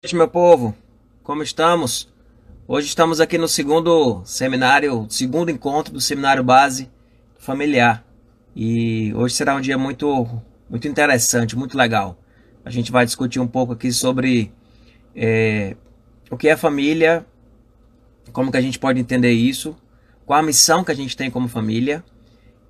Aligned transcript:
noite, 0.00 0.14
meu 0.14 0.28
povo. 0.28 0.76
Como 1.24 1.42
estamos? 1.42 2.08
Hoje 2.68 2.86
estamos 2.86 3.20
aqui 3.20 3.36
no 3.36 3.48
segundo 3.48 4.22
seminário, 4.24 5.08
segundo 5.10 5.50
encontro 5.50 5.92
do 5.92 6.00
seminário 6.00 6.44
base 6.44 6.88
familiar. 7.36 8.04
E 8.54 9.12
hoje 9.14 9.34
será 9.34 9.56
um 9.56 9.60
dia 9.60 9.76
muito, 9.76 10.40
muito 10.70 10.86
interessante, 10.86 11.56
muito 11.56 11.76
legal. 11.76 12.16
A 12.64 12.70
gente 12.70 12.92
vai 12.92 13.04
discutir 13.04 13.40
um 13.40 13.46
pouco 13.48 13.72
aqui 13.72 13.90
sobre 13.90 14.52
é, 15.16 15.74
o 16.30 16.36
que 16.36 16.48
é 16.48 16.56
família, 16.56 17.26
como 18.32 18.52
que 18.52 18.56
a 18.56 18.62
gente 18.62 18.78
pode 18.78 19.00
entender 19.00 19.32
isso, 19.32 19.76
qual 20.24 20.38
a 20.38 20.44
missão 20.44 20.84
que 20.84 20.92
a 20.92 20.96
gente 20.96 21.16
tem 21.16 21.28
como 21.28 21.48
família 21.48 22.04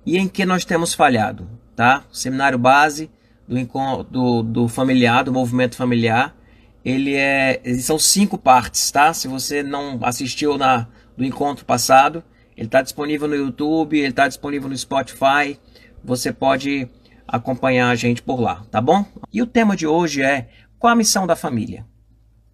e 0.03 0.17
em 0.17 0.27
que 0.27 0.47
nós 0.47 0.65
temos 0.65 0.95
falhado, 0.95 1.47
tá? 1.75 2.03
Seminário 2.11 2.57
base 2.57 3.07
do, 3.47 4.03
do, 4.03 4.41
do 4.41 4.67
familiar, 4.67 5.23
do 5.23 5.31
movimento 5.31 5.75
familiar 5.75 6.38
ele 6.83 7.15
é, 7.15 7.61
são 7.79 7.99
cinco 7.99 8.37
partes, 8.37 8.89
tá? 8.91 9.13
Se 9.13 9.27
você 9.27 9.61
não 9.61 9.99
assistiu 10.03 10.57
na 10.57 10.87
do 11.17 11.25
encontro 11.25 11.65
passado, 11.65 12.23
ele 12.55 12.67
está 12.67 12.81
disponível 12.81 13.27
no 13.27 13.35
YouTube, 13.35 13.97
ele 13.97 14.09
está 14.09 14.27
disponível 14.27 14.69
no 14.69 14.77
Spotify. 14.77 15.59
Você 16.03 16.31
pode 16.31 16.89
acompanhar 17.27 17.89
a 17.89 17.95
gente 17.95 18.21
por 18.21 18.39
lá, 18.39 18.63
tá 18.71 18.81
bom? 18.81 19.05
E 19.31 19.41
o 19.41 19.45
tema 19.45 19.75
de 19.75 19.85
hoje 19.85 20.21
é 20.21 20.49
qual 20.77 20.93
a 20.93 20.95
missão 20.95 21.27
da 21.27 21.35
família? 21.35 21.85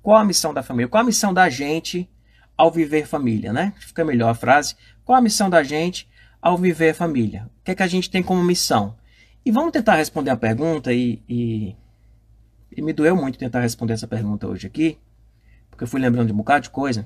Qual 0.01 0.17
a 0.17 0.25
missão 0.25 0.53
da 0.53 0.63
família? 0.63 0.89
Qual 0.89 1.01
a 1.01 1.05
missão 1.05 1.33
da 1.33 1.49
gente 1.49 2.09
ao 2.57 2.71
viver 2.71 3.05
família, 3.05 3.53
né? 3.53 3.73
Fica 3.79 4.03
melhor 4.03 4.29
a 4.29 4.35
frase. 4.35 4.75
Qual 5.03 5.17
a 5.17 5.21
missão 5.21 5.49
da 5.49 5.63
gente 5.63 6.09
ao 6.41 6.57
viver 6.57 6.93
família? 6.93 7.49
O 7.59 7.63
que 7.63 7.71
é 7.71 7.75
que 7.75 7.83
a 7.83 7.87
gente 7.87 8.09
tem 8.09 8.23
como 8.23 8.43
missão? 8.43 8.95
E 9.45 9.51
vamos 9.51 9.71
tentar 9.71 9.95
responder 9.95 10.31
a 10.31 10.37
pergunta 10.37 10.91
e, 10.91 11.21
e 11.29 11.75
e 12.75 12.81
me 12.81 12.93
doeu 12.93 13.15
muito 13.15 13.39
tentar 13.39 13.61
responder 13.61 13.93
essa 13.93 14.07
pergunta 14.07 14.47
hoje 14.47 14.67
aqui, 14.67 14.99
porque 15.69 15.83
eu 15.83 15.87
fui 15.87 15.99
lembrando 15.99 16.27
de 16.27 16.33
um 16.33 16.37
bocado 16.37 16.63
de 16.63 16.69
coisa. 16.69 17.05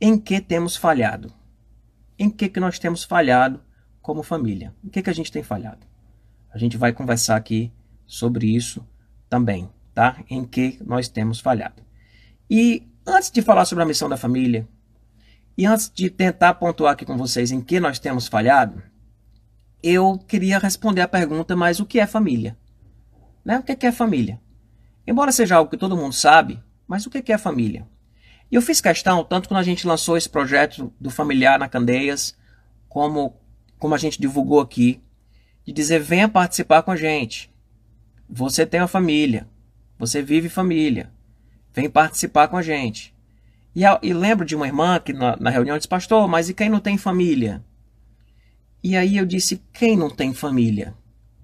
Em 0.00 0.18
que 0.18 0.40
temos 0.40 0.76
falhado? 0.76 1.32
Em 2.18 2.30
que, 2.30 2.48
que 2.48 2.60
nós 2.60 2.78
temos 2.78 3.04
falhado 3.04 3.60
como 4.00 4.22
família? 4.22 4.74
Em 4.84 4.88
que, 4.88 5.02
que 5.02 5.10
a 5.10 5.14
gente 5.14 5.32
tem 5.32 5.42
falhado? 5.42 5.86
A 6.52 6.58
gente 6.58 6.76
vai 6.76 6.92
conversar 6.92 7.36
aqui 7.36 7.72
sobre 8.06 8.46
isso 8.46 8.86
também, 9.28 9.68
tá? 9.92 10.22
Em 10.30 10.44
que 10.44 10.78
nós 10.84 11.08
temos 11.08 11.40
falhado. 11.40 11.82
E 12.48 12.88
antes 13.06 13.30
de 13.30 13.42
falar 13.42 13.64
sobre 13.64 13.82
a 13.82 13.86
missão 13.86 14.08
da 14.08 14.16
família, 14.16 14.68
e 15.56 15.66
antes 15.66 15.90
de 15.92 16.10
tentar 16.10 16.54
pontuar 16.54 16.92
aqui 16.92 17.04
com 17.04 17.16
vocês 17.16 17.50
em 17.50 17.60
que 17.60 17.80
nós 17.80 17.98
temos 17.98 18.28
falhado, 18.28 18.82
eu 19.82 20.18
queria 20.18 20.58
responder 20.58 21.00
a 21.00 21.08
pergunta, 21.08 21.54
mas 21.54 21.78
o 21.78 21.86
que 21.86 22.00
é 22.00 22.06
família? 22.06 22.56
Né? 23.44 23.58
O 23.58 23.62
que 23.62 23.86
é 23.86 23.92
família? 23.92 24.40
Embora 25.06 25.32
seja 25.32 25.56
algo 25.56 25.70
que 25.70 25.76
todo 25.76 25.96
mundo 25.96 26.12
sabe, 26.12 26.62
mas 26.86 27.06
o 27.06 27.10
que 27.10 27.32
é 27.32 27.38
família? 27.38 27.86
E 28.50 28.54
eu 28.54 28.62
fiz 28.62 28.80
questão, 28.80 29.24
tanto 29.24 29.48
quando 29.48 29.60
a 29.60 29.64
gente 29.64 29.86
lançou 29.86 30.16
esse 30.16 30.28
projeto 30.28 30.92
do 31.00 31.10
familiar 31.10 31.58
na 31.58 31.68
Candeias, 31.68 32.36
como, 32.88 33.36
como 33.78 33.94
a 33.94 33.98
gente 33.98 34.20
divulgou 34.20 34.60
aqui, 34.60 35.02
de 35.64 35.72
dizer: 35.72 36.00
venha 36.00 36.28
participar 36.28 36.82
com 36.82 36.90
a 36.90 36.96
gente. 36.96 37.52
Você 38.28 38.64
tem 38.64 38.80
uma 38.80 38.88
família, 38.88 39.48
você 39.98 40.22
vive 40.22 40.48
família, 40.48 41.10
vem 41.72 41.90
participar 41.90 42.48
com 42.48 42.56
a 42.56 42.62
gente. 42.62 43.14
E, 43.74 43.82
e 44.02 44.14
lembro 44.14 44.46
de 44.46 44.54
uma 44.54 44.66
irmã 44.66 45.00
que 45.00 45.12
na, 45.12 45.36
na 45.36 45.50
reunião 45.50 45.76
disse: 45.76 45.88
Pastor, 45.88 46.28
mas 46.28 46.48
e 46.48 46.54
quem 46.54 46.68
não 46.68 46.80
tem 46.80 46.96
família? 46.96 47.64
E 48.82 48.96
aí 48.96 49.16
eu 49.16 49.26
disse: 49.26 49.62
quem 49.72 49.96
não 49.96 50.10
tem 50.10 50.32
família? 50.32 50.94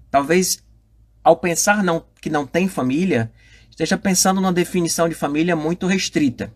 Talvez 0.09 0.63
ao 1.23 1.37
pensar 1.37 1.83
não, 1.83 2.05
que 2.21 2.29
não 2.29 2.45
tem 2.45 2.67
família, 2.67 3.31
esteja 3.71 3.97
pensando 3.97 4.39
numa 4.39 4.53
definição 4.53 5.09
de 5.09 5.15
família 5.15 5.55
muito 5.55 5.87
restrita. 5.87 6.53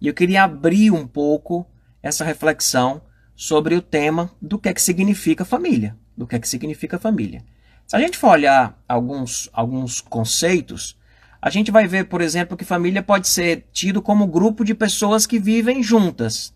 E 0.00 0.08
eu 0.08 0.12
queria 0.12 0.42
abrir 0.42 0.90
um 0.90 1.06
pouco 1.06 1.66
essa 2.02 2.24
reflexão 2.24 3.00
sobre 3.34 3.74
o 3.74 3.80
tema 3.80 4.30
do 4.42 4.58
que 4.58 4.68
é 4.68 4.74
que 4.74 4.82
significa 4.82 5.44
família. 5.44 5.96
Do 6.16 6.26
que 6.26 6.36
é 6.36 6.38
que 6.38 6.48
significa 6.48 6.98
família. 6.98 7.42
Se 7.86 7.96
a 7.96 8.00
gente 8.00 8.18
for 8.18 8.30
olhar 8.30 8.82
alguns, 8.88 9.48
alguns 9.52 10.00
conceitos, 10.00 10.98
a 11.40 11.48
gente 11.48 11.70
vai 11.70 11.86
ver, 11.86 12.06
por 12.06 12.20
exemplo, 12.20 12.56
que 12.56 12.64
família 12.64 13.02
pode 13.02 13.28
ser 13.28 13.68
tido 13.72 14.02
como 14.02 14.26
grupo 14.26 14.64
de 14.64 14.74
pessoas 14.74 15.26
que 15.26 15.38
vivem 15.38 15.82
juntas. 15.82 16.52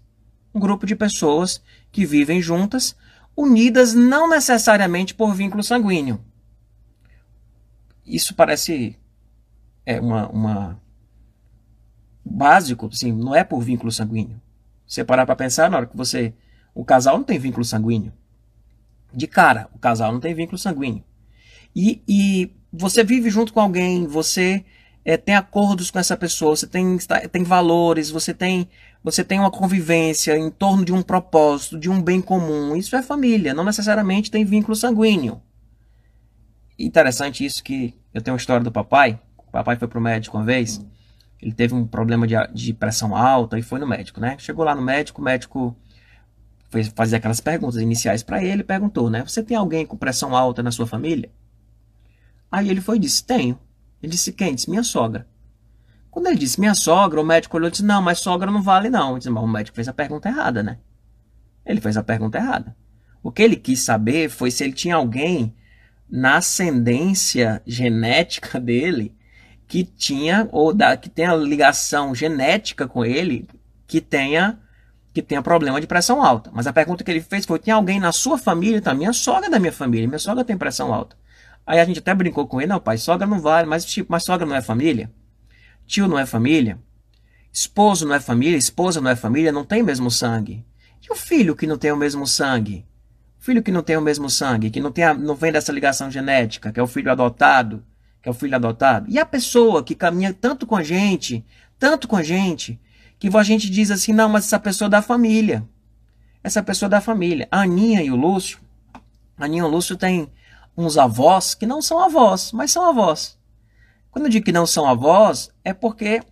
Um 0.52 0.58
grupo 0.58 0.84
de 0.84 0.96
pessoas 0.96 1.62
que 1.92 2.04
vivem 2.04 2.42
juntas, 2.42 2.96
unidas 3.36 3.94
não 3.94 4.28
necessariamente 4.28 5.14
por 5.14 5.32
vínculo 5.32 5.62
sanguíneo. 5.62 6.20
Isso 8.04 8.34
parece 8.34 8.98
é 9.90 10.00
uma, 10.00 10.28
uma 10.28 10.80
básico, 12.24 12.88
assim, 12.92 13.12
não 13.12 13.34
é 13.34 13.42
por 13.42 13.60
vínculo 13.60 13.90
sanguíneo. 13.90 14.40
Você 14.86 15.04
parar 15.04 15.26
para 15.26 15.34
pensar 15.36 15.68
na 15.68 15.78
hora 15.78 15.86
que 15.86 15.96
você, 15.96 16.32
o 16.74 16.84
casal 16.84 17.16
não 17.16 17.24
tem 17.24 17.38
vínculo 17.38 17.64
sanguíneo. 17.64 18.12
De 19.12 19.26
cara, 19.26 19.68
o 19.74 19.78
casal 19.78 20.12
não 20.12 20.20
tem 20.20 20.34
vínculo 20.34 20.58
sanguíneo. 20.58 21.02
E, 21.74 22.02
e 22.06 22.52
você 22.72 23.02
vive 23.02 23.30
junto 23.30 23.52
com 23.52 23.60
alguém, 23.60 24.06
você 24.06 24.64
é, 25.04 25.16
tem 25.16 25.34
acordos 25.34 25.90
com 25.90 25.98
essa 25.98 26.16
pessoa, 26.16 26.54
você 26.54 26.68
tem, 26.68 26.96
tem 27.32 27.42
valores, 27.42 28.10
você 28.10 28.32
tem, 28.32 28.68
você 29.02 29.24
tem 29.24 29.40
uma 29.40 29.50
convivência 29.50 30.36
em 30.36 30.50
torno 30.50 30.84
de 30.84 30.92
um 30.92 31.02
propósito, 31.02 31.78
de 31.78 31.90
um 31.90 32.00
bem 32.00 32.20
comum. 32.20 32.76
Isso 32.76 32.94
é 32.94 33.02
família, 33.02 33.54
não 33.54 33.64
necessariamente 33.64 34.30
tem 34.30 34.44
vínculo 34.44 34.76
sanguíneo. 34.76 35.42
Interessante 36.78 37.44
isso 37.44 37.62
que 37.62 37.94
eu 38.14 38.22
tenho 38.22 38.34
uma 38.34 38.40
história 38.40 38.62
do 38.62 38.72
papai, 38.72 39.20
papai 39.50 39.76
foi 39.76 39.88
pro 39.88 40.00
médico 40.00 40.36
uma 40.36 40.44
vez, 40.44 40.84
ele 41.40 41.52
teve 41.52 41.74
um 41.74 41.86
problema 41.86 42.26
de, 42.26 42.34
de 42.52 42.74
pressão 42.74 43.16
alta 43.16 43.58
e 43.58 43.62
foi 43.62 43.80
no 43.80 43.86
médico, 43.86 44.20
né? 44.20 44.36
Chegou 44.38 44.64
lá 44.64 44.74
no 44.74 44.82
médico, 44.82 45.20
o 45.20 45.24
médico 45.24 45.76
fez 46.68 46.88
fazer 46.88 47.16
aquelas 47.16 47.40
perguntas 47.40 47.80
iniciais 47.80 48.22
para 48.22 48.42
ele, 48.42 48.62
perguntou, 48.62 49.10
né? 49.10 49.22
Você 49.26 49.42
tem 49.42 49.56
alguém 49.56 49.86
com 49.86 49.96
pressão 49.96 50.36
alta 50.36 50.62
na 50.62 50.70
sua 50.70 50.86
família? 50.86 51.30
Aí 52.50 52.68
ele 52.68 52.80
foi 52.80 52.96
e 52.96 53.00
disse, 53.00 53.24
tenho. 53.24 53.58
Ele 54.02 54.12
disse, 54.12 54.32
quem? 54.32 54.54
Disse, 54.54 54.68
minha 54.68 54.82
sogra. 54.82 55.26
Quando 56.10 56.26
ele 56.26 56.36
disse 56.36 56.58
minha 56.58 56.74
sogra, 56.74 57.20
o 57.20 57.24
médico 57.24 57.56
olhou 57.56 57.68
e 57.68 57.70
disse, 57.70 57.84
não, 57.84 58.02
mas 58.02 58.18
sogra 58.18 58.50
não 58.50 58.62
vale 58.62 58.90
não. 58.90 59.16
Disse, 59.16 59.30
mas 59.30 59.42
o 59.42 59.48
médico 59.48 59.76
fez 59.76 59.88
a 59.88 59.92
pergunta 59.92 60.28
errada, 60.28 60.62
né? 60.62 60.78
Ele 61.64 61.80
fez 61.80 61.96
a 61.96 62.02
pergunta 62.02 62.38
errada. 62.38 62.76
O 63.22 63.30
que 63.30 63.42
ele 63.42 63.56
quis 63.56 63.80
saber 63.80 64.28
foi 64.28 64.50
se 64.50 64.64
ele 64.64 64.72
tinha 64.72 64.96
alguém 64.96 65.54
na 66.08 66.36
ascendência 66.36 67.62
genética 67.66 68.58
dele 68.60 69.16
que 69.70 69.84
tinha 69.84 70.48
ou 70.50 70.74
da, 70.74 70.96
que 70.96 71.08
tenha 71.08 71.32
ligação 71.32 72.12
genética 72.12 72.88
com 72.88 73.04
ele 73.04 73.46
que 73.86 74.00
tenha 74.00 74.58
que 75.14 75.22
tenha 75.22 75.40
problema 75.40 75.80
de 75.80 75.86
pressão 75.86 76.24
alta. 76.24 76.50
Mas 76.52 76.66
a 76.66 76.72
pergunta 76.72 77.04
que 77.04 77.10
ele 77.10 77.20
fez 77.20 77.46
foi: 77.46 77.60
tem 77.60 77.72
alguém 77.72 78.00
na 78.00 78.10
sua 78.10 78.36
família? 78.36 78.82
Tá, 78.82 78.92
minha 78.92 79.12
sogra 79.12 79.48
da 79.48 79.60
minha 79.60 79.72
família, 79.72 80.08
minha 80.08 80.18
sogra 80.18 80.44
tem 80.44 80.58
pressão 80.58 80.92
alta. 80.92 81.16
Aí 81.64 81.78
a 81.78 81.84
gente 81.84 82.00
até 82.00 82.12
brincou 82.12 82.48
com 82.48 82.60
ele: 82.60 82.66
não, 82.66 82.80
pai, 82.80 82.98
sogra 82.98 83.28
não 83.28 83.38
vale, 83.38 83.68
mas 83.68 83.84
tipo, 83.84 84.10
mas 84.10 84.24
sogra 84.24 84.44
não 84.44 84.56
é 84.56 84.60
família? 84.60 85.08
Tio 85.86 86.08
não 86.08 86.18
é 86.18 86.26
família? 86.26 86.76
Esposo 87.52 88.04
não 88.04 88.14
é 88.16 88.20
família? 88.20 88.56
Esposa 88.56 89.00
não 89.00 89.10
é 89.10 89.14
família? 89.14 89.52
Não 89.52 89.64
tem 89.64 89.84
mesmo 89.84 90.10
sangue? 90.10 90.64
E 91.00 91.12
o 91.12 91.16
filho 91.16 91.54
que 91.54 91.66
não 91.66 91.78
tem 91.78 91.92
o 91.92 91.96
mesmo 91.96 92.26
sangue? 92.26 92.84
Filho 93.38 93.62
que 93.62 93.70
não 93.70 93.84
tem 93.84 93.96
o 93.96 94.02
mesmo 94.02 94.28
sangue, 94.28 94.68
que 94.68 94.80
não, 94.80 94.90
tem 94.90 95.04
a, 95.04 95.14
não 95.14 95.36
vem 95.36 95.52
dessa 95.52 95.72
ligação 95.72 96.10
genética, 96.10 96.72
que 96.72 96.80
é 96.80 96.82
o 96.82 96.88
filho 96.88 97.10
adotado, 97.10 97.84
que 98.22 98.28
é 98.28 98.30
o 98.30 98.34
filho 98.34 98.54
adotado, 98.54 99.06
e 99.08 99.18
a 99.18 99.26
pessoa 99.26 99.82
que 99.82 99.94
caminha 99.94 100.32
tanto 100.32 100.66
com 100.66 100.76
a 100.76 100.82
gente, 100.82 101.44
tanto 101.78 102.06
com 102.06 102.16
a 102.16 102.22
gente, 102.22 102.78
que 103.18 103.28
a 103.34 103.42
gente 103.42 103.70
diz 103.70 103.90
assim, 103.90 104.12
não, 104.12 104.28
mas 104.28 104.46
essa 104.46 104.58
pessoa 104.58 104.86
é 104.86 104.90
da 104.90 105.02
família. 105.02 105.66
Essa 106.42 106.62
pessoa 106.62 106.86
é 106.86 106.90
da 106.90 107.00
família. 107.00 107.46
A 107.50 107.62
Aninha 107.62 108.02
e 108.02 108.10
o 108.10 108.16
Lúcio, 108.16 108.58
a 109.36 109.44
Aninha 109.44 109.62
e 109.62 109.66
o 109.66 109.68
Lúcio 109.68 109.96
têm 109.96 110.30
uns 110.76 110.96
avós 110.96 111.54
que 111.54 111.66
não 111.66 111.82
são 111.82 111.98
avós, 112.02 112.50
mas 112.52 112.70
são 112.70 112.88
avós. 112.88 113.38
Quando 114.10 114.24
eu 114.24 114.30
digo 114.30 114.44
que 114.46 114.52
não 114.52 114.66
são 114.66 114.86
avós, 114.88 115.50
é 115.62 115.74
porque 115.74 116.22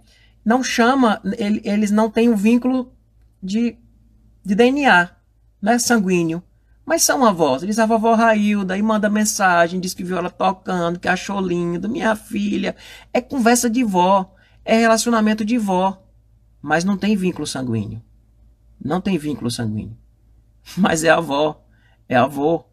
não 0.44 0.62
chama, 0.62 1.20
eles 1.36 1.90
não 1.90 2.10
têm 2.10 2.30
um 2.30 2.36
vínculo 2.36 2.90
de, 3.42 3.76
de 4.44 4.54
DNA, 4.54 5.10
não 5.60 5.72
é 5.72 5.78
sanguíneo. 5.78 6.42
Mas 6.88 7.02
são 7.02 7.22
avós. 7.22 7.62
Eles 7.62 7.78
a 7.78 7.84
vovó 7.84 8.14
Railda 8.14 8.74
e 8.74 8.80
manda 8.80 9.10
mensagem, 9.10 9.78
diz 9.78 9.92
que 9.92 10.02
viu 10.02 10.16
ela 10.16 10.30
tocando, 10.30 10.98
que 10.98 11.06
achou 11.06 11.38
lindo, 11.38 11.86
minha 11.86 12.16
filha. 12.16 12.74
É 13.12 13.20
conversa 13.20 13.68
de 13.68 13.84
vó, 13.84 14.34
é 14.64 14.78
relacionamento 14.78 15.44
de 15.44 15.58
vó. 15.58 16.02
Mas 16.62 16.84
não 16.84 16.96
tem 16.96 17.14
vínculo 17.14 17.46
sanguíneo. 17.46 18.02
Não 18.82 19.02
tem 19.02 19.18
vínculo 19.18 19.50
sanguíneo. 19.50 19.98
Mas 20.78 21.04
é 21.04 21.10
avó, 21.10 21.62
é 22.08 22.16
avô. 22.16 22.64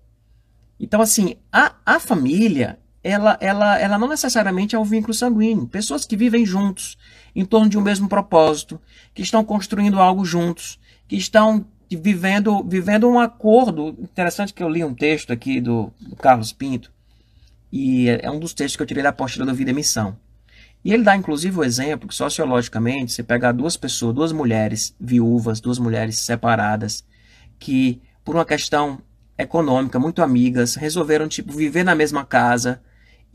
Então, 0.79 1.01
assim, 1.01 1.35
a, 1.51 1.75
a 1.85 2.00
família, 2.00 2.79
ela, 3.03 3.38
ela, 3.41 3.77
ela 3.77 4.00
não 4.00 4.07
necessariamente 4.07 4.77
é 4.77 4.79
um 4.79 4.85
vínculo 4.85 5.13
sanguíneo. 5.13 5.68
Pessoas 5.68 6.06
que 6.06 6.15
vivem 6.15 6.45
juntos, 6.45 6.97
em 7.35 7.44
torno 7.44 7.68
de 7.68 7.77
um 7.77 7.81
mesmo 7.81 8.07
propósito, 8.07 8.79
que 9.13 9.21
estão 9.21 9.44
construindo 9.44 10.00
algo 10.00 10.23
juntos, 10.23 10.79
que 11.06 11.18
estão 11.18 11.65
vivendo, 11.91 12.63
vivendo 12.63 13.09
um 13.09 13.19
acordo. 13.19 13.89
Interessante 13.99 14.53
que 14.53 14.63
eu 14.63 14.69
li 14.69 14.83
um 14.83 14.93
texto 14.93 15.31
aqui 15.31 15.59
do, 15.59 15.91
do 15.99 16.15
Carlos 16.15 16.53
Pinto, 16.53 16.91
e 17.71 18.09
é, 18.09 18.31
um 18.31 18.39
dos 18.39 18.53
textos 18.53 18.77
que 18.77 18.83
eu 18.83 18.87
tirei 18.87 19.03
da 19.03 19.09
apostila 19.09 19.45
do 19.45 19.53
Vida 19.53 19.71
e 19.71 19.73
Missão. 19.73 20.17
E 20.83 20.93
ele 20.93 21.03
dá 21.03 21.15
inclusive 21.15 21.57
o 21.59 21.63
exemplo 21.63 22.07
que 22.07 22.15
sociologicamente, 22.15 23.11
você 23.11 23.23
pegar 23.23 23.51
duas 23.51 23.75
pessoas, 23.75 24.13
duas 24.15 24.31
mulheres 24.31 24.95
viúvas, 24.99 25.59
duas 25.59 25.79
mulheres 25.79 26.19
separadas, 26.19 27.03
que 27.59 28.01
por 28.23 28.35
uma 28.35 28.45
questão 28.45 29.01
econômica, 29.37 29.99
muito 29.99 30.21
amigas, 30.21 30.75
resolveram 30.75 31.27
tipo 31.27 31.51
viver 31.51 31.83
na 31.83 31.95
mesma 31.95 32.23
casa, 32.23 32.81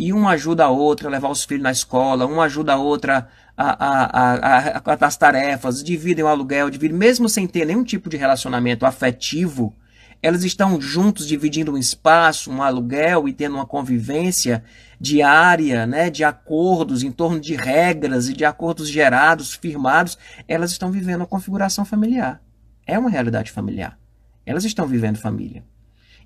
e 0.00 0.14
um 0.14 0.26
ajuda 0.26 0.64
a 0.64 0.70
outra 0.70 1.08
a 1.08 1.10
levar 1.10 1.28
os 1.28 1.44
filhos 1.44 1.62
na 1.62 1.70
escola, 1.70 2.26
um 2.26 2.40
ajuda 2.40 2.72
a 2.72 2.76
outra 2.78 3.28
a, 3.54 3.86
a, 3.86 4.04
a, 4.04 4.78
a, 4.78 5.06
as 5.06 5.16
tarefas, 5.18 5.84
dividem 5.84 6.24
o 6.24 6.26
aluguel, 6.26 6.70
dividem, 6.70 6.96
mesmo 6.96 7.28
sem 7.28 7.46
ter 7.46 7.66
nenhum 7.66 7.84
tipo 7.84 8.08
de 8.08 8.16
relacionamento 8.16 8.86
afetivo, 8.86 9.76
elas 10.22 10.42
estão 10.42 10.80
juntos 10.80 11.28
dividindo 11.28 11.72
um 11.72 11.76
espaço, 11.76 12.50
um 12.50 12.62
aluguel 12.62 13.28
e 13.28 13.34
tendo 13.34 13.56
uma 13.56 13.66
convivência 13.66 14.64
diária, 14.98 15.86
né, 15.86 16.08
de 16.08 16.24
acordos 16.24 17.02
em 17.02 17.12
torno 17.12 17.38
de 17.38 17.54
regras 17.54 18.30
e 18.30 18.32
de 18.32 18.46
acordos 18.46 18.88
gerados, 18.88 19.52
firmados, 19.52 20.16
elas 20.48 20.72
estão 20.72 20.90
vivendo 20.90 21.24
a 21.24 21.26
configuração 21.26 21.84
familiar. 21.84 22.42
É 22.86 22.98
uma 22.98 23.10
realidade 23.10 23.52
familiar. 23.52 23.98
Elas 24.46 24.64
estão 24.64 24.86
vivendo 24.86 25.18
família. 25.18 25.62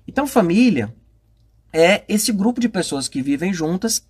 Então, 0.07 0.25
família 0.25 0.95
é 1.75 2.05
esse 2.07 2.31
grupo 2.31 2.61
de 2.61 2.69
pessoas 2.69 3.09
que 3.09 3.21
vivem 3.21 3.53
juntas, 3.53 4.01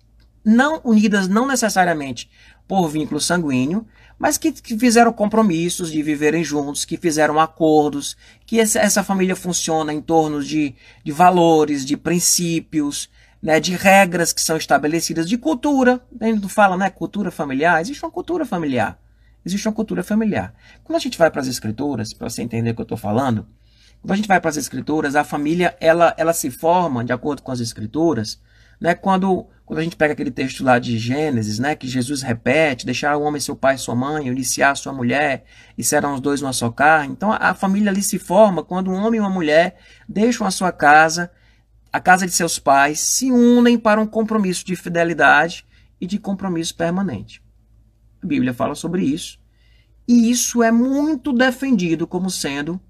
não 0.44 0.80
unidas 0.84 1.26
não 1.26 1.48
necessariamente 1.48 2.30
por 2.68 2.88
vínculo 2.88 3.20
sanguíneo, 3.20 3.84
mas 4.16 4.38
que, 4.38 4.52
que, 4.52 4.78
fizeram 4.78 5.12
compromissos 5.12 5.90
de 5.90 6.00
viverem 6.00 6.44
juntos, 6.44 6.84
que 6.84 6.96
fizeram 6.96 7.40
acordos, 7.40 8.16
que 8.46 8.60
essa, 8.60 8.78
essa 8.78 9.02
família 9.02 9.34
funciona 9.34 9.92
em 9.92 10.00
torno 10.00 10.42
de, 10.42 10.76
de 11.04 11.10
valores, 11.10 11.84
de 11.84 11.96
princípios, 11.96 13.10
né, 13.42 13.58
de 13.58 13.74
regras 13.74 14.32
que 14.32 14.40
são 14.40 14.56
estabelecidas, 14.56 15.28
de 15.28 15.36
cultura. 15.36 16.00
A 16.20 16.26
gente 16.26 16.48
fala, 16.48 16.76
né, 16.76 16.88
cultura 16.88 17.32
familiar. 17.32 17.80
Existe 17.80 18.04
uma 18.04 18.12
cultura 18.12 18.46
familiar. 18.46 18.96
Existe 19.44 19.66
uma 19.66 19.74
cultura 19.74 20.04
familiar. 20.04 20.54
Quando 20.84 20.96
a 20.96 21.00
gente 21.00 21.18
vai 21.18 21.30
para 21.32 21.40
as 21.40 21.48
escrituras, 21.48 22.12
para 22.12 22.30
você 22.30 22.42
entender 22.42 22.70
o 22.70 22.74
que 22.74 22.80
eu 22.80 22.84
estou 22.84 22.98
falando, 22.98 23.46
quando 24.02 24.12
a 24.12 24.16
gente 24.16 24.28
vai 24.28 24.40
para 24.40 24.50
as 24.50 24.56
escrituras, 24.56 25.16
a 25.16 25.24
família 25.24 25.76
ela, 25.80 26.14
ela 26.16 26.32
se 26.32 26.50
forma, 26.50 27.04
de 27.04 27.12
acordo 27.12 27.42
com 27.42 27.52
as 27.52 27.60
escrituras, 27.60 28.40
né, 28.80 28.94
quando 28.94 29.48
quando 29.66 29.80
a 29.80 29.82
gente 29.82 29.96
pega 29.96 30.12
aquele 30.12 30.30
texto 30.30 30.62
lá 30.62 30.78
de 30.78 30.96
Gênesis, 30.96 31.58
né, 31.58 31.74
que 31.74 31.88
Jesus 31.88 32.22
repete, 32.22 32.86
deixar 32.86 33.16
o 33.16 33.22
homem 33.22 33.40
seu 33.40 33.56
pai 33.56 33.74
e 33.74 33.78
sua 33.78 33.96
mãe, 33.96 34.28
iniciar 34.28 34.76
sua 34.76 34.92
mulher, 34.92 35.44
e 35.76 35.82
serão 35.82 36.14
os 36.14 36.20
dois 36.20 36.40
uma 36.40 36.52
só 36.52 36.70
carne. 36.70 37.12
Então 37.12 37.32
a, 37.32 37.36
a 37.36 37.54
família 37.54 37.90
ali 37.90 38.00
se 38.00 38.16
forma 38.16 38.62
quando 38.62 38.92
um 38.92 38.94
homem 38.94 39.18
e 39.18 39.20
uma 39.20 39.28
mulher 39.28 39.76
deixam 40.08 40.46
a 40.46 40.52
sua 40.52 40.70
casa, 40.70 41.32
a 41.92 41.98
casa 41.98 42.26
de 42.26 42.32
seus 42.32 42.60
pais, 42.60 43.00
se 43.00 43.32
unem 43.32 43.76
para 43.76 44.00
um 44.00 44.06
compromisso 44.06 44.64
de 44.64 44.76
fidelidade 44.76 45.66
e 46.00 46.06
de 46.06 46.16
compromisso 46.16 46.76
permanente. 46.76 47.42
A 48.22 48.26
Bíblia 48.26 48.54
fala 48.54 48.76
sobre 48.76 49.02
isso. 49.02 49.40
E 50.06 50.30
isso 50.30 50.62
é 50.62 50.70
muito 50.70 51.32
defendido 51.32 52.06
como 52.06 52.30
sendo 52.30 52.80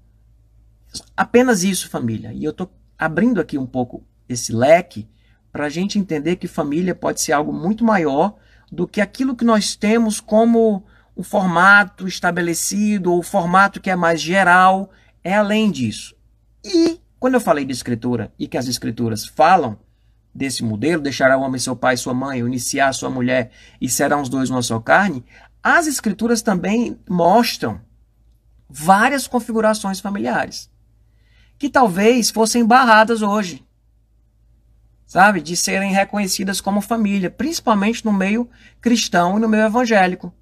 apenas 1.15 1.63
isso, 1.63 1.89
família. 1.89 2.31
E 2.33 2.43
eu 2.43 2.51
estou 2.51 2.71
abrindo 2.97 3.39
aqui 3.39 3.57
um 3.57 3.65
pouco 3.65 4.03
esse 4.27 4.51
leque 4.51 5.07
para 5.51 5.65
a 5.65 5.69
gente 5.69 5.97
entender 5.97 6.35
que 6.35 6.47
família 6.47 6.93
pode 6.93 7.21
ser 7.21 7.31
algo 7.31 7.53
muito 7.53 7.83
maior 7.83 8.35
do 8.71 8.87
que 8.87 9.01
aquilo 9.01 9.35
que 9.35 9.45
nós 9.45 9.75
temos 9.75 10.19
como 10.19 10.83
um 11.15 11.23
formato 11.23 12.07
estabelecido 12.07 13.11
ou 13.11 13.19
o 13.19 13.23
formato 13.23 13.79
que 13.79 13.89
é 13.89 13.95
mais 13.95 14.21
geral, 14.21 14.91
é 15.23 15.35
além 15.35 15.71
disso. 15.71 16.15
E 16.63 16.99
quando 17.19 17.35
eu 17.35 17.41
falei 17.41 17.65
de 17.65 17.71
escritura 17.71 18.31
e 18.37 18.47
que 18.47 18.57
as 18.57 18.67
escrituras 18.67 19.25
falam 19.25 19.79
desse 20.33 20.63
modelo, 20.63 21.01
deixará 21.01 21.37
o 21.37 21.41
homem 21.41 21.59
seu 21.59 21.75
pai 21.75 21.95
e 21.95 21.97
sua 21.97 22.13
mãe, 22.13 22.39
iniciar 22.39 22.93
sua 22.93 23.09
mulher 23.09 23.49
e 23.81 23.89
serão 23.89 24.21
os 24.21 24.29
dois 24.29 24.49
uma 24.51 24.61
só 24.61 24.79
carne, 24.79 25.25
as 25.63 25.87
escrituras 25.87 26.43
também 26.43 26.99
mostram 27.09 27.81
várias 28.69 29.27
configurações 29.27 29.99
familiares 29.99 30.69
que 31.57 31.69
talvez 31.69 32.29
fossem 32.29 32.65
barradas 32.65 33.21
hoje 33.21 33.67
sabe? 35.07 35.41
De 35.41 35.55
serem 35.55 35.93
reconhecidas 35.93 36.59
como 36.59 36.81
família, 36.81 37.31
principalmente 37.31 38.05
no 38.05 38.11
meio 38.11 38.47
cristão 38.81 39.37
e 39.37 39.41
no 39.41 39.47
meio 39.47 39.63
evangélico, 39.63 40.33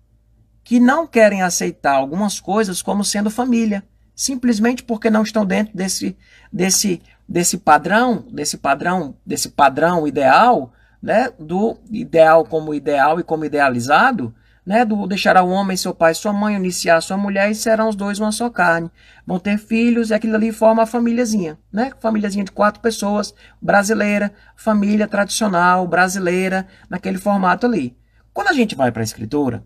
que 0.63 0.79
não 0.79 1.05
querem 1.05 1.43
aceitar 1.43 1.93
algumas 1.93 2.39
coisas 2.39 2.81
como 2.81 3.05
sendo 3.05 3.29
família, 3.29 3.83
simplesmente 4.15 4.83
porque 4.83 5.09
não 5.09 5.21
estão 5.21 5.45
dentro 5.45 5.77
desse 5.77 6.17
desse 6.51 7.01
desse 7.27 7.57
padrão, 7.57 8.25
desse 8.31 8.57
padrão, 8.57 9.15
desse 9.25 9.49
padrão 9.49 10.07
ideal, 10.07 10.73
né, 11.01 11.31
do 11.39 11.77
ideal 11.89 12.45
como 12.45 12.73
ideal 12.73 13.19
e 13.19 13.23
como 13.23 13.45
idealizado, 13.45 14.33
né, 14.65 14.83
do 14.83 15.05
deixará 15.05 15.43
o 15.43 15.49
homem, 15.49 15.77
seu 15.77 15.93
pai 15.93 16.13
sua 16.13 16.33
mãe, 16.33 16.55
iniciar 16.55 16.99
sua 17.01 17.17
mulher 17.17 17.51
e 17.51 17.55
serão 17.55 17.89
os 17.89 17.95
dois 17.95 18.19
uma 18.19 18.31
só 18.31 18.49
carne. 18.49 18.89
Vão 19.25 19.37
ter 19.37 19.57
filhos 19.57 20.09
e 20.09 20.13
aquilo 20.13 20.35
ali 20.35 20.51
forma 20.51 20.83
a 20.83 20.87
famíliazinha, 20.87 21.57
né? 21.71 21.91
Famíliazinha 21.99 22.43
de 22.43 22.51
quatro 22.51 22.81
pessoas, 22.81 23.33
brasileira, 23.61 24.33
família 24.55 25.07
tradicional, 25.07 25.87
brasileira, 25.87 26.67
naquele 26.89 27.17
formato 27.17 27.65
ali. 27.65 27.95
Quando 28.33 28.47
a 28.47 28.53
gente 28.53 28.75
vai 28.75 28.91
para 28.91 29.01
a 29.01 29.03
escritura, 29.03 29.63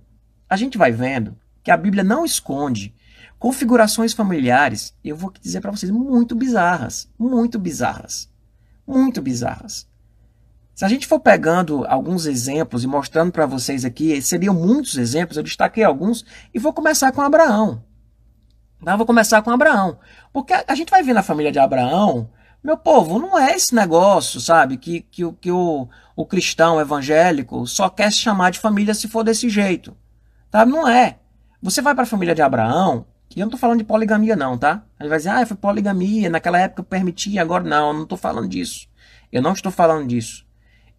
a 0.49 0.57
gente 0.57 0.77
vai 0.77 0.91
vendo 0.91 1.37
que 1.63 1.71
a 1.71 1.77
Bíblia 1.77 2.03
não 2.03 2.25
esconde 2.25 2.93
configurações 3.39 4.11
familiares, 4.11 4.93
eu 5.03 5.15
vou 5.15 5.31
dizer 5.41 5.61
para 5.61 5.71
vocês, 5.71 5.89
muito 5.89 6.35
bizarras, 6.35 7.09
muito 7.17 7.57
bizarras, 7.57 8.29
muito 8.85 9.21
bizarras. 9.21 9.88
Se 10.79 10.85
a 10.85 10.87
gente 10.87 11.07
for 11.07 11.19
pegando 11.19 11.85
alguns 11.89 12.25
exemplos 12.25 12.85
e 12.85 12.87
mostrando 12.87 13.33
para 13.33 13.45
vocês 13.45 13.83
aqui, 13.83 14.21
seriam 14.21 14.53
muitos 14.53 14.95
exemplos, 14.97 15.35
eu 15.35 15.43
destaquei 15.43 15.83
alguns, 15.83 16.23
e 16.53 16.57
vou 16.57 16.71
começar 16.71 17.11
com 17.11 17.21
Abraão. 17.21 17.83
Tá? 18.85 18.95
Vou 18.95 19.05
começar 19.05 19.41
com 19.41 19.51
Abraão. 19.51 19.99
Porque 20.31 20.53
a 20.53 20.75
gente 20.75 20.89
vai 20.89 21.03
ver 21.03 21.11
na 21.11 21.21
família 21.21 21.51
de 21.51 21.59
Abraão, 21.59 22.29
meu 22.63 22.77
povo, 22.77 23.19
não 23.19 23.37
é 23.37 23.53
esse 23.53 23.75
negócio, 23.75 24.39
sabe, 24.39 24.77
que, 24.77 25.01
que, 25.01 25.29
que 25.33 25.51
o, 25.51 25.89
o 26.15 26.25
cristão 26.25 26.79
evangélico 26.79 27.67
só 27.67 27.89
quer 27.89 28.09
se 28.09 28.19
chamar 28.19 28.51
de 28.51 28.59
família 28.59 28.93
se 28.93 29.09
for 29.09 29.25
desse 29.25 29.49
jeito. 29.49 29.93
Tá? 30.49 30.65
Não 30.65 30.87
é. 30.87 31.17
Você 31.61 31.81
vai 31.81 31.93
para 31.93 32.03
a 32.03 32.07
família 32.07 32.33
de 32.33 32.41
Abraão, 32.41 33.05
e 33.35 33.41
eu 33.41 33.43
não 33.43 33.49
estou 33.49 33.59
falando 33.59 33.79
de 33.79 33.83
poligamia 33.83 34.37
não, 34.37 34.57
tá? 34.57 34.81
Ele 34.97 35.09
vai 35.09 35.17
dizer, 35.17 35.31
ah, 35.31 35.45
foi 35.45 35.57
poligamia, 35.57 36.29
naquela 36.29 36.57
época 36.57 36.83
permitia, 36.83 37.41
agora 37.41 37.65
não, 37.65 37.89
eu 37.89 37.93
não 37.95 38.03
estou 38.03 38.17
falando 38.17 38.47
disso. 38.47 38.87
Eu 39.29 39.41
não 39.41 39.51
estou 39.51 39.73
falando 39.73 40.07
disso. 40.07 40.47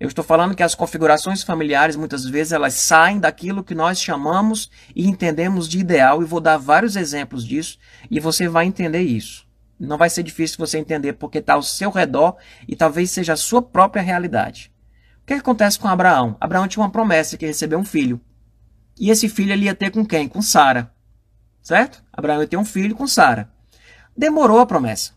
Eu 0.00 0.08
estou 0.08 0.25
falando 0.25 0.55
que 0.55 0.62
as 0.62 0.75
configurações 0.75 1.43
familiares 1.43 1.94
muitas 1.94 2.25
vezes 2.25 2.55
elas 2.55 2.73
saem 2.73 3.20
daquilo 3.20 3.62
que 3.62 3.75
nós 3.75 4.00
chamamos 4.00 4.70
e 4.97 5.06
entendemos 5.06 5.69
de 5.69 5.79
ideal 5.79 6.23
e 6.23 6.25
vou 6.25 6.41
dar 6.41 6.56
vários 6.56 6.96
exemplos 6.96 7.44
disso 7.44 7.79
e 8.10 8.19
você 8.19 8.48
vai 8.48 8.65
entender 8.65 9.03
isso. 9.03 9.46
Não 9.79 9.98
vai 9.98 10.08
ser 10.08 10.22
difícil 10.22 10.56
você 10.56 10.79
entender 10.79 11.13
porque 11.13 11.36
está 11.36 11.53
ao 11.53 11.63
seu 11.63 11.91
redor 11.91 12.39
e 12.67 12.75
talvez 12.75 13.10
seja 13.10 13.34
a 13.34 13.36
sua 13.36 13.60
própria 13.60 14.03
realidade. 14.03 14.72
O 15.22 15.27
que, 15.27 15.34
acontece 15.34 15.79
com 15.79 15.86
Abraão? 15.86 16.34
Abraão 16.41 16.67
tinha 16.67 16.82
uma 16.82 16.91
promessa 16.91 17.36
que 17.36 17.44
recebeu 17.44 17.79
um 17.79 17.84
filho. 17.84 18.19
E 18.98 19.10
esse 19.10 19.29
filho 19.29 19.53
ele 19.53 19.67
ia 19.67 19.75
ter 19.75 19.91
com 19.91 20.05
quem? 20.05 20.27
Com 20.27 20.41
Sara. 20.41 20.91
Certo? 21.60 22.03
Abraão 22.10 22.41
ia 22.41 22.48
ter 22.48 22.56
um 22.56 22.65
filho 22.65 22.96
com 22.96 23.06
Sara. 23.06 23.51
Demorou 24.17 24.60
a 24.60 24.67
promessa. 24.67 25.13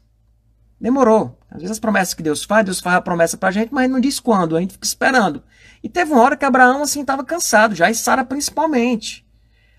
Demorou. 0.80 1.40
Às 1.54 1.62
vezes 1.62 1.74
as 1.74 1.80
promessas 1.80 2.16
que 2.16 2.24
Deus 2.24 2.44
faz, 2.44 2.66
Deus 2.66 2.80
faz 2.80 2.96
a 2.96 3.02
promessa 3.02 3.38
pra 3.38 3.52
gente, 3.52 3.72
mas 3.72 3.88
não 3.88 4.00
diz 4.00 4.20
quando, 4.20 4.58
a 4.58 4.60
gente 4.60 4.74
fica 4.74 4.88
esperando. 4.88 5.44
E 5.84 5.88
teve 5.88 6.12
uma 6.12 6.24
hora 6.24 6.36
que 6.36 6.44
Abraão, 6.44 6.82
assim, 6.82 7.02
estava 7.02 7.24
cansado 7.24 7.76
já, 7.76 7.92
e 7.92 7.96
Sara 7.96 8.26
principalmente. 8.26 9.24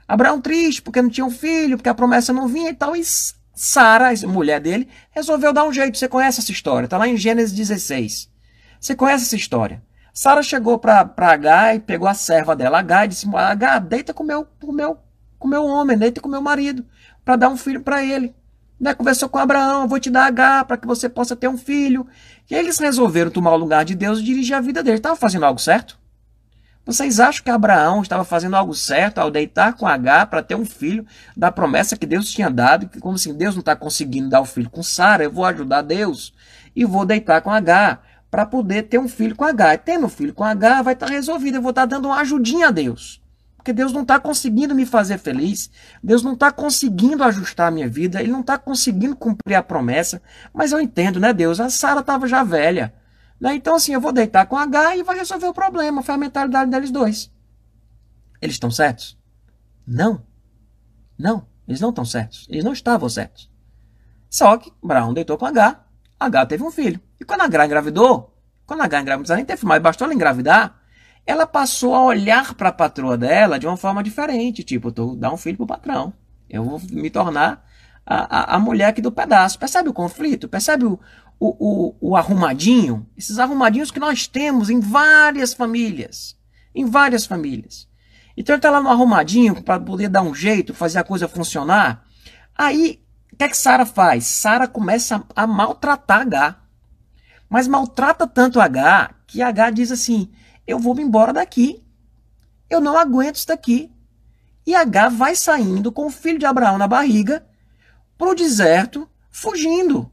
Abraão 0.06 0.40
triste, 0.40 0.80
porque 0.80 1.02
não 1.02 1.10
tinha 1.10 1.26
um 1.26 1.32
filho, 1.32 1.76
porque 1.76 1.88
a 1.88 1.94
promessa 1.94 2.32
não 2.32 2.46
vinha 2.46 2.70
e 2.70 2.74
tal, 2.74 2.94
e 2.94 3.02
Sara, 3.52 4.10
a 4.10 4.28
mulher 4.28 4.60
dele, 4.60 4.88
resolveu 5.10 5.52
dar 5.52 5.64
um 5.64 5.72
jeito. 5.72 5.98
Você 5.98 6.06
conhece 6.06 6.38
essa 6.38 6.52
história, 6.52 6.86
tá 6.86 6.96
lá 6.96 7.08
em 7.08 7.16
Gênesis 7.16 7.52
16. 7.52 8.30
Você 8.78 8.94
conhece 8.94 9.24
essa 9.24 9.36
história. 9.36 9.82
Sara 10.12 10.44
chegou 10.44 10.78
para 10.78 11.12
Agar 11.16 11.74
e 11.74 11.80
pegou 11.80 12.06
a 12.06 12.14
serva 12.14 12.54
dela, 12.54 12.78
Agar, 12.78 13.06
e 13.06 13.08
disse, 13.08 13.26
Agar, 13.34 13.80
deita 13.80 14.14
com 14.14 14.22
meu, 14.22 14.46
com 14.60 14.70
meu, 14.70 14.96
com 15.40 15.48
meu 15.48 15.64
homem, 15.64 15.98
deita 15.98 16.20
com 16.20 16.28
meu 16.28 16.40
marido, 16.40 16.86
para 17.24 17.34
dar 17.34 17.48
um 17.48 17.56
filho 17.56 17.80
para 17.80 18.04
ele. 18.04 18.32
Né? 18.78 18.94
Conversou 18.94 19.28
com 19.28 19.38
Abraão, 19.38 19.88
vou 19.88 20.00
te 20.00 20.10
dar 20.10 20.26
H 20.26 20.64
para 20.64 20.76
que 20.76 20.86
você 20.86 21.08
possa 21.08 21.36
ter 21.36 21.48
um 21.48 21.56
filho. 21.56 22.06
E 22.50 22.54
eles 22.54 22.78
resolveram 22.78 23.30
tomar 23.30 23.52
o 23.52 23.56
lugar 23.56 23.84
de 23.84 23.94
Deus 23.94 24.18
e 24.18 24.22
dirigir 24.22 24.54
a 24.54 24.60
vida 24.60 24.82
dele. 24.82 24.96
Estava 24.96 25.16
fazendo 25.16 25.44
algo 25.44 25.60
certo? 25.60 25.98
Vocês 26.86 27.18
acham 27.18 27.42
que 27.42 27.50
Abraão 27.50 28.02
estava 28.02 28.24
fazendo 28.24 28.56
algo 28.56 28.74
certo 28.74 29.18
ao 29.18 29.30
deitar 29.30 29.72
com 29.72 29.86
H 29.86 30.26
para 30.26 30.42
ter 30.42 30.54
um 30.54 30.66
filho 30.66 31.06
da 31.34 31.50
promessa 31.50 31.96
que 31.96 32.04
Deus 32.04 32.30
tinha 32.30 32.50
dado? 32.50 32.88
Que 32.88 33.00
como 33.00 33.14
assim, 33.14 33.32
Deus 33.32 33.54
não 33.54 33.60
está 33.60 33.74
conseguindo 33.74 34.28
dar 34.28 34.42
o 34.42 34.44
filho 34.44 34.68
com 34.68 34.82
Sara, 34.82 35.24
eu 35.24 35.32
vou 35.32 35.46
ajudar 35.46 35.80
Deus 35.80 36.34
e 36.76 36.84
vou 36.84 37.06
deitar 37.06 37.40
com 37.40 37.50
H 37.50 38.00
para 38.30 38.44
poder 38.44 38.82
ter 38.82 38.98
um 38.98 39.08
filho 39.08 39.34
com 39.34 39.44
H. 39.44 39.74
E 39.74 39.78
tendo 39.78 40.06
um 40.06 40.10
filho 40.10 40.34
com 40.34 40.44
H 40.44 40.82
vai 40.82 40.92
estar 40.92 41.06
tá 41.06 41.12
resolvido, 41.12 41.54
eu 41.54 41.62
vou 41.62 41.70
estar 41.70 41.82
tá 41.82 41.86
dando 41.86 42.06
uma 42.06 42.20
ajudinha 42.20 42.68
a 42.68 42.70
Deus. 42.70 43.23
Porque 43.64 43.72
Deus 43.72 43.94
não 43.94 44.02
está 44.02 44.20
conseguindo 44.20 44.74
me 44.74 44.84
fazer 44.84 45.16
feliz, 45.16 45.70
Deus 46.02 46.22
não 46.22 46.34
está 46.34 46.52
conseguindo 46.52 47.24
ajustar 47.24 47.68
a 47.68 47.70
minha 47.70 47.88
vida, 47.88 48.20
Ele 48.20 48.30
não 48.30 48.42
está 48.42 48.58
conseguindo 48.58 49.16
cumprir 49.16 49.54
a 49.54 49.62
promessa. 49.62 50.20
Mas 50.52 50.70
eu 50.70 50.78
entendo, 50.78 51.18
né, 51.18 51.32
Deus? 51.32 51.58
A 51.58 51.70
Sara 51.70 52.00
estava 52.00 52.28
já 52.28 52.44
velha. 52.44 52.92
Né? 53.40 53.54
Então, 53.54 53.76
assim, 53.76 53.94
eu 53.94 54.02
vou 54.02 54.12
deitar 54.12 54.44
com 54.44 54.58
H 54.58 54.96
e 54.98 55.02
vai 55.02 55.16
resolver 55.16 55.46
o 55.46 55.54
problema. 55.54 56.02
Foi 56.02 56.14
a 56.14 56.18
mentalidade 56.18 56.70
deles 56.70 56.90
dois. 56.90 57.32
Eles 58.38 58.56
estão 58.56 58.70
certos? 58.70 59.18
Não. 59.86 60.22
Não, 61.18 61.46
eles 61.66 61.80
não 61.80 61.88
estão 61.88 62.04
certos. 62.04 62.46
Eles 62.50 62.64
não 62.64 62.74
estavam 62.74 63.08
certos. 63.08 63.50
Só 64.28 64.58
que 64.58 64.70
Abraão 64.84 65.14
deitou 65.14 65.38
com 65.38 65.46
H, 65.46 65.86
H 66.20 66.46
teve 66.46 66.62
um 66.62 66.70
filho. 66.70 67.00
E 67.18 67.24
quando 67.24 67.40
H 67.40 67.64
engravidou, 67.64 68.36
quando 68.66 68.82
H 68.82 69.00
engravidou, 69.00 69.36
nem 69.36 69.44
teve 69.46 69.64
mais, 69.64 69.80
bastou 69.80 70.04
ela 70.04 70.12
engravidar, 70.12 70.83
ela 71.26 71.46
passou 71.46 71.94
a 71.94 72.02
olhar 72.02 72.54
para 72.54 72.68
a 72.68 72.72
patroa 72.72 73.16
dela 73.16 73.58
de 73.58 73.66
uma 73.66 73.76
forma 73.76 74.02
diferente. 74.02 74.62
Tipo, 74.62 74.92
tu 74.92 75.16
dá 75.16 75.32
um 75.32 75.36
filho 75.36 75.56
pro 75.56 75.66
patrão. 75.66 76.12
Eu 76.48 76.64
vou 76.64 76.80
me 76.90 77.08
tornar 77.08 77.64
a, 78.04 78.54
a, 78.54 78.56
a 78.56 78.58
mulher 78.58 78.88
aqui 78.88 79.00
do 79.00 79.10
pedaço. 79.10 79.58
Percebe 79.58 79.88
o 79.88 79.94
conflito? 79.94 80.48
Percebe 80.48 80.84
o, 80.84 81.00
o, 81.40 81.94
o, 82.00 82.10
o 82.10 82.16
arrumadinho? 82.16 83.06
Esses 83.16 83.38
arrumadinhos 83.38 83.90
que 83.90 83.98
nós 83.98 84.26
temos 84.26 84.68
em 84.68 84.80
várias 84.80 85.54
famílias. 85.54 86.36
Em 86.74 86.84
várias 86.84 87.24
famílias. 87.24 87.88
Então 88.36 88.54
ele 88.54 88.58
está 88.58 88.70
lá 88.70 88.82
no 88.82 88.90
arrumadinho 88.90 89.62
para 89.62 89.80
poder 89.80 90.08
dar 90.08 90.22
um 90.22 90.34
jeito, 90.34 90.74
fazer 90.74 90.98
a 90.98 91.04
coisa 91.04 91.28
funcionar. 91.28 92.04
Aí, 92.56 93.00
o 93.32 93.36
que 93.36 93.44
é 93.44 93.48
que 93.48 93.56
Sara 93.56 93.86
faz? 93.86 94.26
Sara 94.26 94.68
começa 94.68 95.24
a, 95.34 95.44
a 95.44 95.46
maltratar 95.46 96.20
H. 96.22 96.56
Mas 97.48 97.68
maltrata 97.68 98.26
tanto 98.26 98.60
H 98.60 99.14
que 99.26 99.40
H 99.40 99.70
diz 99.70 99.92
assim: 99.92 100.30
Eu 100.66 100.78
vou 100.78 100.94
me 100.94 101.02
embora 101.02 101.32
daqui. 101.32 101.84
Eu 102.68 102.80
não 102.80 102.98
aguento 102.98 103.36
isso 103.36 103.46
daqui. 103.46 103.92
E 104.66 104.74
H 104.74 105.10
vai 105.10 105.36
saindo 105.36 105.92
com 105.92 106.06
o 106.06 106.10
filho 106.10 106.38
de 106.38 106.46
Abraão 106.46 106.78
na 106.78 106.88
barriga 106.88 107.46
para 108.16 108.30
o 108.30 108.34
deserto, 108.34 109.08
fugindo. 109.30 110.00
O 110.00 110.10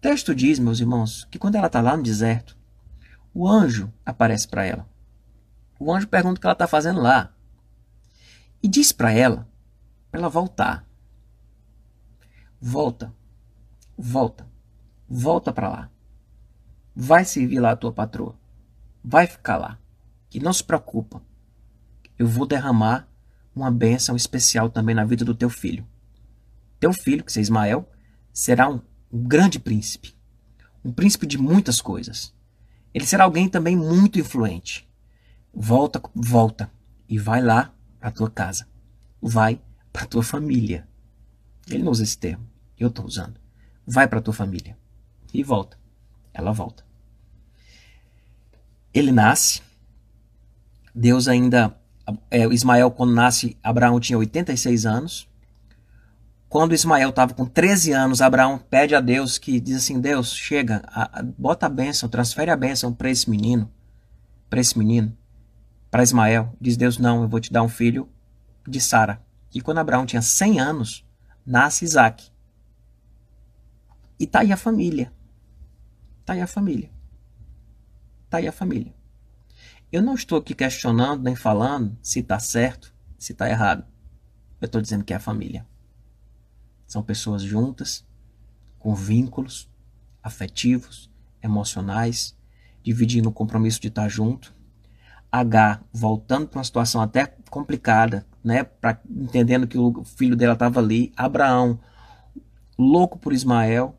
texto 0.00 0.34
diz, 0.34 0.58
meus 0.58 0.80
irmãos, 0.80 1.26
que 1.30 1.38
quando 1.38 1.54
ela 1.54 1.68
está 1.68 1.80
lá 1.80 1.96
no 1.96 2.02
deserto, 2.02 2.56
o 3.32 3.48
anjo 3.48 3.92
aparece 4.04 4.48
para 4.48 4.64
ela. 4.64 4.88
O 5.78 5.92
anjo 5.92 6.08
pergunta 6.08 6.38
o 6.38 6.40
que 6.40 6.46
ela 6.46 6.54
está 6.54 6.66
fazendo 6.66 7.00
lá. 7.00 7.32
E 8.62 8.68
diz 8.68 8.92
para 8.92 9.12
ela, 9.12 9.46
para 10.10 10.20
ela 10.20 10.28
voltar. 10.28 10.84
Volta, 12.60 13.14
volta, 13.96 14.48
volta 15.08 15.52
para 15.52 15.68
lá. 15.68 15.90
Vai 16.94 17.24
servir 17.24 17.60
lá 17.60 17.72
a 17.72 17.76
tua 17.76 17.92
patroa. 17.92 18.34
Vai 19.08 19.28
ficar 19.28 19.56
lá. 19.56 19.78
E 20.34 20.40
não 20.40 20.52
se 20.52 20.64
preocupa. 20.64 21.22
Eu 22.18 22.26
vou 22.26 22.44
derramar 22.44 23.08
uma 23.54 23.70
bênção 23.70 24.16
especial 24.16 24.68
também 24.68 24.96
na 24.96 25.04
vida 25.04 25.24
do 25.24 25.32
teu 25.32 25.48
filho. 25.48 25.86
Teu 26.80 26.92
filho, 26.92 27.22
que 27.22 27.38
é 27.38 27.40
Ismael, 27.40 27.88
será 28.32 28.68
um, 28.68 28.80
um 29.12 29.22
grande 29.22 29.60
príncipe. 29.60 30.12
Um 30.84 30.90
príncipe 30.90 31.24
de 31.24 31.38
muitas 31.38 31.80
coisas. 31.80 32.34
Ele 32.92 33.06
será 33.06 33.22
alguém 33.22 33.48
também 33.48 33.76
muito 33.76 34.18
influente. 34.18 34.90
Volta, 35.54 36.02
volta 36.12 36.68
e 37.08 37.16
vai 37.16 37.40
lá 37.40 37.72
para 38.00 38.10
tua 38.10 38.28
casa. 38.28 38.66
Vai 39.22 39.60
para 39.92 40.06
tua 40.06 40.24
família. 40.24 40.88
Ele 41.70 41.84
não 41.84 41.92
usa 41.92 42.02
esse 42.02 42.18
termo, 42.18 42.44
eu 42.76 42.88
estou 42.88 43.04
usando. 43.04 43.40
Vai 43.86 44.08
para 44.08 44.20
tua 44.20 44.34
família 44.34 44.76
e 45.32 45.44
volta. 45.44 45.78
Ela 46.34 46.52
volta. 46.52 46.85
Ele 48.98 49.12
nasce. 49.12 49.60
Deus 50.94 51.28
ainda 51.28 51.76
é, 52.30 52.46
Ismael 52.46 52.90
quando 52.90 53.12
nasce, 53.12 53.56
Abraão 53.62 54.00
tinha 54.00 54.18
86 54.18 54.86
anos. 54.86 55.28
Quando 56.48 56.74
Ismael 56.74 57.10
estava 57.10 57.34
com 57.34 57.44
13 57.44 57.92
anos, 57.92 58.22
Abraão 58.22 58.58
pede 58.58 58.94
a 58.94 59.00
Deus 59.00 59.36
que 59.36 59.60
diz 59.60 59.76
assim: 59.76 60.00
Deus, 60.00 60.34
chega, 60.34 60.82
a, 60.86 61.20
a, 61.20 61.22
bota 61.22 61.66
a 61.66 61.68
bênção, 61.68 62.08
transfere 62.08 62.50
a 62.50 62.56
bênção 62.56 62.92
para 62.92 63.10
esse 63.10 63.28
menino, 63.28 63.70
para 64.48 64.60
esse 64.60 64.78
menino 64.78 65.16
para 65.90 66.02
Ismael. 66.02 66.54
Diz 66.60 66.76
Deus: 66.76 66.98
Não, 66.98 67.22
eu 67.22 67.28
vou 67.28 67.40
te 67.40 67.52
dar 67.52 67.62
um 67.62 67.68
filho 67.68 68.08
de 68.66 68.80
Sara. 68.80 69.20
E 69.54 69.60
quando 69.60 69.78
Abraão 69.78 70.06
tinha 70.06 70.22
100 70.22 70.60
anos, 70.60 71.06
nasce 71.44 71.84
Isaac. 71.84 72.30
E 74.18 74.26
tá 74.26 74.40
aí 74.40 74.52
a 74.52 74.56
família. 74.56 75.12
Tá 76.24 76.34
aí 76.34 76.40
a 76.40 76.46
família. 76.46 76.90
Tá 78.28 78.38
aí 78.38 78.48
a 78.48 78.52
família. 78.52 78.94
Eu 79.92 80.02
não 80.02 80.14
estou 80.14 80.38
aqui 80.38 80.54
questionando 80.54 81.22
nem 81.22 81.36
falando 81.36 81.96
se 82.02 82.20
está 82.20 82.38
certo, 82.38 82.94
se 83.18 83.32
está 83.32 83.48
errado. 83.48 83.84
Eu 84.60 84.66
estou 84.66 84.80
dizendo 84.80 85.04
que 85.04 85.12
é 85.12 85.16
a 85.16 85.20
família. 85.20 85.66
São 86.86 87.02
pessoas 87.02 87.42
juntas, 87.42 88.04
com 88.78 88.94
vínculos 88.94 89.68
afetivos, 90.22 91.10
emocionais, 91.42 92.36
dividindo 92.82 93.28
o 93.28 93.32
compromisso 93.32 93.80
de 93.80 93.88
estar 93.88 94.08
junto, 94.08 94.54
H 95.30 95.80
voltando 95.92 96.48
para 96.48 96.58
uma 96.58 96.64
situação 96.64 97.00
até 97.00 97.26
complicada, 97.50 98.26
né, 98.42 98.64
pra, 98.64 99.00
entendendo 99.08 99.66
que 99.66 99.78
o 99.78 100.04
filho 100.04 100.36
dela 100.36 100.54
estava 100.54 100.80
ali, 100.80 101.12
Abraão 101.16 101.78
louco 102.78 103.18
por 103.18 103.32
Ismael, 103.32 103.96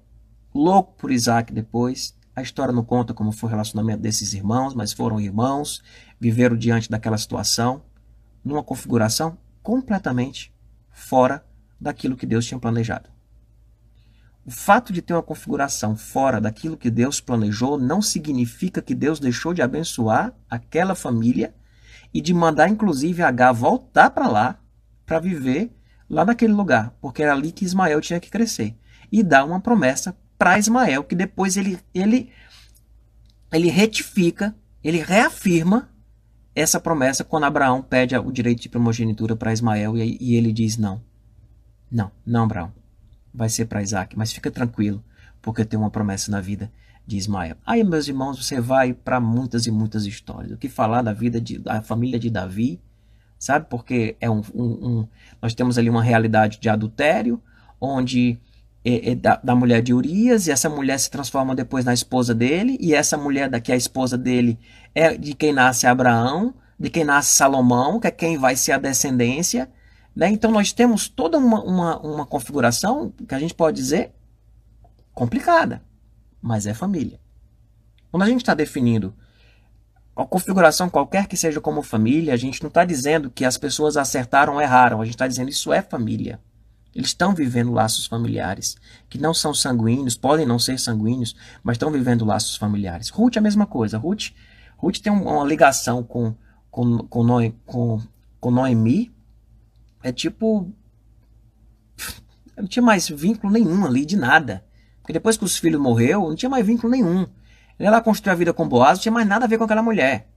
louco 0.53 0.93
por 0.93 1.12
Isaac 1.12 1.51
depois. 1.51 2.16
A 2.38 2.44
história 2.44 2.72
não 2.72 2.84
conta 2.84 3.15
como 3.15 3.32
foi 3.32 3.48
o 3.48 3.50
relacionamento 3.50 4.00
desses 4.00 4.32
irmãos, 4.34 4.75
mas 4.75 4.94
foram 4.94 5.20
irmãos, 5.20 5.82
viveram 6.20 6.56
diante 6.56 6.88
daquela 6.88 7.17
situação, 7.17 7.82
numa 8.46 8.62
configuração 8.62 9.39
completamente 9.63 10.53
fora 10.91 11.44
daquilo 11.82 12.15
que 12.15 12.27
Deus 12.27 12.46
tinha 12.46 12.60
planejado. 12.60 13.10
O 14.46 14.51
fato 14.51 14.94
de 14.94 15.01
ter 15.01 15.13
uma 15.13 15.24
configuração 15.24 15.98
fora 15.98 16.39
daquilo 16.39 16.77
que 16.77 16.91
Deus 16.91 17.20
planejou 17.20 17.75
não 17.75 18.03
significa 18.03 18.84
que 18.84 18.94
Deus 18.94 19.20
deixou 19.20 19.51
de 19.51 19.63
abençoar 19.63 20.32
aquela 20.48 20.94
família 20.94 21.56
e 22.13 22.22
de 22.22 22.36
mandar 22.36 22.70
inclusive 22.70 23.24
H 23.24 23.51
voltar 23.51 24.12
para 24.12 24.27
lá 24.27 24.60
para 25.08 25.20
viver 25.20 25.75
lá 26.08 26.24
naquele 26.24 26.53
lugar, 26.53 26.96
porque 27.01 27.24
era 27.24 27.34
ali 27.34 27.51
que 27.51 27.65
Ismael 27.65 28.00
tinha 28.00 28.20
que 28.20 28.29
crescer 28.29 28.77
e 29.12 29.24
dar 29.24 29.44
uma 29.44 29.60
promessa 29.60 30.15
para 30.38 30.60
Ismael 30.60 31.03
que 31.03 31.15
depois 31.15 31.58
ele 31.58 31.79
ele 31.94 32.32
ele 33.51 33.70
retifica, 33.70 34.56
ele 34.84 35.01
reafirma 35.01 35.89
essa 36.53 36.79
promessa 36.79 37.24
quando 37.24 37.46
Abraão 37.46 37.82
pede 37.82 38.17
o 38.17 38.32
direito 38.32 38.62
de 38.62 38.70
primogenitura 38.70 39.36
para 39.36 39.53
Ismael 39.53 39.98
e, 39.98 40.17
e 40.20 40.36
ele 40.36 40.51
diz 40.51 40.77
não. 40.77 41.01
Não, 41.89 42.12
não, 42.25 42.44
Abraão 42.44 42.74
vai 43.38 43.50
ser 43.50 43.65
para 43.65 43.84
Isaac, 43.84 44.17
mas 44.17 44.34
fica 44.34 44.50
tranquilo, 44.50 45.03
porque 45.41 45.63
tem 45.63 45.79
uma 45.79 45.91
promessa 45.91 46.32
na 46.32 46.41
vida 46.41 46.72
de 47.06 47.17
Ismael. 47.17 47.56
Aí, 47.63 47.84
meus 47.84 48.08
irmãos, 48.08 48.44
você 48.44 48.60
vai 48.60 48.94
para 48.94 49.20
muitas 49.20 49.67
e 49.67 49.72
muitas 49.72 50.06
histórias. 50.06 50.51
O 50.51 50.58
que 50.58 50.67
falar 50.67 51.03
da 51.03 51.13
vida 51.13 51.39
de, 51.39 51.60
da 51.60 51.82
família 51.84 52.20
de 52.20 52.32
Davi, 52.32 52.82
sabe? 53.38 53.67
Porque 53.70 54.17
é 54.20 54.27
um, 54.27 54.41
um, 54.56 54.63
um 54.63 55.08
nós 55.39 55.53
temos 55.53 55.77
ali 55.77 55.88
uma 55.88 56.01
realidade 56.01 56.60
de 56.60 56.67
adultério, 56.67 57.41
onde 57.79 58.39
é, 58.84 59.12
é 59.12 59.15
da, 59.15 59.36
da, 59.43 59.55
mulher 59.55 59.81
de 59.81 59.93
Urias, 59.93 60.48
e 60.48 60.51
essa 60.51 60.69
mulher 60.69 61.00
se 61.00 61.10
transforma 61.10 61.55
depois 61.55 61.84
na 61.86 61.93
esposa 61.93 62.34
dele, 62.34 62.77
e 62.79 62.93
essa 62.93 63.17
mulher 63.17 63.50
daqui, 63.50 63.72
a 63.72 63.75
esposa 63.75 64.17
dele, 64.17 64.60
é 64.93 65.17
de 65.17 65.34
quem 65.34 65.53
nasce 65.53 65.88
Abraão, 65.88 66.53
de 66.79 66.89
quem 66.89 67.03
nasce 67.03 67.34
Salomão, 67.34 68.00
que 68.00 68.07
é 68.07 68.12
quem 68.12 68.38
vai 68.38 68.55
ser 68.55 68.74
a 68.74 68.77
descendência, 68.77 69.69
né? 70.15 70.29
Então 70.29 70.51
nós 70.51 70.72
temos 70.72 71.07
toda 71.07 71.38
uma, 71.38 71.62
uma, 71.63 72.00
uma 72.00 72.25
configuração 72.25 73.13
que 73.27 73.36
a 73.36 73.39
gente 73.39 73.53
pode 73.53 73.77
dizer 73.77 74.13
complicada, 75.13 75.84
mas 76.41 76.65
é 76.65 76.74
família. 76.74 77.19
Quando 78.10 78.24
a 78.24 78.27
gente 78.27 78.41
está 78.41 78.55
definindo 78.55 79.13
a 80.15 80.25
configuração 80.25 80.89
qualquer 80.89 81.27
que 81.27 81.38
seja 81.38 81.62
como 81.62 81.84
família, 81.84 82.34
a 82.34 82.38
gente 82.38 82.63
não 82.63 82.69
está 82.69 82.84
dizendo 82.84 83.29
que 83.29 83.46
as 83.46 83.57
pessoas 83.57 83.96
acertaram 83.96 84.55
ou 84.55 84.62
erraram, 84.62 85.00
a 85.00 85.05
gente 85.05 85.13
está 85.13 85.27
dizendo 85.27 85.50
isso 85.50 85.72
é 85.72 85.84
família. 85.84 86.39
Eles 86.97 87.09
estão 87.09 87.31
vivendo 87.31 87.71
laços 87.71 88.07
familiares, 88.07 88.75
que 89.07 89.19
não 89.19 89.31
são 89.31 89.53
sanguíneos, 89.53 90.15
podem 90.15 90.47
não 90.47 90.57
ser 90.57 90.79
sanguíneos, 90.79 91.35
mas 91.61 91.75
estão 91.75 91.91
vivendo 91.91 92.25
laços 92.25 92.55
familiares. 92.55 93.09
Ruth 93.09 93.35
é 93.35 93.39
a 93.39 93.41
mesma 93.41 93.67
coisa. 93.67 93.99
Ruth, 93.99 94.31
Ruth 94.79 94.97
tem 94.97 95.13
uma 95.13 95.43
ligação 95.43 96.01
com, 96.01 96.33
com, 96.71 96.97
com, 96.97 97.23
Noemi, 97.23 97.55
com, 97.67 98.01
com 98.39 98.49
Noemi, 98.49 99.13
é 100.01 100.11
tipo. 100.11 100.73
Não 102.57 102.65
tinha 102.65 102.81
mais 102.81 103.07
vínculo 103.07 103.53
nenhum 103.53 103.85
ali 103.85 104.03
de 104.03 104.17
nada. 104.17 104.65
Porque 104.99 105.13
depois 105.13 105.37
que 105.37 105.45
os 105.45 105.55
filhos 105.55 105.79
morreu, 105.79 106.21
não 106.21 106.35
tinha 106.35 106.49
mais 106.49 106.65
vínculo 106.65 106.89
nenhum. 106.89 107.27
Ela 107.77 108.01
construiu 108.01 108.33
a 108.33 108.37
vida 108.37 108.53
com 108.53 108.67
Boaz, 108.67 108.97
não 108.97 109.03
tinha 109.03 109.11
mais 109.11 109.27
nada 109.27 109.45
a 109.45 109.47
ver 109.47 109.59
com 109.59 109.65
aquela 109.65 109.83
mulher. 109.83 110.31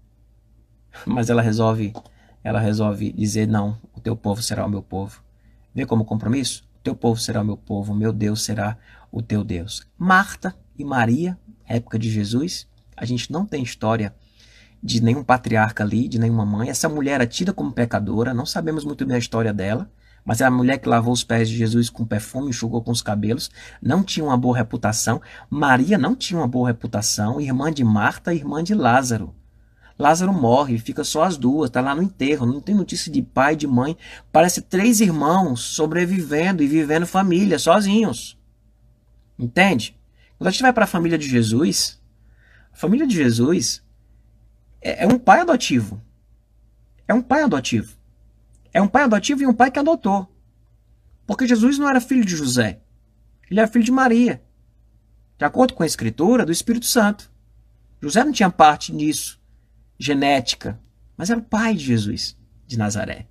Mas 1.07 1.31
ela 1.31 1.41
resolve, 1.41 1.95
ela 2.45 2.61
resolve 2.61 3.11
dizer 3.13 3.49
não, 3.49 3.79
o 3.95 4.01
teu 4.01 4.15
povo 4.15 4.43
será 4.43 4.67
o 4.67 4.69
meu 4.69 4.83
povo. 4.83 5.23
Vê 5.75 5.87
como 5.87 6.05
compromisso? 6.05 6.69
Teu 6.83 6.95
povo 6.95 7.21
será 7.21 7.43
o 7.43 7.45
meu 7.45 7.57
povo, 7.57 7.95
meu 7.95 8.13
Deus 8.13 8.43
será 8.43 8.77
o 9.13 9.23
teu 9.23 9.45
Deus. 9.45 9.87
Marta 9.99 10.55
e 10.79 10.85
Maria, 10.85 11.39
época 11.67 11.99
de 11.99 12.11
Jesus, 12.11 12.67
a 12.97 13.05
gente 13.05 13.31
não 13.31 13.47
tem 13.47 13.63
história 13.63 14.15
de 14.83 15.03
nenhum 15.03 15.23
patriarca 15.23 15.85
ali, 15.85 16.09
de 16.09 16.19
nenhuma 16.19 16.45
mãe. 16.45 16.71
Essa 16.71 16.89
mulher 16.89 17.15
era 17.15 17.27
tida 17.27 17.53
como 17.53 17.73
pecadora, 17.73 18.33
não 18.33 18.47
sabemos 18.47 18.85
muito 18.85 19.05
bem 19.05 19.17
a 19.17 19.19
história 19.19 19.53
dela, 19.53 19.91
mas 20.25 20.41
é 20.41 20.45
a 20.45 20.51
mulher 20.51 20.79
que 20.79 20.89
lavou 20.89 21.13
os 21.13 21.25
pés 21.25 21.49
de 21.49 21.57
Jesus 21.57 21.91
com 21.91 22.05
perfume, 22.05 22.51
enxugou 22.51 22.83
com 22.83 22.91
os 22.91 23.03
cabelos, 23.03 23.51
não 23.81 24.03
tinha 24.03 24.25
uma 24.25 24.37
boa 24.37 24.57
reputação. 24.57 25.21
Maria 25.49 25.99
não 25.99 26.15
tinha 26.15 26.41
uma 26.41 26.49
boa 26.49 26.69
reputação, 26.69 27.41
irmã 27.41 27.73
de 27.73 27.85
Marta, 27.85 28.35
irmã 28.35 28.63
de 28.63 28.75
Lázaro. 28.75 29.35
Lázaro 30.01 30.33
morre, 30.33 30.79
fica 30.79 31.05
só 31.05 31.25
as 31.25 31.37
duas, 31.37 31.69
tá 31.69 31.83
lá 31.83 31.95
no 31.95 32.03
enterro, 32.03 32.47
não 32.47 32.59
tem 32.59 32.75
notícia 32.75 33.13
de 33.13 33.21
pai, 33.21 33.55
de 33.55 33.67
mãe. 33.67 33.95
Parece 34.33 34.63
três 34.63 34.99
irmãos 34.99 35.61
sobrevivendo 35.61 36.63
e 36.63 36.67
vivendo 36.67 37.07
família, 37.07 37.59
sozinhos. 37.59 38.39
Entende? 39.39 39.95
Quando 40.39 40.49
a 40.49 40.51
gente 40.53 40.63
vai 40.63 40.73
para 40.73 40.85
a 40.85 40.89
família 40.89 41.19
de 41.19 41.29
Jesus, 41.29 42.01
a 42.73 42.77
família 42.77 43.07
de 43.07 43.15
Jesus 43.15 43.85
é, 44.81 45.05
é 45.05 45.07
um 45.07 45.19
pai 45.19 45.41
adotivo. 45.41 46.01
É 47.07 47.13
um 47.13 47.21
pai 47.21 47.43
adotivo. 47.43 47.95
É 48.73 48.81
um 48.81 48.89
pai 48.89 49.03
adotivo 49.03 49.43
e 49.43 49.47
um 49.47 49.53
pai 49.53 49.71
que 49.71 49.79
adotou. 49.79 50.35
Porque 51.27 51.47
Jesus 51.47 51.79
não 51.79 51.87
era 51.87 52.01
filho 52.01 52.25
de 52.25 52.35
José. 52.35 52.81
Ele 53.51 53.61
era 53.61 53.69
filho 53.69 53.85
de 53.85 53.93
Maria. 53.93 54.43
De 55.37 55.45
acordo 55.45 55.75
com 55.75 55.83
a 55.83 55.87
escritura, 55.87 56.47
do 56.47 56.53
Espírito 56.53 56.87
Santo. 56.87 57.31
José 58.01 58.25
não 58.25 58.33
tinha 58.33 58.49
parte 58.49 58.95
nisso, 58.95 59.40
genética, 60.01 60.81
mas 61.15 61.29
era 61.29 61.39
o 61.39 61.43
pai 61.45 61.75
de 61.75 61.85
Jesus, 61.85 62.35
de 62.67 62.79
Nazaré. 62.79 63.27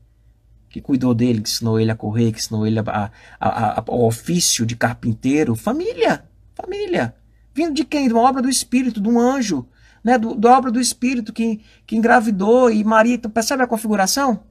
Que 0.70 0.80
cuidou 0.80 1.16
dele, 1.16 1.42
que 1.42 1.50
ensinou 1.50 1.80
ele 1.80 1.90
a 1.90 1.96
correr, 1.96 2.32
que 2.32 2.38
ensinou 2.38 2.68
ele 2.68 2.80
a, 2.80 3.12
a, 3.40 3.48
a, 3.48 3.84
ao 3.88 4.04
ofício 4.04 4.68
de 4.68 4.76
carpinteiro. 4.76 5.56
Família. 5.56 6.24
Família. 6.54 7.16
Vindo 7.56 7.74
de 7.74 7.84
quem? 7.84 8.08
De 8.08 8.14
uma 8.14 8.22
obra 8.22 8.40
do 8.40 8.50
Espírito, 8.50 9.02
de 9.02 9.10
um 9.10 9.20
anjo. 9.20 9.68
Né? 10.04 10.20
Do, 10.20 10.36
da 10.36 10.56
obra 10.56 10.70
do 10.70 10.80
Espírito 10.80 11.34
que, 11.34 11.60
que 11.88 11.96
engravidou 11.96 12.70
e 12.70 12.84
Maria. 12.84 13.16
Então, 13.16 13.32
percebe 13.32 13.64
a 13.64 13.68
configuração? 13.68 14.44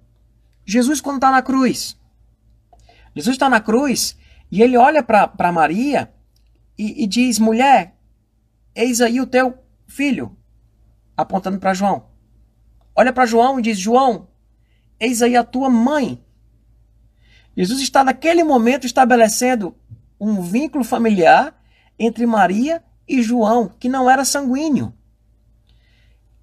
Jesus, 0.66 1.00
quando 1.00 1.18
está 1.18 1.30
na 1.30 1.40
cruz. 1.40 1.96
Jesus 3.14 3.36
está 3.36 3.48
na 3.48 3.60
cruz 3.60 4.18
e 4.50 4.60
ele 4.60 4.76
olha 4.76 5.04
para 5.04 5.52
Maria 5.52 6.12
e, 6.76 7.04
e 7.04 7.06
diz: 7.06 7.38
mulher, 7.38 7.96
eis 8.74 9.00
aí 9.00 9.20
o 9.20 9.26
teu 9.26 9.56
filho, 9.86 10.36
apontando 11.16 11.60
para 11.60 11.74
João. 11.74 12.07
Olha 12.98 13.12
para 13.12 13.26
João 13.26 13.60
e 13.60 13.62
diz: 13.62 13.78
João, 13.78 14.26
eis 14.98 15.22
aí 15.22 15.36
a 15.36 15.44
tua 15.44 15.70
mãe. 15.70 16.20
Jesus 17.56 17.80
está 17.80 18.02
naquele 18.02 18.42
momento 18.42 18.86
estabelecendo 18.86 19.72
um 20.18 20.42
vínculo 20.42 20.82
familiar 20.82 21.56
entre 21.96 22.26
Maria 22.26 22.82
e 23.06 23.22
João, 23.22 23.68
que 23.68 23.88
não 23.88 24.10
era 24.10 24.24
sanguíneo. 24.24 24.92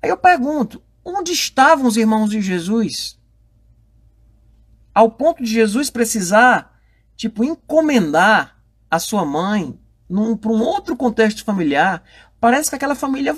Aí 0.01 0.09
eu 0.09 0.15
pergunto: 0.15 0.81
onde 1.03 1.33
estavam 1.33 1.88
os 1.88 1.97
irmãos 1.97 2.29
de 2.29 2.39
Jesus? 2.41 3.19
Ao 4.93 5.12
ponto 5.12 5.43
de 5.43 5.51
Jesus 5.51 5.89
precisar, 5.89 6.79
tipo, 7.17 7.43
encomendar 7.43 8.63
a 8.89 8.97
sua 8.97 9.25
mãe 9.25 9.77
para 10.39 10.51
um 10.53 10.62
outro 10.62 10.95
contexto 10.95 11.43
familiar, 11.43 12.01
parece 12.39 12.69
que 12.69 12.77
aquela 12.77 12.95
família 12.95 13.35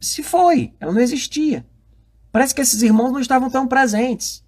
se 0.00 0.22
foi, 0.22 0.72
ela 0.80 0.92
não 0.92 1.00
existia. 1.00 1.66
Parece 2.32 2.54
que 2.54 2.60
esses 2.60 2.82
irmãos 2.82 3.12
não 3.12 3.20
estavam 3.20 3.50
tão 3.50 3.66
presentes. 3.66 4.42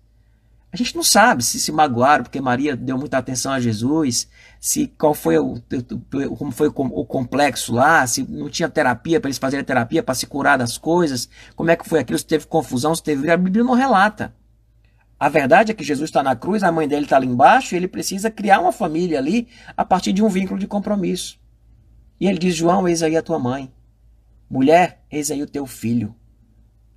A 0.72 0.76
gente 0.76 0.96
não 0.96 1.02
sabe 1.02 1.44
se 1.44 1.60
se 1.60 1.70
magoaram 1.70 2.24
porque 2.24 2.40
Maria 2.40 2.74
deu 2.74 2.96
muita 2.96 3.18
atenção 3.18 3.52
a 3.52 3.60
Jesus, 3.60 4.26
se 4.58 4.86
qual 4.86 5.12
foi 5.12 5.38
o 5.38 5.60
como 6.38 6.50
foi 6.50 6.68
o 6.68 7.04
complexo 7.04 7.74
lá, 7.74 8.06
se 8.06 8.22
não 8.22 8.48
tinha 8.48 8.70
terapia 8.70 9.20
para 9.20 9.28
eles 9.28 9.36
fazerem 9.36 9.64
terapia 9.64 10.02
para 10.02 10.14
se 10.14 10.26
curar 10.26 10.56
das 10.56 10.78
coisas, 10.78 11.28
como 11.54 11.70
é 11.70 11.76
que 11.76 11.86
foi 11.86 12.00
aquilo, 12.00 12.18
se 12.18 12.24
teve 12.24 12.46
confusão, 12.46 12.94
se 12.94 13.02
teve 13.02 13.30
a 13.30 13.36
Bíblia 13.36 13.62
não 13.62 13.74
relata. 13.74 14.34
A 15.20 15.28
verdade 15.28 15.70
é 15.70 15.74
que 15.74 15.84
Jesus 15.84 16.08
está 16.08 16.22
na 16.22 16.34
cruz, 16.34 16.62
a 16.62 16.72
mãe 16.72 16.88
dele 16.88 17.04
está 17.04 17.16
ali 17.16 17.26
embaixo, 17.26 17.74
e 17.74 17.76
ele 17.76 17.86
precisa 17.86 18.30
criar 18.30 18.58
uma 18.58 18.72
família 18.72 19.18
ali 19.18 19.48
a 19.76 19.84
partir 19.84 20.12
de 20.12 20.22
um 20.22 20.28
vínculo 20.28 20.58
de 20.58 20.66
compromisso. 20.66 21.38
E 22.18 22.26
ele 22.26 22.38
diz: 22.38 22.56
João, 22.56 22.88
eis 22.88 23.02
aí 23.02 23.16
a 23.16 23.22
tua 23.22 23.38
mãe. 23.38 23.70
Mulher, 24.52 25.02
eis 25.10 25.30
aí 25.30 25.42
o 25.42 25.46
teu 25.46 25.66
filho. 25.66 26.14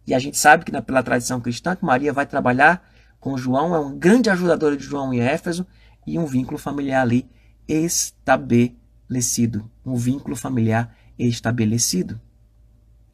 E 0.06 0.14
a 0.14 0.20
gente 0.20 0.38
sabe 0.38 0.66
que 0.66 0.82
pela 0.82 1.02
tradição 1.02 1.40
cristã 1.40 1.74
que 1.74 1.86
Maria 1.86 2.12
vai 2.12 2.26
trabalhar 2.26 2.86
com 3.18 3.38
João, 3.38 3.74
é 3.74 3.80
um 3.80 3.98
grande 3.98 4.30
ajudador 4.30 4.76
de 4.76 4.84
João 4.84 5.14
em 5.14 5.22
Éfeso 5.22 5.66
e 6.06 6.20
um 6.20 6.26
vínculo 6.26 6.58
familiar 6.58 7.02
ali 7.02 7.30
estabelecido. 7.66 9.72
Um 9.86 9.96
vínculo 9.96 10.36
familiar 10.36 10.94
estabelecido. 11.18 12.20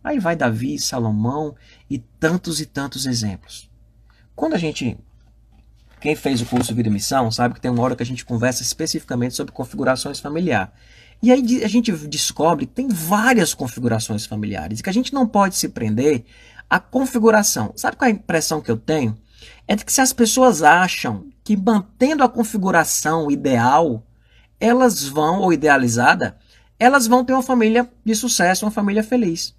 Aí 0.03 0.17
vai 0.17 0.35
Davi, 0.35 0.79
Salomão 0.79 1.55
e 1.87 1.99
tantos 1.99 2.59
e 2.59 2.65
tantos 2.65 3.05
exemplos. 3.05 3.69
Quando 4.35 4.55
a 4.55 4.57
gente. 4.57 4.97
Quem 5.99 6.15
fez 6.15 6.41
o 6.41 6.47
curso 6.47 6.73
Vida 6.73 6.89
e 6.89 6.91
Missão 6.91 7.29
sabe 7.29 7.53
que 7.53 7.61
tem 7.61 7.69
uma 7.69 7.83
hora 7.83 7.95
que 7.95 8.01
a 8.01 8.05
gente 8.07 8.25
conversa 8.25 8.63
especificamente 8.63 9.35
sobre 9.35 9.53
configurações 9.53 10.19
familiar. 10.19 10.73
E 11.21 11.31
aí 11.31 11.63
a 11.63 11.67
gente 11.67 11.91
descobre 12.07 12.65
que 12.65 12.73
tem 12.73 12.87
várias 12.87 13.53
configurações 13.53 14.25
familiares 14.25 14.79
e 14.79 14.83
que 14.83 14.89
a 14.89 14.93
gente 14.93 15.13
não 15.13 15.27
pode 15.27 15.55
se 15.55 15.69
prender 15.69 16.25
à 16.69 16.79
configuração. 16.79 17.73
Sabe 17.75 17.95
qual 17.95 18.09
é 18.09 18.11
a 18.11 18.15
impressão 18.15 18.61
que 18.61 18.71
eu 18.71 18.77
tenho? 18.77 19.17
É 19.67 19.75
de 19.75 19.85
que 19.85 19.93
se 19.93 20.01
as 20.01 20.13
pessoas 20.13 20.63
acham 20.63 21.27
que 21.43 21.55
mantendo 21.55 22.23
a 22.23 22.29
configuração 22.29 23.29
ideal, 23.29 24.05
elas 24.59 25.03
vão, 25.03 25.41
ou 25.41 25.53
idealizada, 25.53 26.37
elas 26.79 27.07
vão 27.07 27.23
ter 27.23 27.33
uma 27.33 27.43
família 27.43 27.89
de 28.03 28.15
sucesso, 28.15 28.65
uma 28.65 28.71
família 28.71 29.03
feliz. 29.03 29.55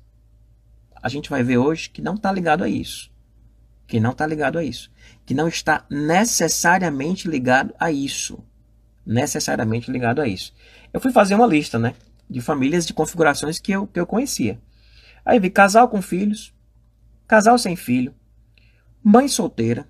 A 1.00 1.08
gente 1.08 1.30
vai 1.30 1.42
ver 1.42 1.58
hoje 1.58 1.90
que 1.90 2.02
não 2.02 2.14
está 2.14 2.32
ligado 2.32 2.64
a 2.64 2.68
isso 2.68 3.12
que 3.92 4.00
não 4.00 4.12
está 4.12 4.26
ligado 4.26 4.58
a 4.58 4.64
isso, 4.64 4.90
que 5.26 5.34
não 5.34 5.46
está 5.46 5.84
necessariamente 5.90 7.28
ligado 7.28 7.74
a 7.78 7.92
isso, 7.92 8.42
necessariamente 9.04 9.90
ligado 9.90 10.20
a 10.20 10.28
isso. 10.28 10.54
Eu 10.92 11.00
fui 11.00 11.12
fazer 11.12 11.34
uma 11.34 11.46
lista, 11.46 11.78
né, 11.78 11.94
de 12.28 12.40
famílias 12.40 12.86
de 12.86 12.94
configurações 12.94 13.58
que 13.58 13.72
eu, 13.72 13.86
que 13.86 13.98
eu 13.98 14.06
conhecia. 14.06 14.60
Aí 15.24 15.38
vi 15.38 15.50
casal 15.50 15.88
com 15.88 16.00
filhos, 16.02 16.54
casal 17.26 17.58
sem 17.58 17.76
filho, 17.76 18.14
mãe 19.02 19.28
solteira 19.28 19.88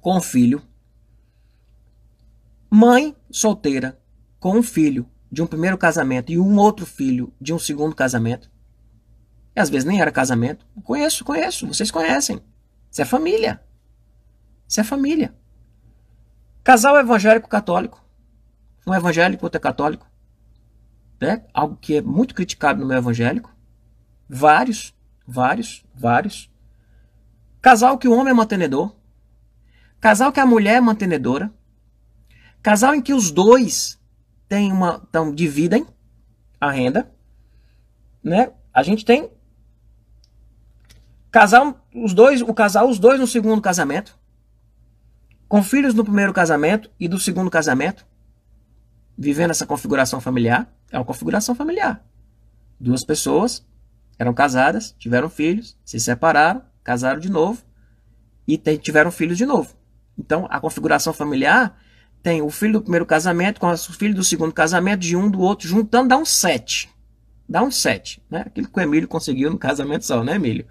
com 0.00 0.20
filho, 0.20 0.62
mãe 2.70 3.14
solteira 3.30 3.98
com 4.40 4.58
um 4.58 4.62
filho 4.62 5.08
de 5.30 5.40
um 5.40 5.46
primeiro 5.46 5.78
casamento 5.78 6.32
e 6.32 6.38
um 6.38 6.58
outro 6.58 6.84
filho 6.84 7.32
de 7.40 7.54
um 7.54 7.58
segundo 7.58 7.94
casamento. 7.94 8.50
E 9.54 9.60
às 9.60 9.70
vezes 9.70 9.84
nem 9.84 10.00
era 10.00 10.10
casamento. 10.10 10.66
Conheço, 10.82 11.24
conheço, 11.24 11.66
vocês 11.66 11.90
conhecem. 11.90 12.40
Isso 12.90 13.00
é 13.00 13.04
família. 13.04 13.62
Isso 14.68 14.80
é 14.80 14.84
família. 14.84 15.34
Casal 16.64 16.98
evangélico 16.98 17.48
católico. 17.48 18.01
Um 18.86 18.94
evangélico, 18.94 19.44
outro 19.44 19.58
é 19.58 19.60
católico. 19.60 20.06
Né? 21.20 21.44
Algo 21.54 21.76
que 21.76 21.96
é 21.96 22.02
muito 22.02 22.34
criticado 22.34 22.80
no 22.80 22.86
meio 22.86 22.98
evangélico. 22.98 23.54
Vários, 24.28 24.94
vários, 25.26 25.84
vários. 25.94 26.50
Casal 27.60 27.98
que 27.98 28.08
o 28.08 28.12
homem 28.12 28.30
é 28.30 28.34
mantenedor. 28.34 28.94
Casal 30.00 30.32
que 30.32 30.40
a 30.40 30.46
mulher 30.46 30.76
é 30.76 30.80
mantenedora. 30.80 31.52
Casal 32.62 32.94
em 32.94 33.02
que 33.02 33.14
os 33.14 33.30
dois 33.30 34.00
têm 34.48 34.72
uma, 34.72 35.02
então, 35.08 35.34
dividem 35.34 35.86
a 36.60 36.70
renda. 36.70 37.10
Né? 38.22 38.52
A 38.72 38.82
gente 38.82 39.04
tem 39.04 39.30
Casal, 41.32 41.82
os 41.94 42.12
dois, 42.12 42.42
o 42.42 42.52
casal, 42.52 42.90
os 42.90 42.98
dois 42.98 43.18
no 43.18 43.26
segundo 43.26 43.62
casamento, 43.62 44.18
com 45.48 45.62
filhos 45.62 45.94
no 45.94 46.04
primeiro 46.04 46.30
casamento 46.30 46.90
e 47.00 47.08
do 47.08 47.18
segundo 47.18 47.50
casamento, 47.50 48.06
vivendo 49.16 49.50
essa 49.50 49.66
configuração 49.66 50.20
familiar, 50.20 50.72
é 50.90 50.98
uma 50.98 51.04
configuração 51.04 51.54
familiar. 51.54 52.04
Duas 52.78 53.04
pessoas 53.04 53.64
eram 54.18 54.34
casadas, 54.34 54.94
tiveram 54.98 55.28
filhos, 55.28 55.76
se 55.84 55.98
separaram, 55.98 56.62
casaram 56.82 57.20
de 57.20 57.30
novo 57.30 57.62
e 58.46 58.56
tiveram 58.56 59.10
filhos 59.10 59.38
de 59.38 59.46
novo. 59.46 59.74
Então, 60.18 60.46
a 60.50 60.60
configuração 60.60 61.12
familiar 61.12 61.78
tem 62.22 62.42
o 62.42 62.50
filho 62.50 62.74
do 62.74 62.82
primeiro 62.82 63.06
casamento 63.06 63.60
com 63.60 63.68
o 63.68 63.76
filho 63.76 64.14
do 64.14 64.22
segundo 64.22 64.52
casamento, 64.52 65.00
de 65.00 65.16
um 65.16 65.30
do 65.30 65.40
outro, 65.40 65.66
juntando 65.66 66.08
dá 66.08 66.16
um 66.16 66.24
sete. 66.24 66.88
Dá 67.48 67.62
um 67.62 67.70
sete, 67.70 68.22
né? 68.30 68.44
Aquilo 68.46 68.68
que 68.68 68.78
o 68.78 68.82
Emílio 68.82 69.08
conseguiu 69.08 69.50
no 69.50 69.58
casamento 69.58 70.04
só, 70.04 70.22
né, 70.22 70.36
Emílio? 70.36 70.66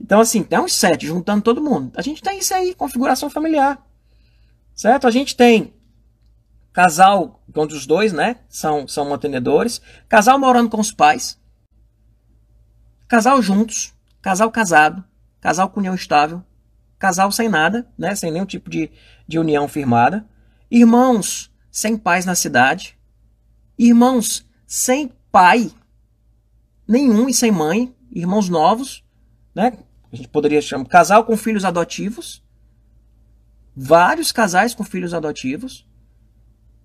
Então, 0.00 0.20
assim, 0.20 0.42
tem 0.42 0.58
uns 0.58 0.74
sete 0.74 1.06
juntando 1.06 1.42
todo 1.42 1.62
mundo. 1.62 1.92
A 1.96 2.02
gente 2.02 2.22
tem 2.22 2.38
isso 2.38 2.54
aí, 2.54 2.74
configuração 2.74 3.30
familiar. 3.30 3.78
Certo? 4.74 5.06
A 5.06 5.10
gente 5.10 5.36
tem 5.36 5.72
casal, 6.74 7.42
onde 7.56 7.74
os 7.74 7.86
dois, 7.86 8.12
né, 8.12 8.36
são, 8.50 8.86
são 8.86 9.08
mantenedores. 9.08 9.80
Casal 10.06 10.38
morando 10.38 10.68
com 10.68 10.78
os 10.78 10.92
pais. 10.92 11.40
Casal 13.08 13.40
juntos. 13.40 13.94
Casal 14.20 14.50
casado. 14.50 15.02
Casal 15.40 15.70
com 15.70 15.80
união 15.80 15.94
estável. 15.94 16.44
Casal 16.98 17.32
sem 17.32 17.48
nada, 17.48 17.90
né, 17.96 18.14
sem 18.14 18.30
nenhum 18.30 18.44
tipo 18.44 18.68
de, 18.68 18.90
de 19.26 19.38
união 19.38 19.66
firmada. 19.66 20.28
Irmãos 20.70 21.50
sem 21.70 21.96
pais 21.96 22.26
na 22.26 22.34
cidade. 22.34 22.98
Irmãos 23.78 24.46
sem 24.66 25.10
pai 25.32 25.70
nenhum 26.86 27.26
e 27.26 27.32
sem 27.32 27.50
mãe. 27.50 27.96
Irmãos 28.12 28.50
novos 28.50 29.04
né? 29.54 29.78
A 30.12 30.16
gente 30.16 30.28
poderia 30.28 30.60
chamar 30.60 30.86
casal 30.86 31.24
com 31.24 31.36
filhos 31.36 31.64
adotivos. 31.64 32.42
Vários 33.76 34.32
casais 34.32 34.74
com 34.74 34.84
filhos 34.84 35.14
adotivos. 35.14 35.86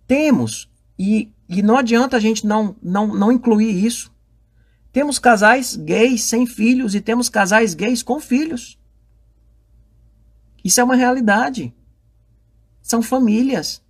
Temos, 0.09 0.67
e, 0.97 1.31
e 1.47 1.61
não 1.61 1.77
adianta 1.77 2.17
a 2.17 2.19
gente 2.19 2.43
não, 2.43 2.75
não, 2.81 3.13
não 3.13 3.31
incluir 3.31 3.85
isso. 3.85 4.11
Temos 4.91 5.19
casais 5.19 5.75
gays 5.75 6.23
sem 6.23 6.47
filhos 6.47 6.95
e 6.95 6.99
temos 6.99 7.29
casais 7.29 7.75
gays 7.75 8.01
com 8.01 8.19
filhos. 8.19 8.79
Isso 10.65 10.81
é 10.81 10.83
uma 10.83 10.95
realidade. 10.95 11.71
São 12.81 13.03
famílias. 13.03 13.83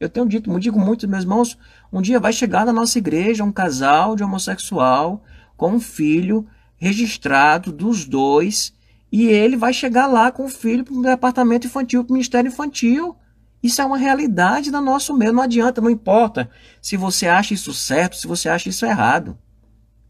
Eu 0.00 0.08
tenho 0.08 0.26
dito, 0.26 0.58
digo 0.58 0.80
muito, 0.80 1.06
meus 1.06 1.22
irmãos, 1.22 1.56
um 1.92 2.02
dia 2.02 2.18
vai 2.18 2.32
chegar 2.32 2.66
na 2.66 2.72
nossa 2.72 2.98
igreja 2.98 3.44
um 3.44 3.52
casal 3.52 4.16
de 4.16 4.24
homossexual 4.24 5.22
com 5.56 5.74
um 5.74 5.80
filho 5.80 6.44
registrado 6.76 7.70
dos 7.70 8.04
dois 8.04 8.74
e 9.12 9.26
ele 9.26 9.56
vai 9.56 9.72
chegar 9.72 10.08
lá 10.08 10.32
com 10.32 10.46
o 10.46 10.48
filho 10.48 10.84
para 10.84 10.92
o 10.92 11.02
departamento 11.02 11.68
infantil, 11.68 12.02
para 12.02 12.10
o 12.10 12.14
ministério 12.14 12.48
infantil. 12.48 13.16
Isso 13.62 13.80
é 13.80 13.84
uma 13.84 13.96
realidade 13.96 14.70
no 14.70 14.80
nosso 14.80 15.14
meio. 15.16 15.32
Não 15.32 15.42
adianta, 15.42 15.80
não 15.80 15.90
importa 15.90 16.50
se 16.80 16.96
você 16.96 17.28
acha 17.28 17.54
isso 17.54 17.72
certo, 17.72 18.16
se 18.16 18.26
você 18.26 18.48
acha 18.48 18.68
isso 18.68 18.84
errado. 18.84 19.38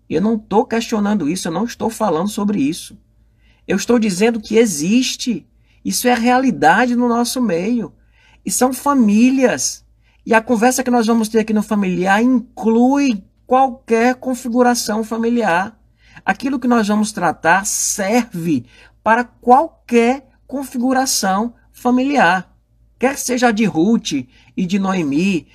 Eu 0.09 0.23
não 0.23 0.37
estou 0.37 0.65
questionando 0.65 1.29
isso, 1.29 1.49
eu 1.49 1.53
não 1.53 1.65
estou 1.65 1.91
falando 1.91 2.29
sobre 2.29 2.61
isso. 2.61 2.99
Eu 3.67 3.77
estou 3.77 3.99
dizendo 3.99 4.41
que 4.41 4.57
existe. 4.57 5.47
Isso 5.85 6.09
é 6.09 6.15
realidade 6.15 6.97
no 6.97 7.09
nosso 7.09 7.41
meio. 7.41 7.93
E 8.45 8.51
são 8.51 8.73
famílias. 8.73 9.85
E 10.25 10.35
a 10.35 10.41
conversa 10.41 10.83
que 10.83 10.91
nós 10.91 11.07
vamos 11.07 11.29
ter 11.29 11.41
aqui 11.41 11.53
no 11.53 11.63
familiar 11.63 12.23
inclui 12.23 13.23
qualquer 13.47 14.15
configuração 14.15 15.05
familiar. 15.05 15.79
Aquilo 16.25 16.59
que 16.59 16.69
nós 16.69 16.89
vamos 16.89 17.13
tratar 17.13 17.67
serve 17.67 18.65
para 19.03 19.25
qualquer 19.25 20.29
configuração 20.47 21.55
familiar. 21.73 22.52
Quer 23.03 23.19
seja 23.19 23.51
de 23.51 23.65
Ruth 23.65 24.13
e 24.57 24.65
de 24.65 24.79
Noemi, 24.79 25.49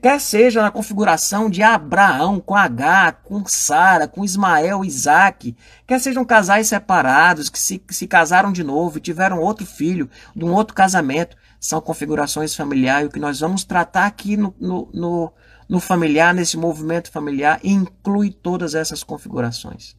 quer 0.00 0.18
seja 0.18 0.62
na 0.62 0.70
configuração 0.70 1.50
de 1.50 1.62
Abraão 1.62 2.40
com 2.40 2.56
H, 2.56 3.12
com 3.22 3.44
Sara, 3.46 4.08
com 4.08 4.24
Ismael, 4.24 4.82
Isaac, 4.82 5.54
quer 5.86 6.00
sejam 6.00 6.24
casais 6.24 6.68
separados 6.68 7.50
que 7.50 7.58
se, 7.58 7.84
se 7.90 8.06
casaram 8.06 8.50
de 8.50 8.64
novo 8.64 8.96
e 8.96 9.02
tiveram 9.02 9.38
outro 9.38 9.66
filho 9.66 10.08
de 10.34 10.46
um 10.46 10.54
outro 10.54 10.74
casamento, 10.74 11.36
são 11.60 11.78
configurações 11.78 12.54
familiares. 12.54 13.08
O 13.08 13.12
que 13.12 13.20
nós 13.20 13.40
vamos 13.40 13.64
tratar 13.64 14.06
aqui 14.06 14.34
no, 14.34 14.54
no, 14.58 14.88
no, 14.94 15.32
no 15.68 15.80
familiar, 15.80 16.32
nesse 16.32 16.56
movimento 16.56 17.10
familiar, 17.10 17.60
inclui 17.62 18.30
todas 18.30 18.74
essas 18.74 19.02
configurações. 19.02 19.94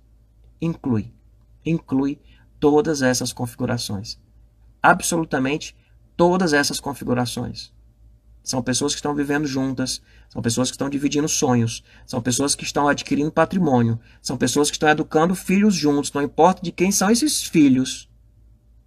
Inclui. 0.60 1.13
Inclui 1.63 2.20
todas 2.60 3.04
essas 3.04 3.32
configurações. 3.32 4.18
Absolutamente 4.82 5.76
todas 6.15 6.54
essas 6.54 6.80
configurações. 6.80 7.73
São 8.43 8.62
pessoas 8.62 8.93
que 8.93 8.99
estão 8.99 9.15
vivendo 9.15 9.47
juntas, 9.47 10.01
são 10.30 10.39
pessoas 10.39 10.69
que 10.69 10.75
estão 10.75 10.89
dividindo 10.89 11.28
sonhos, 11.28 11.84
são 12.06 12.21
pessoas 12.21 12.54
que 12.54 12.63
estão 12.63 12.88
adquirindo 12.88 13.32
patrimônio, 13.32 13.99
são 14.21 14.38
pessoas 14.38 14.69
que 14.69 14.75
estão 14.75 14.89
educando 14.89 15.34
filhos 15.34 15.73
juntos, 15.73 16.13
não 16.13 16.21
importa 16.21 16.62
de 16.62 16.71
quem 16.71 16.91
são 16.91 17.10
esses 17.10 17.43
filhos. 17.43 18.08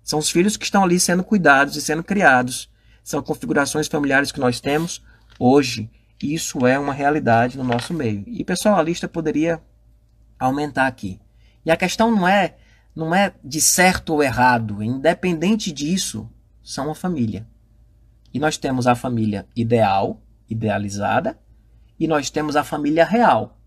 São 0.05 0.21
os 0.21 0.31
filhos 0.31 0.57
que 0.57 0.65
estão 0.65 0.85
ali 0.85 0.99
sendo 1.01 1.25
cuidados 1.25 1.75
e 1.75 1.83
sendo 1.83 2.05
criados. 2.05 2.71
São 3.03 3.21
configurações 3.21 3.89
familiares 3.89 4.31
que 4.31 4.39
nós 4.39 4.61
temos 4.61 5.03
hoje. 5.39 5.91
Isso 6.23 6.65
é 6.65 6.79
uma 6.79 6.93
realidade 6.93 7.59
no 7.59 7.65
nosso 7.65 7.93
meio. 7.93 8.23
E 8.27 8.45
pessoal, 8.45 8.79
a 8.79 8.83
lista 8.83 9.09
poderia 9.09 9.61
aumentar 10.39 10.87
aqui. 10.87 11.21
E 11.67 11.71
a 11.71 11.77
questão 11.77 12.15
não 12.15 12.27
é 12.27 12.57
não 12.95 13.15
é 13.15 13.33
de 13.45 13.61
certo 13.61 14.15
ou 14.15 14.23
errado, 14.23 14.83
independente 14.83 15.71
disso, 15.71 16.29
são 16.69 16.85
uma 16.85 16.95
família. 16.95 17.47
E 18.33 18.39
nós 18.39 18.59
temos 18.59 18.87
a 18.87 18.95
família 18.95 19.47
ideal, 19.57 20.21
idealizada, 20.51 21.39
e 21.99 22.07
nós 22.07 22.29
temos 22.29 22.57
a 22.57 22.63
família 22.63 23.07
real. 23.07 23.59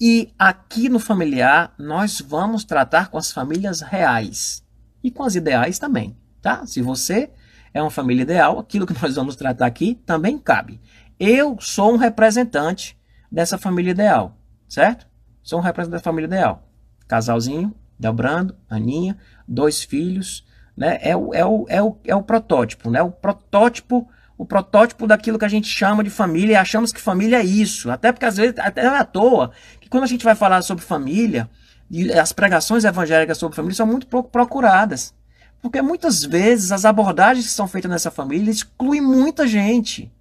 E 0.00 0.32
aqui 0.38 0.88
no 0.88 1.00
familiar, 1.00 1.74
nós 1.76 2.20
vamos 2.20 2.64
tratar 2.64 3.08
com 3.08 3.18
as 3.18 3.32
famílias 3.32 3.80
reais 3.80 4.64
e 5.02 5.10
com 5.10 5.24
as 5.24 5.34
ideais 5.34 5.76
também, 5.80 6.16
tá? 6.40 6.64
Se 6.66 6.80
você 6.80 7.30
é 7.72 7.82
uma 7.82 7.90
família 7.90 8.22
ideal, 8.22 8.60
aquilo 8.60 8.86
que 8.86 8.94
nós 9.02 9.16
vamos 9.16 9.34
tratar 9.34 9.66
aqui 9.66 9.96
também 10.06 10.38
cabe. 10.38 10.80
Eu 11.18 11.58
sou 11.60 11.94
um 11.94 11.96
representante 11.96 12.96
dessa 13.30 13.58
família 13.58 13.90
ideal, 13.90 14.38
certo? 14.68 15.04
Sou 15.42 15.58
um 15.58 15.62
representante 15.62 16.00
da 16.00 16.04
família 16.04 16.26
ideal. 16.26 16.68
Casalzinho, 17.08 17.74
Delbrando, 17.98 18.56
Aninha, 18.70 19.18
dois 19.48 19.82
filhos, 19.82 20.44
né? 20.76 20.98
É 21.02 21.16
o, 21.16 21.32
é 21.34 21.44
o, 21.44 21.66
é 21.68 21.82
o, 21.82 21.96
é 22.04 22.16
o 22.16 22.22
protótipo, 22.22 22.90
né? 22.90 23.02
O 23.02 23.10
protótipo, 23.10 24.08
o 24.36 24.44
protótipo 24.44 25.06
daquilo 25.06 25.38
que 25.38 25.44
a 25.44 25.48
gente 25.48 25.68
chama 25.68 26.02
de 26.02 26.10
família 26.10 26.54
e 26.54 26.56
achamos 26.56 26.92
que 26.92 27.00
família 27.00 27.38
é 27.38 27.44
isso. 27.44 27.90
Até 27.90 28.12
porque 28.12 28.26
às 28.26 28.36
vezes, 28.36 28.58
até 28.58 28.82
não 28.82 28.94
é 28.94 28.98
à 28.98 29.04
toa, 29.04 29.52
que 29.80 29.88
quando 29.88 30.04
a 30.04 30.08
gente 30.08 30.24
vai 30.24 30.34
falar 30.34 30.62
sobre 30.62 30.84
família, 30.84 31.48
e 31.90 32.12
as 32.12 32.32
pregações 32.32 32.84
evangélicas 32.84 33.38
sobre 33.38 33.56
família 33.56 33.76
são 33.76 33.86
muito 33.86 34.06
pouco 34.06 34.30
procuradas. 34.30 35.14
Porque 35.60 35.80
muitas 35.80 36.22
vezes 36.22 36.72
as 36.72 36.84
abordagens 36.84 37.46
que 37.46 37.52
são 37.52 37.68
feitas 37.68 37.90
nessa 37.90 38.10
família 38.10 38.50
excluem 38.50 39.00
muita 39.00 39.46
gente. 39.46 40.12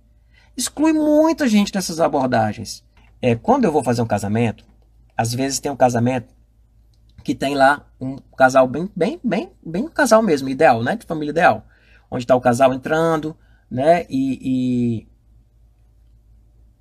Exclui 0.56 0.94
muita 0.94 1.48
gente 1.48 1.72
dessas 1.72 2.00
abordagens. 2.00 2.84
É, 3.22 3.36
quando 3.36 3.66
eu 3.66 3.72
vou 3.72 3.84
fazer 3.84 4.02
um 4.02 4.08
casamento, 4.08 4.64
às 5.18 5.34
vezes 5.34 5.60
tem 5.60 5.72
um 5.72 5.76
casamento 5.76 6.28
que 7.24 7.34
tem 7.34 7.56
lá 7.56 7.86
um 8.00 8.18
casal 8.38 8.68
bem, 8.68 8.90
bem, 8.96 9.20
bem, 9.24 9.52
bem 9.66 9.84
um 9.84 9.90
casal 9.90 10.22
mesmo, 10.22 10.50
ideal, 10.50 10.84
né? 10.84 10.96
De 10.96 11.06
família 11.06 11.32
ideal. 11.32 11.66
Onde 12.12 12.24
está 12.24 12.36
o 12.36 12.42
casal 12.42 12.74
entrando, 12.74 13.36
né? 13.72 14.06
E, 14.10 14.40
e, 14.42 15.08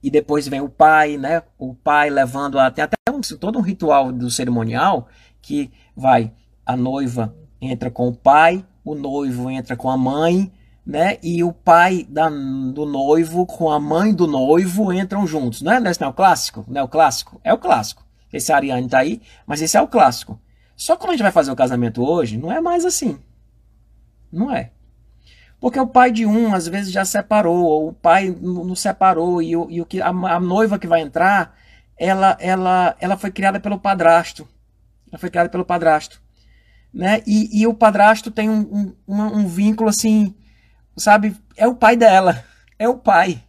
e, 0.02 0.10
depois 0.10 0.48
vem 0.48 0.60
o 0.60 0.68
pai, 0.68 1.16
né? 1.16 1.42
O 1.58 1.74
pai 1.74 2.10
levando 2.10 2.58
a. 2.58 2.70
Tem 2.70 2.84
até 2.84 2.96
um, 3.10 3.20
todo 3.38 3.58
um 3.58 3.62
ritual 3.62 4.10
do 4.10 4.30
cerimonial 4.30 5.08
que 5.40 5.70
vai 5.96 6.32
a 6.66 6.76
noiva 6.76 7.34
entra 7.60 7.90
com 7.90 8.08
o 8.08 8.14
pai, 8.14 8.64
o 8.84 8.94
noivo 8.94 9.48
entra 9.50 9.76
com 9.76 9.88
a 9.88 9.96
mãe, 9.96 10.52
né? 10.84 11.18
E 11.22 11.44
o 11.44 11.52
pai 11.52 12.04
da, 12.08 12.28
do 12.28 12.84
noivo 12.84 13.46
com 13.46 13.70
a 13.70 13.78
mãe 13.78 14.12
do 14.12 14.26
noivo 14.26 14.92
entram 14.92 15.26
juntos, 15.26 15.62
né? 15.62 15.80
Esse 15.86 16.00
não 16.00 16.08
é 16.08 16.10
o 16.10 16.14
clássico? 16.14 16.64
Não 16.68 16.80
é 16.80 16.84
o 16.84 16.88
clássico? 16.88 17.40
É 17.44 17.52
o 17.52 17.58
clássico. 17.58 18.01
Esse 18.32 18.52
Ariane 18.52 18.88
tá 18.88 18.98
aí, 18.98 19.20
mas 19.46 19.60
esse 19.60 19.76
é 19.76 19.82
o 19.82 19.88
clássico. 19.88 20.40
Só 20.76 20.96
quando 20.96 21.10
a 21.10 21.12
gente 21.12 21.22
vai 21.22 21.32
fazer 21.32 21.50
o 21.50 21.56
casamento 21.56 22.02
hoje, 22.02 22.38
não 22.38 22.50
é 22.50 22.60
mais 22.60 22.84
assim. 22.84 23.18
Não 24.32 24.50
é. 24.50 24.70
Porque 25.60 25.78
o 25.78 25.86
pai 25.86 26.10
de 26.10 26.26
um, 26.26 26.52
às 26.52 26.66
vezes, 26.66 26.90
já 26.90 27.04
separou, 27.04 27.62
ou 27.62 27.88
o 27.90 27.92
pai 27.92 28.36
não 28.40 28.74
separou, 28.74 29.40
e, 29.40 29.54
o, 29.56 29.70
e 29.70 29.80
o 29.80 29.86
que, 29.86 30.00
a, 30.00 30.08
a, 30.08 30.40
noiva 30.40 30.76
que 30.76 30.88
vai 30.88 31.00
entrar, 31.02 31.56
ela, 31.96 32.36
ela, 32.40 32.96
ela 32.98 33.16
foi 33.16 33.30
criada 33.30 33.60
pelo 33.60 33.78
padrasto. 33.78 34.48
Ela 35.08 35.20
foi 35.20 35.30
criada 35.30 35.48
pelo 35.48 35.64
padrasto. 35.64 36.20
Né? 36.92 37.22
E, 37.24 37.60
e 37.62 37.66
o 37.66 37.74
padrasto 37.74 38.28
tem 38.30 38.50
um, 38.50 38.92
um, 39.06 39.22
um 39.22 39.46
vínculo 39.46 39.88
assim, 39.88 40.34
sabe? 40.96 41.36
É 41.56 41.68
o 41.68 41.76
pai 41.76 41.96
dela. 41.96 42.44
É 42.76 42.88
o 42.88 42.96
pai. 42.96 43.40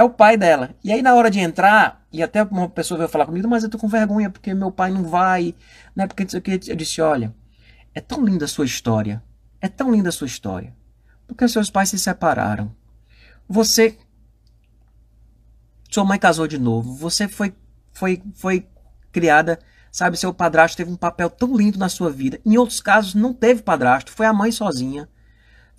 É 0.00 0.02
o 0.02 0.08
pai 0.08 0.34
dela. 0.34 0.74
E 0.82 0.90
aí, 0.90 1.02
na 1.02 1.14
hora 1.14 1.30
de 1.30 1.40
entrar, 1.40 2.02
e 2.10 2.22
até 2.22 2.42
uma 2.42 2.70
pessoa 2.70 2.96
veio 2.96 3.10
falar 3.10 3.26
comigo, 3.26 3.46
mas 3.46 3.64
eu 3.64 3.68
tô 3.68 3.76
com 3.76 3.86
vergonha 3.86 4.30
porque 4.30 4.54
meu 4.54 4.72
pai 4.72 4.90
não 4.90 5.04
vai, 5.04 5.54
né? 5.94 6.06
Porque 6.06 6.22
eu 6.22 6.74
disse, 6.74 7.02
olha, 7.02 7.34
é 7.94 8.00
tão 8.00 8.24
linda 8.24 8.46
a 8.46 8.48
sua 8.48 8.64
história. 8.64 9.22
É 9.60 9.68
tão 9.68 9.92
linda 9.92 10.08
a 10.08 10.12
sua 10.12 10.26
história. 10.26 10.74
Porque 11.26 11.46
seus 11.46 11.68
pais 11.68 11.90
se 11.90 11.98
separaram. 11.98 12.74
Você 13.46 13.98
sua 15.90 16.06
mãe 16.06 16.18
casou 16.18 16.46
de 16.46 16.56
novo. 16.56 16.94
Você 16.94 17.28
foi 17.28 17.54
foi 17.92 18.22
foi 18.34 18.66
criada, 19.12 19.58
sabe, 19.92 20.16
seu 20.16 20.32
padrasto 20.32 20.78
teve 20.78 20.90
um 20.90 20.96
papel 20.96 21.28
tão 21.28 21.54
lindo 21.54 21.78
na 21.78 21.90
sua 21.90 22.10
vida. 22.10 22.40
Em 22.46 22.56
outros 22.56 22.80
casos 22.80 23.14
não 23.14 23.34
teve 23.34 23.60
padrasto, 23.60 24.12
foi 24.12 24.24
a 24.24 24.32
mãe 24.32 24.50
sozinha. 24.50 25.10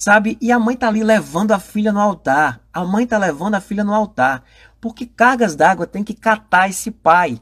Sabe? 0.01 0.35
E 0.41 0.51
a 0.51 0.57
mãe 0.57 0.75
tá 0.75 0.87
ali 0.87 1.03
levando 1.03 1.51
a 1.51 1.59
filha 1.59 1.91
no 1.91 1.99
altar. 1.99 2.59
A 2.73 2.83
mãe 2.83 3.05
tá 3.05 3.19
levando 3.19 3.53
a 3.53 3.61
filha 3.61 3.83
no 3.83 3.93
altar. 3.93 4.43
Porque 4.81 5.05
cargas 5.05 5.55
d'água 5.55 5.85
tem 5.85 6.03
que 6.03 6.15
catar 6.15 6.67
esse 6.67 6.89
pai. 6.89 7.39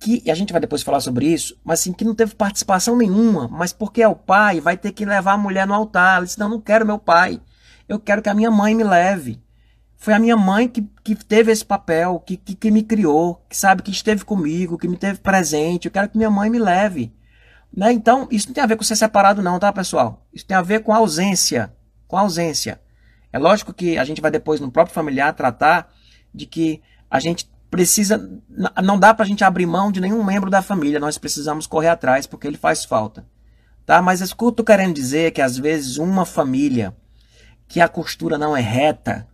Que, 0.00 0.20
e 0.26 0.32
a 0.32 0.34
gente 0.34 0.50
vai 0.50 0.60
depois 0.60 0.82
falar 0.82 0.98
sobre 0.98 1.26
isso, 1.26 1.56
mas 1.62 1.78
assim, 1.78 1.92
que 1.92 2.04
não 2.04 2.12
teve 2.12 2.34
participação 2.34 2.96
nenhuma, 2.96 3.46
mas 3.46 3.72
porque 3.72 4.02
é 4.02 4.08
o 4.08 4.16
pai, 4.16 4.58
vai 4.58 4.76
ter 4.76 4.90
que 4.90 5.04
levar 5.04 5.34
a 5.34 5.38
mulher 5.38 5.64
no 5.64 5.72
altar. 5.72 6.16
Ela 6.16 6.26
disse, 6.26 6.40
não, 6.40 6.48
não 6.48 6.60
quero 6.60 6.84
meu 6.84 6.98
pai. 6.98 7.40
Eu 7.88 8.00
quero 8.00 8.20
que 8.20 8.28
a 8.28 8.34
minha 8.34 8.50
mãe 8.50 8.74
me 8.74 8.82
leve. 8.82 9.40
Foi 9.96 10.12
a 10.12 10.18
minha 10.18 10.36
mãe 10.36 10.66
que, 10.66 10.82
que 11.04 11.14
teve 11.14 11.52
esse 11.52 11.64
papel, 11.64 12.18
que, 12.26 12.36
que, 12.36 12.56
que 12.56 12.70
me 12.72 12.82
criou, 12.82 13.44
que 13.48 13.56
sabe 13.56 13.84
que 13.84 13.92
esteve 13.92 14.24
comigo, 14.24 14.76
que 14.76 14.88
me 14.88 14.96
teve 14.96 15.20
presente. 15.20 15.86
Eu 15.86 15.92
quero 15.92 16.08
que 16.08 16.18
minha 16.18 16.30
mãe 16.30 16.50
me 16.50 16.58
leve. 16.58 17.14
Né? 17.74 17.92
Então, 17.92 18.26
isso 18.30 18.48
não 18.48 18.54
tem 18.54 18.64
a 18.64 18.66
ver 18.66 18.76
com 18.76 18.82
ser 18.82 18.96
separado, 18.96 19.42
não, 19.42 19.58
tá, 19.58 19.72
pessoal? 19.72 20.26
Isso 20.32 20.46
tem 20.46 20.56
a 20.56 20.62
ver 20.62 20.82
com 20.82 20.92
a 20.92 20.96
ausência. 20.96 21.72
Com 22.08 22.16
a 22.16 22.22
ausência. 22.22 22.80
É 23.32 23.38
lógico 23.38 23.72
que 23.72 23.96
a 23.96 24.04
gente 24.04 24.20
vai 24.20 24.30
depois, 24.30 24.60
no 24.60 24.70
próprio 24.70 24.94
familiar, 24.94 25.32
tratar 25.34 25.92
de 26.34 26.46
que 26.46 26.82
a 27.10 27.20
gente 27.20 27.48
precisa. 27.70 28.28
Não 28.82 28.98
dá 28.98 29.14
para 29.14 29.24
a 29.24 29.28
gente 29.28 29.44
abrir 29.44 29.66
mão 29.66 29.92
de 29.92 30.00
nenhum 30.00 30.22
membro 30.24 30.50
da 30.50 30.62
família, 30.62 30.98
nós 30.98 31.16
precisamos 31.16 31.66
correr 31.66 31.88
atrás 31.88 32.26
porque 32.26 32.46
ele 32.46 32.56
faz 32.56 32.84
falta. 32.84 33.24
Tá? 33.86 34.02
Mas 34.02 34.20
o 34.20 34.36
que 34.36 34.44
eu 34.44 34.48
estou 34.50 34.64
querendo 34.64 34.94
dizer 34.94 35.28
é 35.28 35.30
que 35.30 35.40
às 35.40 35.56
vezes 35.56 35.96
uma 35.96 36.26
família 36.26 36.94
que 37.68 37.80
a 37.80 37.88
costura 37.88 38.36
não 38.36 38.56
é 38.56 38.60
reta, 38.60 39.28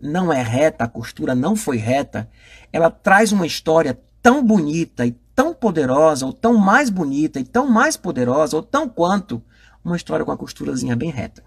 não 0.00 0.32
é 0.32 0.42
reta, 0.42 0.84
a 0.84 0.88
costura 0.88 1.34
não 1.34 1.56
foi 1.56 1.76
reta, 1.76 2.30
ela 2.72 2.90
traz 2.90 3.32
uma 3.32 3.46
história 3.46 4.00
tão 4.22 4.44
bonita 4.44 5.04
e 5.04 5.12
tão 5.40 5.54
poderosa, 5.54 6.26
ou 6.26 6.34
tão 6.34 6.58
mais 6.58 6.90
bonita, 6.90 7.40
e 7.40 7.44
tão 7.44 7.66
mais 7.66 7.96
poderosa, 7.96 8.54
ou 8.54 8.62
tão 8.62 8.86
quanto 8.86 9.42
uma 9.82 9.96
história 9.96 10.22
com 10.22 10.30
a 10.30 10.36
costurazinha 10.36 10.94
bem 10.94 11.10
reta. 11.10 11.42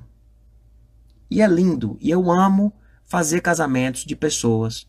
E 1.29 1.43
é 1.43 1.47
lindo, 1.47 1.95
e 2.01 2.09
eu 2.09 2.31
amo 2.31 2.73
fazer 3.03 3.39
casamentos 3.39 4.03
de 4.03 4.15
pessoas 4.15 4.87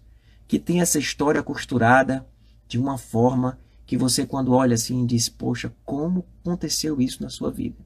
que 0.48 0.58
têm 0.58 0.80
essa 0.80 0.98
história 0.98 1.42
costurada 1.42 2.26
de 2.66 2.78
uma 2.78 2.96
forma 2.96 3.58
que 3.84 3.94
você, 3.94 4.24
quando 4.24 4.54
olha 4.54 4.72
assim, 4.72 5.04
diz: 5.04 5.28
Poxa, 5.28 5.70
como 5.84 6.24
aconteceu 6.40 6.98
isso 6.98 7.22
na 7.22 7.28
sua 7.28 7.50
vida? 7.50 7.84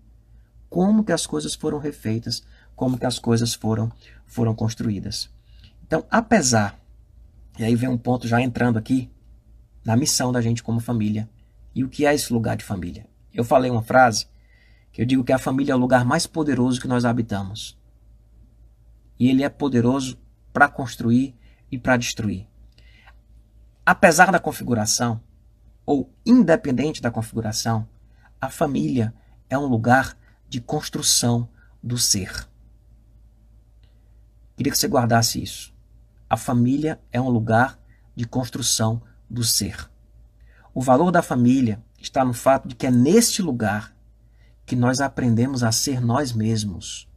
Como 0.70 1.02
que 1.02 1.10
as 1.10 1.26
coisas 1.26 1.52
foram 1.52 1.78
refeitas? 1.78 2.44
Como 2.76 2.96
que 2.96 3.06
as 3.06 3.18
coisas 3.18 3.54
foram, 3.54 3.90
foram 4.24 4.54
construídas? 4.54 5.28
Então, 5.84 6.04
apesar, 6.08 6.78
e 7.58 7.64
aí 7.64 7.74
vem 7.74 7.88
um 7.88 7.98
ponto 7.98 8.28
já 8.28 8.40
entrando 8.40 8.78
aqui, 8.78 9.10
na 9.88 9.96
missão 9.96 10.30
da 10.30 10.42
gente 10.42 10.62
como 10.62 10.80
família. 10.80 11.26
E 11.74 11.82
o 11.82 11.88
que 11.88 12.04
é 12.04 12.14
esse 12.14 12.30
lugar 12.30 12.58
de 12.58 12.62
família? 12.62 13.06
Eu 13.32 13.42
falei 13.42 13.70
uma 13.70 13.80
frase 13.80 14.26
que 14.92 15.00
eu 15.00 15.06
digo 15.06 15.24
que 15.24 15.32
a 15.32 15.38
família 15.38 15.72
é 15.72 15.74
o 15.74 15.78
lugar 15.78 16.04
mais 16.04 16.26
poderoso 16.26 16.78
que 16.78 16.86
nós 16.86 17.06
habitamos. 17.06 17.80
E 19.18 19.30
ele 19.30 19.42
é 19.42 19.48
poderoso 19.48 20.18
para 20.52 20.68
construir 20.68 21.34
e 21.72 21.78
para 21.78 21.96
destruir. 21.96 22.46
Apesar 23.86 24.30
da 24.30 24.38
configuração, 24.38 25.22
ou 25.86 26.12
independente 26.26 27.00
da 27.00 27.10
configuração, 27.10 27.88
a 28.38 28.50
família 28.50 29.14
é 29.48 29.56
um 29.56 29.64
lugar 29.64 30.18
de 30.50 30.60
construção 30.60 31.48
do 31.82 31.96
ser. 31.96 32.46
Queria 34.54 34.70
que 34.70 34.76
você 34.76 34.86
guardasse 34.86 35.42
isso. 35.42 35.72
A 36.28 36.36
família 36.36 37.00
é 37.10 37.18
um 37.18 37.30
lugar 37.30 37.78
de 38.14 38.26
construção 38.26 39.00
do 39.28 39.44
ser. 39.44 39.88
O 40.74 40.80
valor 40.80 41.10
da 41.10 41.22
família 41.22 41.82
está 42.00 42.24
no 42.24 42.32
fato 42.32 42.68
de 42.68 42.74
que 42.74 42.86
é 42.86 42.90
neste 42.90 43.42
lugar 43.42 43.94
que 44.64 44.76
nós 44.76 45.00
aprendemos 45.00 45.62
a 45.62 45.72
ser 45.72 46.00
nós 46.00 46.32
mesmos. 46.32 47.08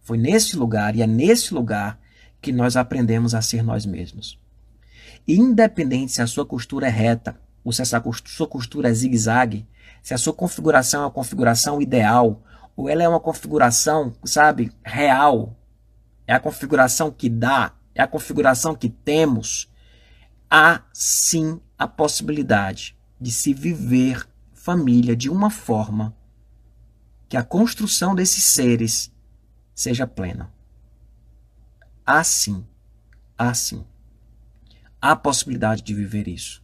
Foi 0.00 0.16
neste 0.16 0.56
lugar 0.56 0.96
e 0.96 1.02
é 1.02 1.06
neste 1.06 1.52
lugar 1.52 2.00
que 2.40 2.52
nós 2.52 2.76
aprendemos 2.76 3.34
a 3.34 3.42
ser 3.42 3.62
nós 3.62 3.84
mesmos. 3.84 4.40
Independente 5.26 6.12
se 6.12 6.22
a 6.22 6.26
sua 6.26 6.46
costura 6.46 6.86
é 6.86 6.90
reta 6.90 7.38
ou 7.62 7.72
se 7.72 7.82
a 7.82 7.84
sua 8.24 8.46
costura 8.46 8.88
é 8.88 8.94
zigue-zague, 8.94 9.66
se 10.02 10.14
a 10.14 10.18
sua 10.18 10.32
configuração 10.32 11.02
é 11.02 11.04
uma 11.04 11.10
configuração 11.10 11.82
ideal 11.82 12.42
ou 12.76 12.88
ela 12.88 13.02
é 13.02 13.08
uma 13.08 13.20
configuração, 13.20 14.14
sabe, 14.24 14.72
real, 14.84 15.56
é 16.26 16.32
a 16.32 16.40
configuração 16.40 17.10
que 17.10 17.28
dá, 17.28 17.74
é 17.94 18.00
a 18.00 18.06
configuração 18.06 18.74
que 18.74 18.88
temos, 18.88 19.68
há 20.50 20.82
sim 20.92 21.60
a 21.78 21.86
possibilidade 21.86 22.96
de 23.20 23.30
se 23.30 23.52
viver 23.52 24.28
família 24.52 25.16
de 25.16 25.28
uma 25.28 25.50
forma 25.50 26.16
que 27.28 27.36
a 27.36 27.42
construção 27.42 28.14
desses 28.14 28.44
seres 28.44 29.12
seja 29.74 30.06
plena. 30.06 30.52
Há 32.04 32.24
sim, 32.24 32.66
há 33.36 33.52
sim. 33.52 33.84
Há 35.00 35.14
possibilidade 35.14 35.82
de 35.82 35.94
viver 35.94 36.26
isso. 36.26 36.62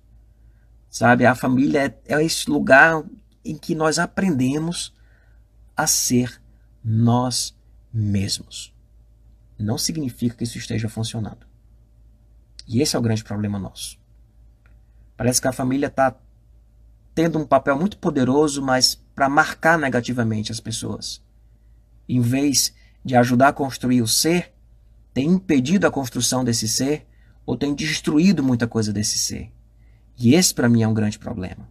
Sabe, 0.89 1.27
a 1.27 1.35
família 1.35 1.87
é, 1.87 2.15
é 2.15 2.25
esse 2.25 2.49
lugar 2.49 3.05
em 3.45 3.57
que 3.57 3.75
nós 3.75 3.99
aprendemos 3.99 4.95
a 5.77 5.87
ser 5.87 6.41
nós 6.83 7.57
mesmos. 7.93 8.73
Não 9.59 9.77
significa 9.77 10.37
que 10.37 10.45
isso 10.45 10.59
esteja 10.59 10.89
funcionando. 10.89 11.47
E 12.67 12.81
esse 12.81 12.97
é 12.97 12.99
o 12.99 13.03
grande 13.03 13.23
problema 13.23 13.59
nosso. 13.59 13.99
Parece 15.17 15.41
que 15.41 15.49
a 15.49 15.53
família 15.53 15.87
está 15.87 16.15
tendo 17.15 17.39
um 17.39 17.47
papel 17.47 17.79
muito 17.79 17.99
poderoso, 17.99 18.61
mas 18.61 19.01
para 19.15 19.29
marcar 19.29 19.79
negativamente 19.79 20.51
as 20.51 20.61
pessoas. 20.61 21.23
Em 22.09 22.21
vez 22.21 22.75
de 23.05 23.15
ajudar 23.15 23.49
a 23.49 23.53
construir 23.53 24.03
o 24.03 24.09
ser, 24.09 24.53
tem 25.13 25.29
impedido 25.29 25.87
a 25.87 25.91
construção 25.91 26.43
desse 26.43 26.67
ser 26.67 27.07
ou 27.47 27.57
tem 27.57 27.75
destruído 27.75 28.43
muita 28.43 28.67
coisa 28.67 28.93
desse 28.93 29.19
ser. 29.19 29.53
E 30.19 30.35
esse 30.35 30.53
para 30.53 30.69
mim 30.69 30.83
é 30.83 30.89
um 30.89 30.95
grande 30.95 31.19
problema. 31.19 31.69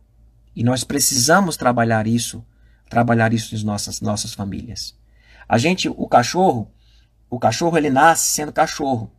E 0.56 0.63
nós 0.63 0.84
precisamos 0.84 1.58
trabalhar 1.58 2.08
isso, 2.08 2.45
trabalhar 2.89 3.34
isso 3.34 3.53
nas 3.53 3.63
nossas 3.63 4.01
nossas 4.01 4.34
famílias. 4.34 4.95
A 5.49 5.58
gente, 5.58 5.89
o 5.89 6.08
cachorro, 6.08 6.71
o 7.29 7.39
cachorro 7.39 7.77
ele 7.77 7.89
nasce 7.89 8.29
sendo 8.29 8.53
cachorro 8.53 9.12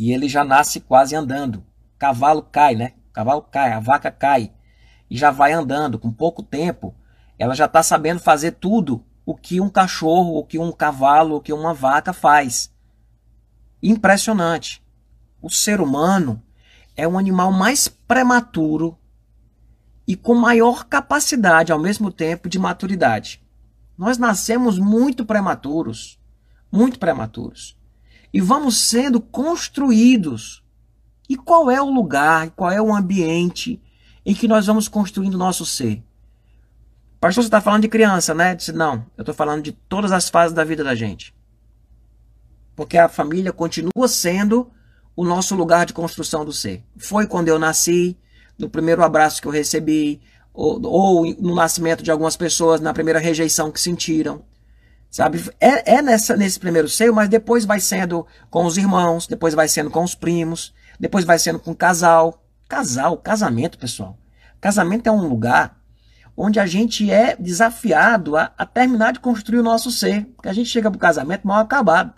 e 0.00 0.12
ele 0.14 0.30
já 0.30 0.42
nasce 0.42 0.80
quase 0.80 1.14
andando. 1.14 1.62
Cavalo 1.98 2.42
cai, 2.42 2.74
né? 2.74 2.94
cavalo 3.12 3.42
cai, 3.42 3.70
a 3.70 3.80
vaca 3.80 4.10
cai 4.10 4.50
e 5.10 5.18
já 5.18 5.30
vai 5.30 5.52
andando. 5.52 5.98
Com 5.98 6.10
pouco 6.10 6.42
tempo, 6.42 6.94
ela 7.38 7.54
já 7.54 7.66
está 7.66 7.82
sabendo 7.82 8.18
fazer 8.18 8.52
tudo 8.52 9.04
o 9.26 9.36
que 9.36 9.60
um 9.60 9.68
cachorro, 9.68 10.38
o 10.38 10.44
que 10.46 10.58
um 10.58 10.72
cavalo, 10.72 11.36
o 11.36 11.40
que 11.42 11.52
uma 11.52 11.74
vaca 11.74 12.14
faz. 12.14 12.72
Impressionante. 13.82 14.82
O 15.42 15.50
ser 15.50 15.82
humano 15.82 16.42
é 16.96 17.06
o 17.06 17.18
animal 17.18 17.52
mais 17.52 17.86
prematuro 17.86 18.98
e 20.06 20.16
com 20.16 20.34
maior 20.34 20.86
capacidade, 20.86 21.72
ao 21.72 21.78
mesmo 21.78 22.10
tempo, 22.10 22.48
de 22.48 22.58
maturidade. 22.58 23.42
Nós 23.98 24.16
nascemos 24.16 24.78
muito 24.78 25.26
prematuros, 25.26 26.18
muito 26.72 26.98
prematuros 26.98 27.78
e 28.32 28.40
vamos 28.40 28.76
sendo 28.76 29.20
construídos. 29.20 30.62
E 31.28 31.36
qual 31.36 31.70
é 31.70 31.80
o 31.80 31.90
lugar, 31.90 32.50
qual 32.50 32.70
é 32.70 32.80
o 32.80 32.94
ambiente 32.94 33.80
em 34.24 34.34
que 34.34 34.48
nós 34.48 34.66
vamos 34.66 34.88
construindo 34.88 35.34
o 35.34 35.38
nosso 35.38 35.64
ser? 35.64 36.02
Pastor, 37.20 37.42
você 37.42 37.48
está 37.48 37.60
falando 37.60 37.82
de 37.82 37.88
criança, 37.88 38.34
né? 38.34 38.52
Eu 38.52 38.56
disse, 38.56 38.72
não, 38.72 39.04
eu 39.16 39.22
estou 39.22 39.34
falando 39.34 39.62
de 39.62 39.72
todas 39.72 40.10
as 40.10 40.28
fases 40.28 40.54
da 40.54 40.64
vida 40.64 40.82
da 40.82 40.94
gente. 40.94 41.34
Porque 42.74 42.96
a 42.96 43.08
família 43.08 43.52
continua 43.52 44.08
sendo 44.08 44.70
o 45.14 45.24
nosso 45.24 45.54
lugar 45.54 45.84
de 45.84 45.92
construção 45.92 46.44
do 46.44 46.52
ser. 46.52 46.82
Foi 46.96 47.26
quando 47.26 47.48
eu 47.48 47.58
nasci, 47.58 48.16
no 48.58 48.70
primeiro 48.70 49.02
abraço 49.02 49.40
que 49.40 49.46
eu 49.46 49.52
recebi, 49.52 50.20
ou, 50.52 50.80
ou 50.82 51.34
no 51.36 51.54
nascimento 51.54 52.02
de 52.02 52.10
algumas 52.10 52.36
pessoas, 52.36 52.80
na 52.80 52.94
primeira 52.94 53.18
rejeição 53.18 53.70
que 53.70 53.80
sentiram. 53.80 54.42
Sabe? 55.10 55.42
É, 55.60 55.96
é 55.96 56.02
nessa, 56.02 56.36
nesse 56.36 56.58
primeiro 56.58 56.88
seio, 56.88 57.14
mas 57.14 57.28
depois 57.28 57.64
vai 57.64 57.80
sendo 57.80 58.26
com 58.48 58.64
os 58.64 58.78
irmãos, 58.78 59.26
depois 59.26 59.54
vai 59.54 59.66
sendo 59.66 59.90
com 59.90 60.04
os 60.04 60.14
primos, 60.14 60.72
depois 60.98 61.24
vai 61.24 61.38
sendo 61.38 61.58
com 61.58 61.72
o 61.72 61.76
casal. 61.76 62.44
Casal, 62.68 63.16
casamento, 63.16 63.76
pessoal. 63.76 64.16
Casamento 64.60 65.08
é 65.08 65.10
um 65.10 65.26
lugar 65.26 65.76
onde 66.36 66.60
a 66.60 66.66
gente 66.66 67.10
é 67.10 67.34
desafiado 67.36 68.36
a, 68.36 68.52
a 68.56 68.64
terminar 68.64 69.12
de 69.12 69.18
construir 69.18 69.58
o 69.58 69.64
nosso 69.64 69.90
ser. 69.90 70.26
Porque 70.36 70.48
a 70.48 70.52
gente 70.52 70.68
chega 70.68 70.88
para 70.88 70.96
o 70.96 71.00
casamento 71.00 71.46
mal 71.46 71.58
acabado. 71.58 72.14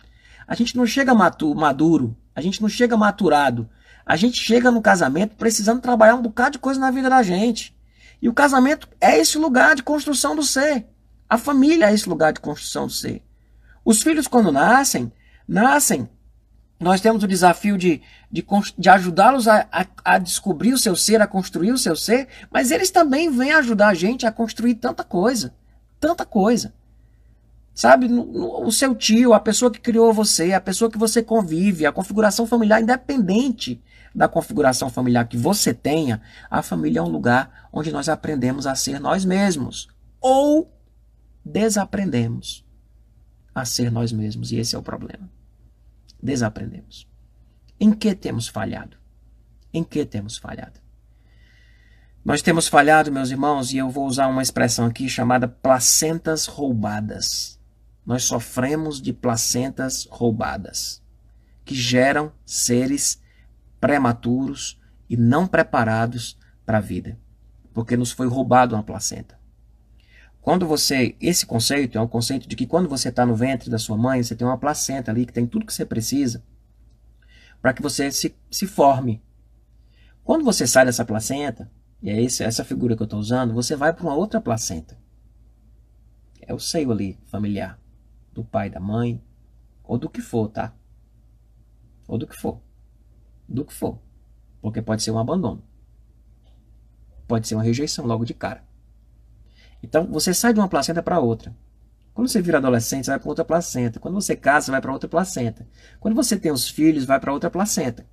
A 0.46 0.54
gente 0.54 0.76
não 0.76 0.86
chega 0.86 1.14
matu, 1.14 1.54
maduro, 1.54 2.14
a 2.36 2.42
gente 2.42 2.60
não 2.60 2.68
chega 2.68 2.96
maturado. 2.96 3.70
A 4.04 4.16
gente 4.16 4.36
chega 4.36 4.70
no 4.70 4.82
casamento 4.82 5.36
precisando 5.36 5.80
trabalhar 5.80 6.16
um 6.16 6.22
bocado 6.22 6.52
de 6.52 6.58
coisa 6.58 6.78
na 6.78 6.90
vida 6.90 7.08
da 7.08 7.22
gente. 7.22 7.74
E 8.20 8.28
o 8.28 8.34
casamento 8.34 8.88
é 9.00 9.16
esse 9.18 9.38
lugar 9.38 9.74
de 9.74 9.82
construção 9.82 10.36
do 10.36 10.42
ser. 10.42 10.86
A 11.32 11.38
família 11.38 11.88
é 11.88 11.94
esse 11.94 12.06
lugar 12.06 12.30
de 12.30 12.40
construção 12.40 12.86
do 12.86 12.92
ser. 12.92 13.22
Os 13.82 14.02
filhos, 14.02 14.28
quando 14.28 14.52
nascem, 14.52 15.10
nascem. 15.48 16.06
Nós 16.78 17.00
temos 17.00 17.24
o 17.24 17.26
desafio 17.26 17.78
de, 17.78 18.02
de, 18.30 18.44
de 18.76 18.88
ajudá-los 18.90 19.48
a, 19.48 19.66
a, 19.72 19.86
a, 20.04 20.18
descobrir 20.18 20.74
o 20.74 20.78
seu 20.78 20.94
ser, 20.94 21.22
a 21.22 21.26
construir 21.26 21.72
o 21.72 21.78
seu 21.78 21.96
ser, 21.96 22.28
mas 22.50 22.70
eles 22.70 22.90
também 22.90 23.30
vêm 23.30 23.50
ajudar 23.52 23.88
a 23.88 23.94
gente 23.94 24.26
a 24.26 24.30
construir 24.30 24.74
tanta 24.74 25.02
coisa. 25.02 25.54
Tanta 25.98 26.26
coisa. 26.26 26.74
Sabe, 27.72 28.08
no, 28.08 28.26
no, 28.26 28.66
o 28.66 28.70
seu 28.70 28.94
tio, 28.94 29.32
a 29.32 29.40
pessoa 29.40 29.70
que 29.70 29.80
criou 29.80 30.12
você, 30.12 30.52
a 30.52 30.60
pessoa 30.60 30.90
que 30.90 30.98
você 30.98 31.22
convive, 31.22 31.86
a 31.86 31.92
configuração 31.92 32.46
familiar, 32.46 32.82
independente 32.82 33.82
da 34.14 34.28
configuração 34.28 34.90
familiar 34.90 35.26
que 35.26 35.38
você 35.38 35.72
tenha, 35.72 36.20
a 36.50 36.60
família 36.60 36.98
é 36.98 37.02
um 37.02 37.08
lugar 37.08 37.70
onde 37.72 37.90
nós 37.90 38.10
aprendemos 38.10 38.66
a 38.66 38.74
ser 38.74 39.00
nós 39.00 39.24
mesmos. 39.24 39.88
Ou 40.20 40.70
desaprendemos 41.44 42.64
a 43.54 43.64
ser 43.64 43.90
nós 43.90 44.12
mesmos. 44.12 44.52
E 44.52 44.56
esse 44.56 44.74
é 44.74 44.78
o 44.78 44.82
problema. 44.82 45.28
Desaprendemos. 46.22 47.08
Em 47.78 47.92
que 47.92 48.14
temos 48.14 48.48
falhado? 48.48 48.96
Em 49.72 49.82
que 49.82 50.04
temos 50.04 50.36
falhado? 50.36 50.80
Nós 52.24 52.40
temos 52.40 52.68
falhado, 52.68 53.10
meus 53.10 53.30
irmãos, 53.30 53.72
e 53.72 53.78
eu 53.78 53.90
vou 53.90 54.06
usar 54.06 54.28
uma 54.28 54.42
expressão 54.42 54.86
aqui 54.86 55.08
chamada 55.08 55.48
placentas 55.48 56.46
roubadas. 56.46 57.58
Nós 58.06 58.22
sofremos 58.22 59.02
de 59.02 59.12
placentas 59.12 60.06
roubadas, 60.08 61.02
que 61.64 61.74
geram 61.74 62.32
seres 62.46 63.20
prematuros 63.80 64.80
e 65.10 65.16
não 65.16 65.48
preparados 65.48 66.38
para 66.64 66.78
a 66.78 66.80
vida, 66.80 67.18
porque 67.74 67.96
nos 67.96 68.12
foi 68.12 68.28
roubado 68.28 68.76
uma 68.76 68.84
placenta. 68.84 69.41
Quando 70.42 70.66
você. 70.66 71.16
Esse 71.20 71.46
conceito 71.46 71.96
é 71.96 72.00
um 72.00 72.08
conceito 72.08 72.48
de 72.48 72.56
que 72.56 72.66
quando 72.66 72.88
você 72.88 73.08
está 73.08 73.24
no 73.24 73.34
ventre 73.34 73.70
da 73.70 73.78
sua 73.78 73.96
mãe, 73.96 74.22
você 74.22 74.34
tem 74.34 74.46
uma 74.46 74.58
placenta 74.58 75.10
ali 75.10 75.24
que 75.24 75.32
tem 75.32 75.46
tudo 75.46 75.64
que 75.64 75.72
você 75.72 75.86
precisa 75.86 76.44
para 77.62 77.72
que 77.72 77.80
você 77.80 78.10
se, 78.10 78.36
se 78.50 78.66
forme. 78.66 79.22
Quando 80.24 80.44
você 80.44 80.66
sai 80.66 80.84
dessa 80.84 81.04
placenta, 81.04 81.70
e 82.02 82.10
é 82.10 82.20
esse, 82.20 82.42
essa 82.42 82.64
figura 82.64 82.96
que 82.96 83.02
eu 83.02 83.04
estou 83.04 83.20
usando, 83.20 83.54
você 83.54 83.76
vai 83.76 83.92
para 83.92 84.02
uma 84.02 84.16
outra 84.16 84.40
placenta. 84.40 84.98
É 86.40 86.52
o 86.52 86.58
seio 86.58 86.90
ali 86.90 87.16
familiar, 87.26 87.80
do 88.32 88.42
pai, 88.42 88.68
da 88.68 88.80
mãe, 88.80 89.22
ou 89.84 89.96
do 89.96 90.10
que 90.10 90.20
for, 90.20 90.48
tá? 90.48 90.74
Ou 92.08 92.18
do 92.18 92.26
que 92.26 92.36
for. 92.36 92.60
Do 93.48 93.64
que 93.64 93.72
for. 93.72 94.00
Porque 94.60 94.82
pode 94.82 95.04
ser 95.04 95.12
um 95.12 95.18
abandono. 95.18 95.62
Pode 97.28 97.46
ser 97.46 97.54
uma 97.54 97.62
rejeição 97.62 98.04
logo 98.04 98.24
de 98.24 98.34
cara. 98.34 98.64
Então, 99.82 100.06
você 100.06 100.32
sai 100.32 100.52
de 100.52 100.60
uma 100.60 100.68
placenta 100.68 101.02
para 101.02 101.18
outra. 101.18 101.54
Quando 102.14 102.28
você 102.28 102.42
vira 102.42 102.58
adolescente, 102.58 103.06
você 103.06 103.10
vai 103.10 103.20
para 103.20 103.28
outra 103.28 103.44
placenta. 103.44 103.98
Quando 103.98 104.14
você 104.14 104.36
casa, 104.36 104.66
você 104.66 104.70
vai 104.70 104.80
para 104.80 104.92
outra 104.92 105.08
placenta. 105.08 105.66
Quando 105.98 106.14
você 106.14 106.36
tem 106.36 106.52
os 106.52 106.68
filhos, 106.68 107.04
vai 107.04 107.18
para 107.18 107.32
outra 107.32 107.50
placenta. 107.50 108.06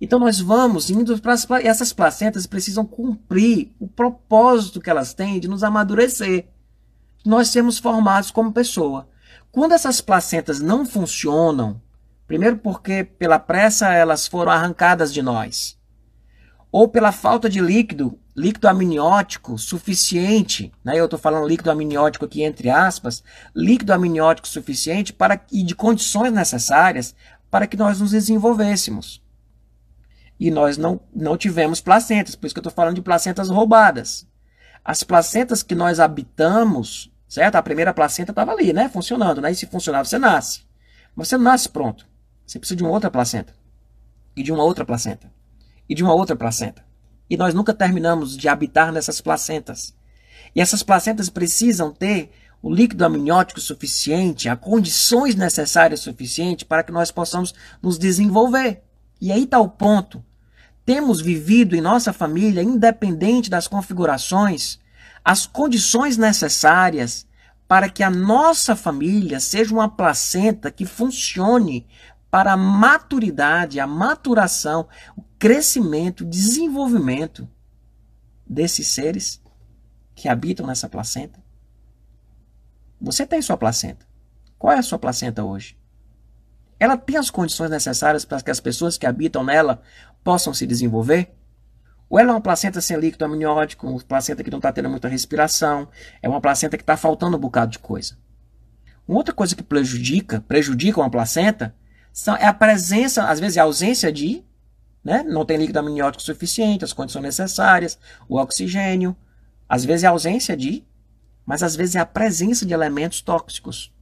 Então 0.00 0.18
nós 0.18 0.38
vamos 0.38 0.90
indo 0.90 1.18
para 1.20 1.32
as 1.32 1.46
essas 1.62 1.92
placentas 1.92 2.46
precisam 2.46 2.84
cumprir 2.84 3.74
o 3.80 3.88
propósito 3.88 4.80
que 4.80 4.90
elas 4.90 5.14
têm 5.14 5.40
de 5.40 5.48
nos 5.48 5.64
amadurecer. 5.64 6.48
Nós 7.24 7.48
sermos 7.48 7.78
formados 7.78 8.30
como 8.30 8.52
pessoa. 8.52 9.08
Quando 9.50 9.72
essas 9.72 10.00
placentas 10.00 10.60
não 10.60 10.84
funcionam, 10.84 11.80
primeiro 12.26 12.58
porque 12.58 13.04
pela 13.04 13.38
pressa 13.38 13.92
elas 13.92 14.26
foram 14.26 14.52
arrancadas 14.52 15.12
de 15.12 15.22
nós, 15.22 15.75
ou 16.70 16.88
pela 16.88 17.12
falta 17.12 17.48
de 17.48 17.60
líquido, 17.60 18.18
líquido 18.36 18.68
amniótico 18.68 19.56
suficiente, 19.58 20.72
né? 20.84 20.98
eu 20.98 21.04
estou 21.04 21.18
falando 21.18 21.46
líquido 21.46 21.70
amniótico 21.70 22.24
aqui 22.24 22.42
entre 22.42 22.68
aspas, 22.68 23.22
líquido 23.54 23.92
amniótico 23.92 24.48
suficiente 24.48 25.12
para 25.12 25.40
e 25.50 25.62
de 25.62 25.74
condições 25.74 26.32
necessárias 26.32 27.14
para 27.50 27.66
que 27.66 27.76
nós 27.76 28.00
nos 28.00 28.10
desenvolvêssemos. 28.10 29.22
E 30.38 30.50
nós 30.50 30.76
não, 30.76 31.00
não 31.14 31.36
tivemos 31.36 31.80
placentas, 31.80 32.34
por 32.36 32.46
isso 32.46 32.54
que 32.54 32.58
eu 32.58 32.68
estou 32.68 32.72
falando 32.72 32.96
de 32.96 33.02
placentas 33.02 33.48
roubadas. 33.48 34.26
As 34.84 35.02
placentas 35.02 35.62
que 35.62 35.74
nós 35.74 35.98
habitamos, 35.98 37.10
certo? 37.26 37.56
A 37.56 37.62
primeira 37.62 37.94
placenta 37.94 38.32
estava 38.32 38.52
ali, 38.52 38.72
né? 38.72 38.88
Funcionando, 38.88 39.40
né? 39.40 39.50
E 39.50 39.54
se 39.54 39.66
funcionar, 39.66 40.04
você 40.04 40.18
nasce. 40.18 40.60
Mas 41.14 41.28
você 41.28 41.36
não 41.38 41.44
nasce 41.44 41.68
pronto. 41.68 42.06
Você 42.46 42.58
precisa 42.58 42.76
de 42.76 42.84
uma 42.84 42.92
outra 42.92 43.10
placenta. 43.10 43.54
E 44.36 44.42
de 44.42 44.52
uma 44.52 44.62
outra 44.62 44.84
placenta. 44.84 45.32
E 45.88 45.94
de 45.94 46.02
uma 46.02 46.14
outra 46.14 46.36
placenta. 46.36 46.84
E 47.28 47.36
nós 47.36 47.54
nunca 47.54 47.74
terminamos 47.74 48.36
de 48.36 48.48
habitar 48.48 48.92
nessas 48.92 49.20
placentas. 49.20 49.94
E 50.54 50.60
essas 50.60 50.82
placentas 50.82 51.28
precisam 51.28 51.92
ter 51.92 52.30
o 52.62 52.72
líquido 52.72 53.04
amniótico 53.04 53.60
suficiente, 53.60 54.48
as 54.48 54.58
condições 54.58 55.34
necessárias 55.34 56.00
suficientes 56.00 56.64
para 56.64 56.82
que 56.82 56.92
nós 56.92 57.10
possamos 57.10 57.54
nos 57.82 57.98
desenvolver. 57.98 58.82
E 59.20 59.30
aí 59.30 59.44
está 59.44 59.60
o 59.60 59.68
ponto. 59.68 60.24
Temos 60.84 61.20
vivido 61.20 61.74
em 61.74 61.80
nossa 61.80 62.12
família, 62.12 62.62
independente 62.62 63.50
das 63.50 63.66
configurações, 63.66 64.78
as 65.24 65.46
condições 65.46 66.16
necessárias 66.16 67.26
para 67.66 67.88
que 67.88 68.02
a 68.02 68.10
nossa 68.10 68.76
família 68.76 69.40
seja 69.40 69.74
uma 69.74 69.88
placenta 69.88 70.70
que 70.70 70.86
funcione 70.86 71.86
para 72.30 72.52
a 72.52 72.56
maturidade, 72.56 73.80
a 73.80 73.86
maturação, 73.86 74.86
o 75.16 75.22
crescimento, 75.38 76.24
desenvolvimento 76.24 77.48
desses 78.46 78.88
seres 78.88 79.42
que 80.14 80.28
habitam 80.28 80.66
nessa 80.66 80.88
placenta. 80.88 81.42
Você 83.00 83.26
tem 83.26 83.42
sua 83.42 83.56
placenta. 83.56 84.06
Qual 84.58 84.72
é 84.72 84.78
a 84.78 84.82
sua 84.82 84.98
placenta 84.98 85.44
hoje? 85.44 85.76
ela 86.78 86.96
tem 86.96 87.16
as 87.16 87.30
condições 87.30 87.70
necessárias 87.70 88.24
para 88.24 88.40
que 88.40 88.50
as 88.50 88.60
pessoas 88.60 88.98
que 88.98 89.06
habitam 89.06 89.42
nela 89.42 89.82
possam 90.22 90.52
se 90.52 90.66
desenvolver? 90.66 91.34
Ou 92.08 92.18
ela 92.18 92.30
é 92.30 92.34
uma 92.34 92.40
placenta 92.40 92.80
sem 92.80 92.96
líquido 92.98 93.24
amniótico, 93.24 93.86
uma 93.88 94.00
placenta 94.00 94.44
que 94.44 94.50
não 94.50 94.58
está 94.58 94.70
tendo 94.70 94.88
muita 94.88 95.08
respiração, 95.08 95.88
é 96.22 96.28
uma 96.28 96.40
placenta 96.40 96.76
que 96.76 96.82
está 96.82 96.96
faltando 96.96 97.36
um 97.36 97.40
bocado 97.40 97.72
de 97.72 97.78
coisa. 97.78 98.16
Uma 99.08 99.18
outra 99.18 99.34
coisa 99.34 99.56
que 99.56 99.62
prejudica, 99.62 100.40
prejudica 100.46 101.00
uma 101.00 101.10
placenta 101.10 101.74
é 102.38 102.46
a 102.46 102.54
presença, 102.54 103.24
às 103.24 103.40
vezes 103.40 103.58
a 103.58 103.62
ausência 103.62 104.12
de, 104.12 104.44
né, 105.06 105.22
não 105.22 105.46
tem 105.46 105.56
líquido 105.56 105.78
amniótico 105.78 106.20
suficiente, 106.20 106.84
as 106.84 106.92
condições 106.92 107.22
necessárias, 107.22 107.96
o 108.28 108.38
oxigênio, 108.40 109.16
às 109.68 109.84
vezes 109.84 110.02
é 110.02 110.08
a 110.08 110.10
ausência 110.10 110.56
de, 110.56 110.84
mas 111.46 111.62
às 111.62 111.76
vezes 111.76 111.94
é 111.94 112.00
a 112.00 112.04
presença 112.04 112.66
de 112.66 112.74
elementos 112.74 113.20
tóxicos 113.20 113.94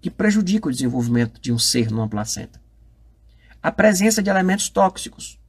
que 0.00 0.10
prejudica 0.10 0.66
o 0.66 0.72
desenvolvimento 0.72 1.40
de 1.40 1.52
um 1.52 1.58
ser 1.58 1.88
numa 1.92 2.08
placenta. 2.08 2.60
A 3.62 3.70
presença 3.70 4.20
de 4.20 4.28
elementos 4.28 4.68
tóxicos, 4.68 5.40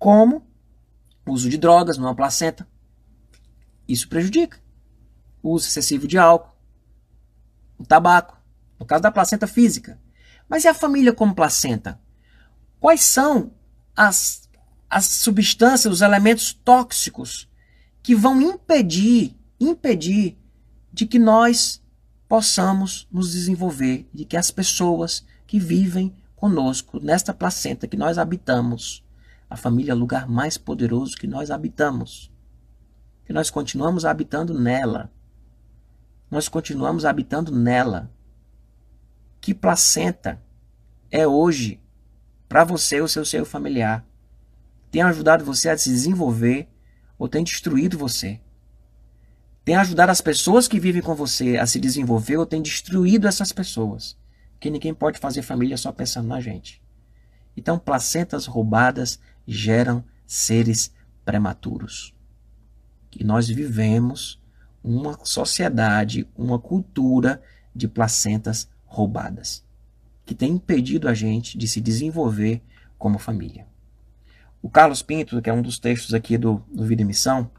como 0.00 0.44
o 1.24 1.30
uso 1.30 1.48
de 1.48 1.56
drogas 1.56 1.96
numa 1.96 2.14
placenta. 2.14 2.66
Isso 3.86 4.08
prejudica. 4.08 4.58
O 5.40 5.52
uso 5.52 5.68
excessivo 5.68 6.08
de 6.08 6.18
álcool, 6.18 6.56
o 7.78 7.86
tabaco, 7.86 8.36
no 8.80 8.84
caso 8.84 9.04
da 9.04 9.12
placenta 9.12 9.46
física. 9.46 9.96
Mas 10.48 10.64
e 10.64 10.68
a 10.68 10.74
família 10.74 11.12
como 11.12 11.36
placenta? 11.36 12.02
Quais 12.84 13.00
são 13.02 13.50
as, 13.96 14.46
as 14.90 15.06
substâncias, 15.06 15.90
os 15.90 16.02
elementos 16.02 16.52
tóxicos 16.52 17.48
que 18.02 18.14
vão 18.14 18.42
impedir, 18.42 19.34
impedir 19.58 20.36
de 20.92 21.06
que 21.06 21.18
nós 21.18 21.82
possamos 22.28 23.08
nos 23.10 23.32
desenvolver 23.32 24.06
e 24.12 24.26
que 24.26 24.36
as 24.36 24.50
pessoas 24.50 25.24
que 25.46 25.58
vivem 25.58 26.14
conosco 26.36 27.00
nesta 27.00 27.32
placenta 27.32 27.88
que 27.88 27.96
nós 27.96 28.18
habitamos, 28.18 29.02
a 29.48 29.56
família 29.56 29.92
é 29.92 29.94
o 29.94 29.98
lugar 29.98 30.28
mais 30.28 30.58
poderoso 30.58 31.16
que 31.16 31.26
nós 31.26 31.50
habitamos, 31.50 32.30
que 33.24 33.32
nós 33.32 33.48
continuamos 33.48 34.04
habitando 34.04 34.52
nela. 34.52 35.10
Nós 36.30 36.50
continuamos 36.50 37.06
habitando 37.06 37.50
nela. 37.50 38.12
Que 39.40 39.54
placenta 39.54 40.38
é 41.10 41.26
hoje 41.26 41.80
para 42.48 42.64
você 42.64 43.00
ou 43.00 43.08
seu 43.08 43.24
ser 43.24 43.44
familiar? 43.44 44.04
Tem 44.90 45.02
ajudado 45.02 45.44
você 45.44 45.68
a 45.68 45.76
se 45.76 45.90
desenvolver 45.90 46.68
ou 47.18 47.28
tem 47.28 47.42
destruído 47.44 47.98
você? 47.98 48.40
tem 49.64 49.76
ajudado 49.76 50.12
as 50.12 50.20
pessoas 50.20 50.68
que 50.68 50.78
vivem 50.78 51.00
com 51.00 51.14
você 51.14 51.56
a 51.56 51.66
se 51.66 51.80
desenvolver 51.80 52.36
ou 52.36 52.44
tem 52.44 52.60
destruído 52.60 53.26
essas 53.26 53.50
pessoas. 53.50 54.16
Que 54.60 54.68
ninguém 54.68 54.92
pode 54.92 55.18
fazer 55.18 55.42
família 55.42 55.76
só 55.76 55.90
pensando 55.90 56.28
na 56.28 56.40
gente. 56.40 56.82
Então, 57.56 57.78
placentas 57.78 58.46
roubadas 58.46 59.18
geram 59.46 60.04
seres 60.26 60.92
prematuros. 61.24 62.14
E 63.18 63.24
nós 63.24 63.48
vivemos 63.48 64.40
uma 64.82 65.18
sociedade, 65.24 66.28
uma 66.36 66.58
cultura 66.58 67.42
de 67.74 67.88
placentas 67.88 68.68
roubadas, 68.84 69.63
que 70.24 70.34
tem 70.34 70.52
impedido 70.52 71.08
a 71.08 71.14
gente 71.14 71.58
de 71.58 71.68
se 71.68 71.80
desenvolver 71.80 72.62
como 72.98 73.18
família. 73.18 73.66
O 74.62 74.70
Carlos 74.70 75.02
Pinto, 75.02 75.42
que 75.42 75.50
é 75.50 75.52
um 75.52 75.60
dos 75.60 75.78
textos 75.78 76.14
aqui 76.14 76.38
do, 76.38 76.64
do 76.72 76.84
Vida 76.84 77.02
e 77.02 77.04
Missão, 77.04 77.50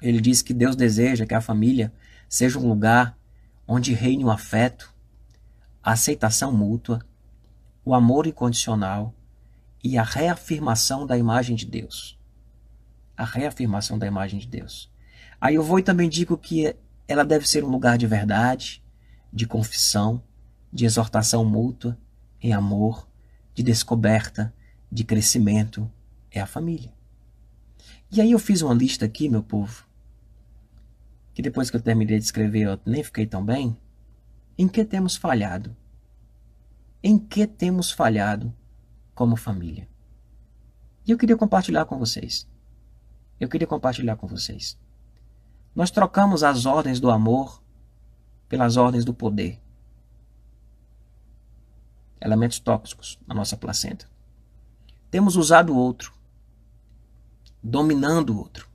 ele 0.00 0.20
diz 0.20 0.42
que 0.42 0.54
Deus 0.54 0.76
deseja 0.76 1.26
que 1.26 1.34
a 1.34 1.40
família 1.40 1.92
seja 2.28 2.58
um 2.58 2.68
lugar 2.68 3.18
onde 3.66 3.92
reine 3.92 4.24
o 4.24 4.30
afeto, 4.30 4.94
a 5.82 5.92
aceitação 5.92 6.52
mútua, 6.52 7.04
o 7.84 7.94
amor 7.94 8.26
incondicional 8.26 9.14
e 9.82 9.98
a 9.98 10.02
reafirmação 10.02 11.06
da 11.06 11.18
imagem 11.18 11.56
de 11.56 11.66
Deus. 11.66 12.18
A 13.16 13.24
reafirmação 13.24 13.98
da 13.98 14.06
imagem 14.06 14.38
de 14.38 14.46
Deus. 14.46 14.90
Aí 15.40 15.54
eu 15.56 15.62
vou 15.62 15.78
e 15.78 15.82
também 15.82 16.08
digo 16.08 16.38
que 16.38 16.76
ela 17.08 17.24
deve 17.24 17.48
ser 17.48 17.64
um 17.64 17.68
lugar 17.68 17.98
de 17.98 18.06
verdade, 18.06 18.82
de 19.32 19.46
confissão, 19.46 20.22
de 20.72 20.84
exortação 20.84 21.44
mútua, 21.44 21.98
em 22.40 22.52
amor, 22.52 23.08
de 23.54 23.62
descoberta, 23.62 24.54
de 24.90 25.04
crescimento. 25.04 25.90
É 26.30 26.40
a 26.40 26.46
família. 26.46 26.92
E 28.10 28.20
aí 28.20 28.32
eu 28.32 28.38
fiz 28.38 28.62
uma 28.62 28.74
lista 28.74 29.04
aqui, 29.04 29.28
meu 29.28 29.42
povo, 29.42 29.84
que 31.32 31.42
depois 31.42 31.70
que 31.70 31.76
eu 31.76 31.80
terminei 31.80 32.18
de 32.18 32.24
escrever 32.24 32.62
eu 32.62 32.80
nem 32.84 33.02
fiquei 33.02 33.26
tão 33.26 33.44
bem? 33.44 33.76
Em 34.58 34.68
que 34.68 34.84
temos 34.84 35.16
falhado? 35.16 35.76
Em 37.02 37.18
que 37.18 37.46
temos 37.46 37.90
falhado 37.90 38.54
como 39.14 39.36
família? 39.36 39.88
E 41.06 41.10
eu 41.10 41.18
queria 41.18 41.36
compartilhar 41.36 41.84
com 41.84 41.98
vocês. 41.98 42.48
Eu 43.38 43.48
queria 43.48 43.66
compartilhar 43.66 44.16
com 44.16 44.26
vocês. 44.26 44.78
Nós 45.74 45.90
trocamos 45.90 46.42
as 46.42 46.66
ordens 46.66 47.00
do 47.00 47.10
amor 47.10 47.62
pelas 48.48 48.76
ordens 48.76 49.04
do 49.04 49.14
poder. 49.14 49.60
Elementos 52.20 52.58
tóxicos 52.58 53.18
na 53.26 53.34
nossa 53.34 53.56
placenta. 53.56 54.06
Temos 55.10 55.36
usado 55.36 55.72
o 55.72 55.76
outro, 55.76 56.12
dominando 57.62 58.30
o 58.30 58.38
outro. 58.38 58.68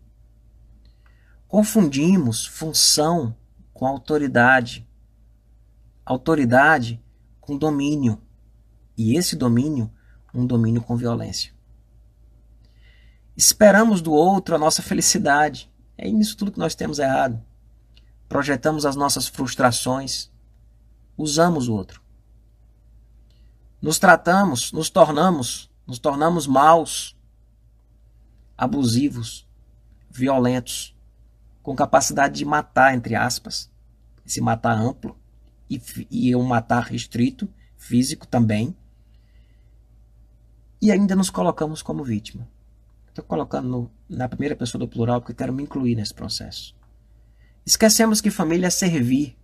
Confundimos 1.47 2.45
função 2.45 3.35
com 3.73 3.85
autoridade, 3.85 4.87
autoridade 6.05 7.01
com 7.39 7.57
domínio, 7.57 8.21
e 8.97 9.15
esse 9.15 9.35
domínio, 9.35 9.91
um 10.33 10.45
domínio 10.45 10.81
com 10.81 10.97
violência. 10.97 11.53
Esperamos 13.37 14.01
do 14.01 14.13
outro 14.13 14.55
a 14.55 14.57
nossa 14.57 14.81
felicidade. 14.81 15.71
É 15.97 16.09
nisso 16.09 16.37
tudo 16.37 16.51
que 16.51 16.59
nós 16.59 16.73
temos 16.73 16.99
errado. 16.99 17.41
Projetamos 18.29 18.85
as 18.85 18.95
nossas 18.95 19.27
frustrações. 19.27 20.31
Usamos 21.17 21.67
o 21.67 21.73
outro. 21.73 22.01
Nos 23.81 23.99
tratamos, 23.99 24.71
nos 24.71 24.89
tornamos, 24.89 25.69
nos 25.85 25.99
tornamos 25.99 26.47
maus, 26.47 27.15
abusivos, 28.57 29.47
violentos, 30.09 30.95
com 31.61 31.75
capacidade 31.75 32.35
de 32.35 32.45
matar, 32.45 32.95
entre 32.95 33.15
aspas. 33.15 33.71
Esse 34.25 34.41
matar 34.41 34.77
amplo 34.77 35.17
e, 35.69 35.81
e 36.09 36.35
um 36.35 36.43
matar 36.43 36.83
restrito, 36.83 37.47
físico 37.77 38.27
também. 38.27 38.75
E 40.81 40.91
ainda 40.91 41.15
nos 41.15 41.29
colocamos 41.29 41.81
como 41.81 42.03
vítima. 42.03 42.47
Estou 43.07 43.23
colocando 43.23 43.67
no, 43.67 43.91
na 44.09 44.27
primeira 44.27 44.55
pessoa 44.55 44.79
do 44.79 44.87
plural 44.87 45.21
porque 45.21 45.33
quero 45.33 45.53
me 45.53 45.63
incluir 45.63 45.95
nesse 45.95 46.13
processo. 46.13 46.75
Esquecemos 47.65 48.21
que 48.21 48.29
família 48.29 48.67
é 48.67 48.69
servir. 48.69 49.37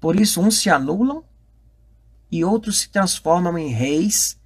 Por 0.00 0.18
isso, 0.18 0.40
uns 0.40 0.58
se 0.58 0.70
anulam 0.70 1.24
e 2.30 2.44
outros 2.44 2.80
se 2.80 2.88
transformam 2.88 3.56
em 3.58 3.68
reis, 3.68 4.40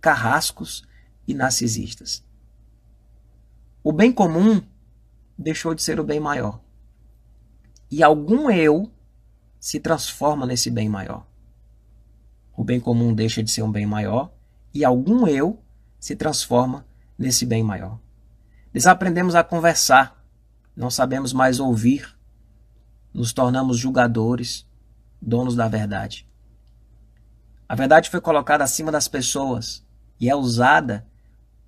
carrascos 0.00 0.86
e 1.26 1.34
narcisistas. 1.34 2.24
O 3.82 3.92
bem 3.92 4.12
comum 4.12 4.62
deixou 5.36 5.74
de 5.74 5.82
ser 5.82 6.00
o 6.00 6.04
bem 6.04 6.20
maior. 6.20 6.60
E 7.90 8.02
algum 8.02 8.50
eu 8.50 8.90
se 9.58 9.80
transforma 9.80 10.46
nesse 10.46 10.70
bem 10.70 10.88
maior. 10.88 11.26
O 12.56 12.64
bem 12.64 12.80
comum 12.80 13.14
deixa 13.14 13.42
de 13.42 13.50
ser 13.50 13.62
um 13.62 13.70
bem 13.70 13.86
maior 13.86 14.32
e 14.74 14.84
algum 14.84 15.26
eu 15.26 15.62
se 15.98 16.14
transforma 16.14 16.86
nesse 17.16 17.46
bem 17.46 17.62
maior. 17.62 17.98
Desaprendemos 18.72 19.34
a 19.34 19.42
conversar, 19.42 20.22
não 20.76 20.90
sabemos 20.90 21.32
mais 21.32 21.58
ouvir, 21.58 22.16
nos 23.12 23.32
tornamos 23.32 23.78
julgadores, 23.78 24.66
donos 25.20 25.56
da 25.56 25.66
verdade. 25.66 26.27
A 27.68 27.74
verdade 27.74 28.08
foi 28.08 28.20
colocada 28.20 28.64
acima 28.64 28.90
das 28.90 29.08
pessoas 29.08 29.86
e 30.18 30.30
é 30.30 30.34
usada 30.34 31.06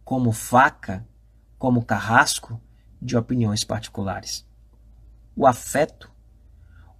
como 0.03 0.33
faca, 0.33 1.07
como 1.59 1.85
carrasco 1.85 2.59
de 3.01 3.19
opiniões 3.19 3.65
particulares. 3.65 4.47
O 5.37 5.47
afeto, 5.47 6.11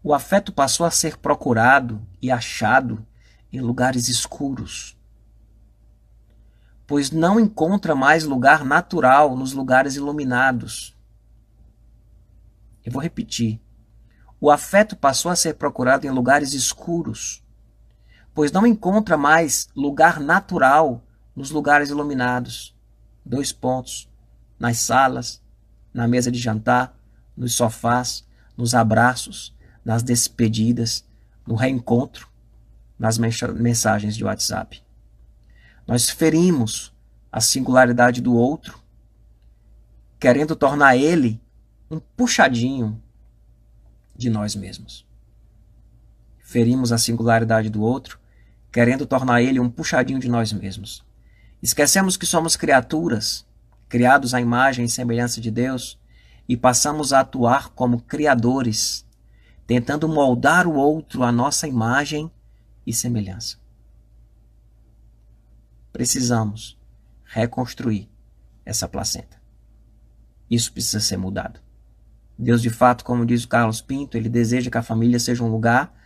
o 0.03 0.13
afeto 0.13 0.53
passou 0.53 0.85
a 0.85 0.91
ser 0.91 1.17
procurado 1.17 2.07
e 2.21 2.31
achado 2.31 3.07
em 3.51 3.61
lugares 3.61 4.09
escuros, 4.09 4.99
pois 6.87 7.11
não 7.11 7.41
encontra 7.41 7.95
mais 7.95 8.25
lugar 8.25 8.65
natural 8.65 9.35
nos 9.35 9.53
lugares 9.55 9.97
iluminados. 9.97 10.95
Eu 12.85 12.93
vou 12.93 13.01
repetir. 13.01 13.61
O 14.39 14.51
afeto 14.51 14.95
passou 14.95 15.31
a 15.31 15.37
ser 15.37 15.55
procurado 15.55 16.07
em 16.07 16.11
lugares 16.11 16.53
escuros, 16.53 17.43
pois 18.35 18.53
não 18.53 18.67
encontra 18.67 19.17
mais 19.17 19.69
lugar 19.75 20.21
natural 20.21 21.03
nos 21.35 21.51
lugares 21.51 21.91
iluminados. 21.91 22.75
Dois 23.25 23.53
pontos. 23.53 24.09
Nas 24.59 24.79
salas, 24.79 25.43
na 25.93 26.07
mesa 26.07 26.31
de 26.31 26.39
jantar, 26.39 26.95
nos 27.37 27.55
sofás, 27.55 28.27
nos 28.57 28.75
abraços, 28.75 29.57
nas 29.85 30.03
despedidas, 30.03 31.05
no 31.47 31.55
reencontro, 31.55 32.29
nas 32.99 33.17
mensagens 33.19 34.15
de 34.15 34.25
WhatsApp. 34.25 34.83
Nós 35.87 36.11
ferimos 36.11 36.95
a 37.33 37.41
singularidade 37.41 38.21
do 38.21 38.35
outro, 38.35 38.79
querendo 40.19 40.55
tornar 40.55 40.97
ele 40.97 41.41
um 41.91 41.99
puxadinho 41.99 43.03
de 44.15 44.29
nós 44.29 44.55
mesmos. 44.55 45.07
Ferimos 46.51 46.91
a 46.91 46.99
singularidade 46.99 47.71
do 47.71 47.81
outro, 47.81 48.19
querendo 48.73 49.07
tornar 49.07 49.41
ele 49.41 49.61
um 49.61 49.71
puxadinho 49.71 50.19
de 50.19 50.29
nós 50.29 50.53
mesmos. 50.53 51.05
Esquecemos 51.63 52.17
que 52.17 52.27
somos 52.27 52.57
criaturas, 52.57 53.47
criados 53.89 54.35
à 54.35 54.41
imagem 54.41 54.85
e 54.85 54.89
semelhança 54.89 55.41
de 55.41 55.49
Deus, 55.49 55.97
e 56.49 56.57
passamos 56.57 57.13
a 57.13 57.21
atuar 57.21 57.69
como 57.69 58.03
criadores, 58.03 59.07
tentando 59.65 60.09
moldar 60.09 60.67
o 60.67 60.75
outro 60.75 61.23
à 61.23 61.31
nossa 61.31 61.69
imagem 61.69 62.29
e 62.85 62.93
semelhança. 62.93 63.57
Precisamos 65.93 66.77
reconstruir 67.27 68.11
essa 68.67 68.89
placenta. 68.89 69.41
Isso 70.51 70.73
precisa 70.73 70.99
ser 70.99 71.17
mudado. 71.17 71.61
Deus, 72.37 72.61
de 72.61 72.71
fato, 72.71 73.05
como 73.05 73.25
diz 73.25 73.45
o 73.45 73.49
Carlos 73.49 73.81
Pinto, 73.81 74.17
ele 74.17 74.29
deseja 74.29 74.69
que 74.69 74.79
a 74.79 74.83
família 74.83 75.21
seja 75.21 75.45
um 75.45 75.49
lugar 75.49 76.00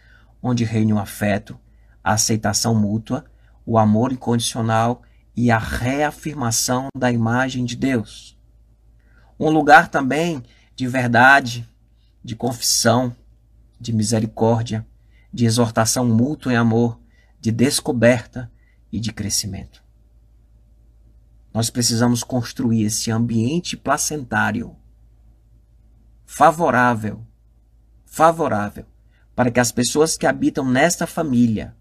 onde 0.45 0.63
reine 0.63 0.93
o 0.93 0.99
afeto, 0.99 1.59
a 2.03 2.13
aceitação 2.13 2.75
mútua, 2.75 3.25
o 3.65 3.79
amor 3.79 4.13
incondicional 4.13 5.03
e 5.35 5.51
a 5.51 5.57
reafirmação 5.57 6.89
da 6.95 7.11
imagem 7.11 7.65
de 7.65 7.75
Deus. 7.75 8.39
Um 9.41 9.49
lugar 9.49 9.89
também 9.89 10.43
de 10.77 10.87
verdade, 10.87 11.67
de 12.23 12.37
confissão, 12.37 13.17
de 13.81 13.91
misericórdia, 13.91 14.87
de 15.33 15.47
exortação 15.47 16.07
mútua 16.07 16.53
em 16.53 16.57
amor, 16.57 17.01
de 17.41 17.51
descoberta 17.51 18.53
e 18.93 19.01
de 19.01 19.13
crescimento. 19.15 19.83
Nós 21.55 21.71
precisamos 21.71 22.23
construir 22.23 22.83
esse 22.85 23.11
ambiente 23.11 23.77
placentário 23.77 24.77
favorável, 26.27 27.25
favorável, 28.05 28.87
para 29.35 29.51
que 29.51 29.61
as 29.61 29.73
pessoas 29.73 30.17
que 30.17 30.27
habitam 30.27 30.65
nesta 30.65 31.07
família 31.07 31.77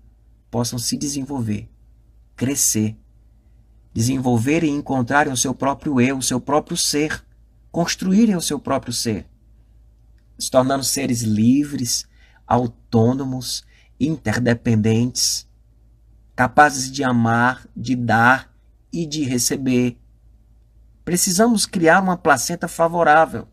possam 0.49 0.79
se 0.79 0.97
desenvolver, 0.97 1.69
crescer, 2.35 2.97
desenvolver 3.93 4.63
e 4.63 4.69
encontrarem 4.69 5.31
o 5.31 5.37
seu 5.37 5.53
próprio 5.53 6.01
eu, 6.01 6.17
o 6.17 6.23
seu 6.23 6.39
próprio 6.39 6.75
ser, 6.75 7.23
construírem 7.71 8.35
o 8.35 8.41
seu 8.41 8.59
próprio 8.59 8.93
ser, 8.93 9.27
se 10.37 10.49
tornando 10.49 10.83
seres 10.83 11.21
livres, 11.21 12.07
autônomos, 12.47 13.63
interdependentes, 13.99 15.47
capazes 16.35 16.91
de 16.91 17.03
amar, 17.03 17.67
de 17.75 17.95
dar 17.95 18.51
e 18.91 19.05
de 19.05 19.23
receber. 19.23 19.97
Precisamos 21.05 21.65
criar 21.65 22.01
uma 22.01 22.17
placenta 22.17 22.67
favorável 22.67 23.47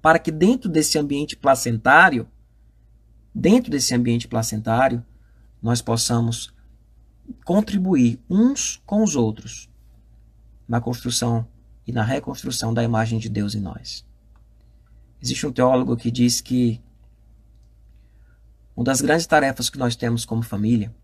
para 0.00 0.18
que 0.18 0.30
dentro 0.30 0.68
desse 0.68 0.98
ambiente 0.98 1.36
placentário, 1.36 2.26
dentro 3.34 3.70
desse 3.70 3.94
ambiente 3.94 4.28
placentário, 4.28 5.04
nós 5.62 5.80
possamos 5.80 6.52
contribuir 7.44 8.18
uns 8.28 8.82
com 8.84 9.02
os 9.02 9.14
outros 9.14 9.68
na 10.68 10.80
construção 10.80 11.46
e 11.86 11.92
na 11.92 12.04
reconstrução 12.04 12.72
da 12.72 12.82
imagem 12.82 13.18
de 13.18 13.28
Deus 13.28 13.54
em 13.54 13.60
nós. 13.60 14.04
Existe 15.22 15.46
um 15.46 15.52
teólogo 15.52 15.96
que 15.96 16.10
diz 16.10 16.40
que 16.40 16.80
uma 18.74 18.84
das 18.84 19.00
grandes 19.00 19.26
tarefas 19.26 19.68
que 19.68 19.78
nós 19.78 19.96
temos 19.96 20.24
como 20.24 20.42
família 20.42 20.94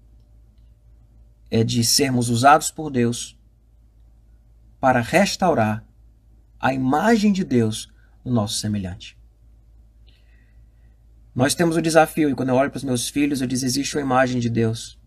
é 1.50 1.62
de 1.62 1.84
sermos 1.84 2.28
usados 2.30 2.70
por 2.70 2.90
Deus 2.90 3.38
para 4.80 5.00
restaurar 5.00 5.84
a 6.58 6.72
imagem 6.72 7.32
de 7.32 7.44
Deus 7.44 7.92
no 8.24 8.32
nosso 8.32 8.54
semelhante. 8.54 9.15
Nós 11.36 11.54
temos 11.54 11.76
o 11.76 11.82
desafio, 11.82 12.30
e 12.30 12.34
quando 12.34 12.48
eu 12.48 12.56
olho 12.56 12.70
para 12.70 12.78
os 12.78 12.84
meus 12.84 13.08
filhos, 13.08 13.40
eu 13.40 13.46
digo: 13.46 13.64
existe 13.64 13.96
uma 13.96 14.02
imagem 14.02 14.40
de 14.40 14.48
Deus. 14.48 14.98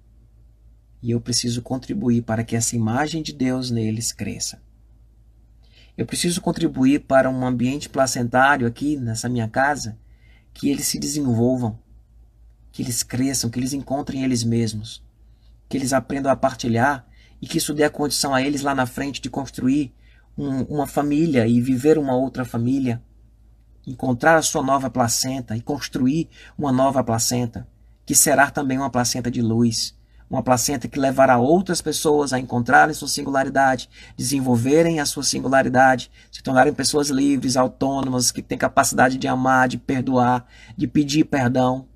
E 1.02 1.12
eu 1.12 1.20
preciso 1.20 1.62
contribuir 1.62 2.22
para 2.22 2.44
que 2.44 2.56
essa 2.56 2.76
imagem 2.76 3.22
de 3.22 3.34
Deus 3.34 3.72
neles 3.72 4.12
cresça. 4.12 4.62
Eu 5.98 6.06
preciso 6.06 6.40
contribuir 6.40 7.00
para 7.00 7.30
um 7.30 7.46
ambiente 7.46 7.90
placentário 7.90 8.68
aqui 8.68 8.96
nessa 8.96 9.28
minha 9.28 9.48
casa, 9.48 9.98
que 10.54 10.70
eles 10.70 10.86
se 10.86 11.00
desenvolvam, 11.00 11.80
que 12.72 12.84
eles 12.84 13.02
cresçam, 13.02 13.50
que 13.50 13.60
eles 13.60 13.74
encontrem 13.74 14.24
eles 14.24 14.44
mesmos 14.44 15.04
que 15.70 15.78
eles 15.78 15.94
aprendam 15.94 16.32
a 16.32 16.36
partilhar 16.36 17.06
e 17.40 17.48
que 17.48 17.60
isso 17.60 17.74
dê 17.74 17.84
a 17.84 17.90
condição 17.90 18.34
a 18.34 18.42
eles 18.42 18.64
lá 18.64 18.74
na 18.74 18.88
frente 18.88 19.22
de 19.22 19.30
construir 19.30 19.94
um, 20.36 20.64
uma 20.64 20.88
família 20.88 21.48
e 21.48 21.62
viver 21.62 21.98
uma 21.98 22.16
outra 22.16 22.44
família, 22.44 23.02
encontrar 23.86 24.36
a 24.38 24.42
sua 24.42 24.62
nova 24.62 24.90
placenta 24.90 25.56
e 25.56 25.62
construir 25.62 26.30
uma 26.58 26.72
nova 26.72 27.04
placenta, 27.04 27.68
que 28.06 28.16
será 28.16 28.50
também 28.50 28.78
uma 28.78 28.90
placenta 28.90 29.30
de 29.30 29.42
luz, 29.42 29.96
uma 30.30 30.44
placenta 30.44 30.88
que 30.88 31.00
levará 31.00 31.38
outras 31.38 31.82
pessoas 31.82 32.34
a 32.34 32.40
encontrarem 32.40 32.94
sua 32.94 33.08
singularidade, 33.08 33.90
desenvolverem 34.16 35.00
a 35.00 35.06
sua 35.06 35.24
singularidade, 35.24 36.12
se 36.32 36.44
tornarem 36.44 36.74
pessoas 36.74 37.10
livres, 37.10 37.58
autônomas, 37.58 38.32
que 38.32 38.42
têm 38.42 38.58
capacidade 38.58 39.18
de 39.18 39.28
amar, 39.28 39.68
de 39.68 39.78
perdoar, 39.78 40.46
de 40.78 40.88
pedir 40.88 41.26
perdão. 41.26 41.88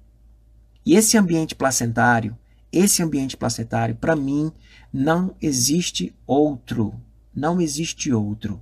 E 0.86 0.96
esse 0.96 1.18
ambiente 1.18 1.54
placentário 1.54 2.36
esse 2.74 3.04
ambiente 3.04 3.38
placentário, 3.38 3.96
para 3.96 4.16
mim, 4.16 4.52
não 4.92 5.36
existe 5.40 6.12
outro. 6.26 7.00
Não 7.34 7.62
existe 7.62 8.12
outro. 8.12 8.60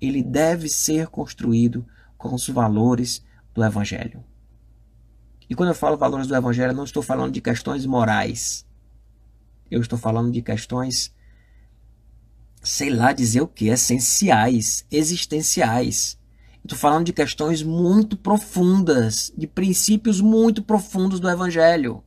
Ele 0.00 0.22
deve 0.22 0.68
ser 0.68 1.08
construído 1.08 1.84
com 2.28 2.36
os 2.36 2.48
valores 2.48 3.24
do 3.52 3.64
Evangelho. 3.64 4.22
E 5.50 5.54
quando 5.54 5.70
eu 5.70 5.74
falo 5.74 5.96
valores 5.96 6.26
do 6.26 6.36
Evangelho, 6.36 6.72
não 6.72 6.84
estou 6.84 7.02
falando 7.02 7.32
de 7.32 7.40
questões 7.40 7.84
morais. 7.84 8.64
Eu 9.70 9.80
estou 9.80 9.98
falando 9.98 10.30
de 10.30 10.40
questões, 10.40 11.12
sei 12.62 12.90
lá 12.90 13.12
dizer 13.12 13.40
o 13.40 13.48
que, 13.48 13.68
essenciais, 13.68 14.86
existenciais. 14.90 16.16
Estou 16.62 16.78
falando 16.78 17.06
de 17.06 17.12
questões 17.12 17.62
muito 17.62 18.16
profundas, 18.16 19.32
de 19.36 19.48
princípios 19.48 20.20
muito 20.20 20.62
profundos 20.62 21.18
do 21.18 21.28
Evangelho. 21.28 22.04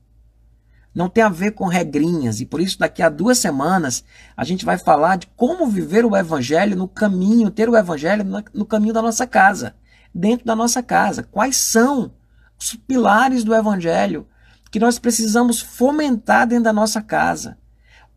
Não 0.94 1.10
tem 1.10 1.26
a 1.26 1.30
ver 1.30 1.52
com 1.52 1.68
regrinhas, 1.68 2.40
e 2.40 2.46
por 2.46 2.62
isso 2.62 2.80
daqui 2.80 3.04
a 3.04 3.10
duas 3.10 3.38
semanas 3.38 4.06
a 4.38 4.46
gente 4.46 4.64
vai 4.64 4.78
falar 4.78 5.18
de 5.18 5.28
como 5.36 5.68
viver 5.68 6.06
o 6.06 6.16
Evangelho 6.16 6.78
no 6.78 6.88
caminho, 6.88 7.52
ter 7.52 7.68
o 7.68 7.76
Evangelho 7.76 8.24
no 8.54 8.66
caminho 8.66 8.94
da 8.94 9.02
nossa 9.02 9.28
casa, 9.28 9.76
dentro 10.16 10.46
da 10.46 10.56
nossa 10.56 10.82
casa. 10.82 11.24
Quais 11.24 11.58
são 11.58 12.14
os 12.58 12.74
pilares 12.74 13.44
do 13.44 13.54
Evangelho 13.54 14.26
que 14.72 14.80
nós 14.80 14.98
precisamos 14.98 15.60
fomentar 15.60 16.48
dentro 16.48 16.64
da 16.64 16.74
nossa 16.74 17.02
casa, 17.02 17.58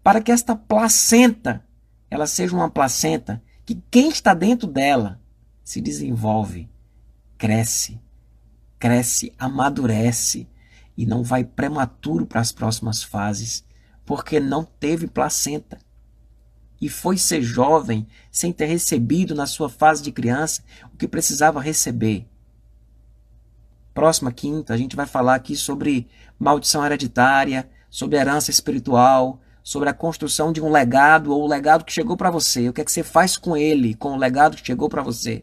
para 0.03 0.20
que 0.20 0.32
esta 0.32 0.57
placenta 0.57 1.64
ela 2.11 2.26
seja 2.26 2.57
uma 2.57 2.70
placenta 2.70 3.42
que 3.66 3.82
quem 3.90 4.09
está 4.09 4.32
dentro 4.32 4.66
dela 4.66 5.20
se 5.62 5.80
desenvolve, 5.80 6.70
cresce, 7.36 8.01
cresce, 8.78 9.32
amadurece 9.38 10.49
e 10.96 11.05
não 11.05 11.22
vai 11.22 11.44
prematuro 11.44 12.26
para 12.26 12.40
as 12.40 12.51
próximas 12.51 13.03
fases, 13.03 13.64
porque 14.07 14.40
não 14.40 14.64
teve 14.64 15.07
placenta. 15.07 15.78
E 16.81 16.89
foi 16.89 17.18
ser 17.18 17.43
jovem 17.43 18.07
sem 18.31 18.53
ter 18.53 18.66
recebido 18.66 19.35
na 19.35 19.47
sua 19.47 19.68
fase 19.68 20.03
de 20.03 20.12
criança 20.12 20.62
o 20.93 20.97
que 20.97 21.09
precisava 21.09 21.61
receber. 21.61 22.26
Próxima 23.93 24.31
quinta, 24.31 24.74
a 24.74 24.76
gente 24.76 24.95
vai 24.95 25.07
falar 25.07 25.35
aqui 25.35 25.57
sobre 25.57 26.07
maldição 26.39 26.87
hereditária, 26.87 27.68
sobre 27.91 28.16
herança 28.16 28.51
espiritual, 28.51 29.41
sobre 29.62 29.89
a 29.89 29.93
construção 29.93 30.53
de 30.53 30.62
um 30.62 30.70
legado 30.70 31.33
ou 31.33 31.43
o 31.43 31.49
legado 31.49 31.85
que 31.85 31.93
chegou 31.93 32.16
para 32.16 32.31
você. 32.31 32.68
O 32.68 32.72
que 32.72 32.81
é 32.81 32.85
que 32.85 32.93
você 32.93 33.03
faz 33.03 33.37
com 33.37 33.57
ele, 33.57 33.95
com 33.95 34.12
o 34.12 34.16
legado 34.16 34.57
que 34.57 34.66
chegou 34.66 34.89
para 34.89 35.03
você? 35.03 35.43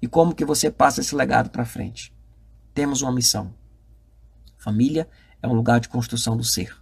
E 0.00 0.06
como 0.06 0.34
que 0.34 0.44
você 0.44 0.70
passa 0.70 1.00
esse 1.00 1.14
legado 1.14 1.50
para 1.50 1.64
frente? 1.64 2.14
Temos 2.72 3.02
uma 3.02 3.10
missão. 3.10 3.52
Família 4.56 5.08
é 5.42 5.48
um 5.48 5.52
lugar 5.52 5.80
de 5.80 5.88
construção 5.88 6.36
do 6.36 6.44
ser. 6.44 6.76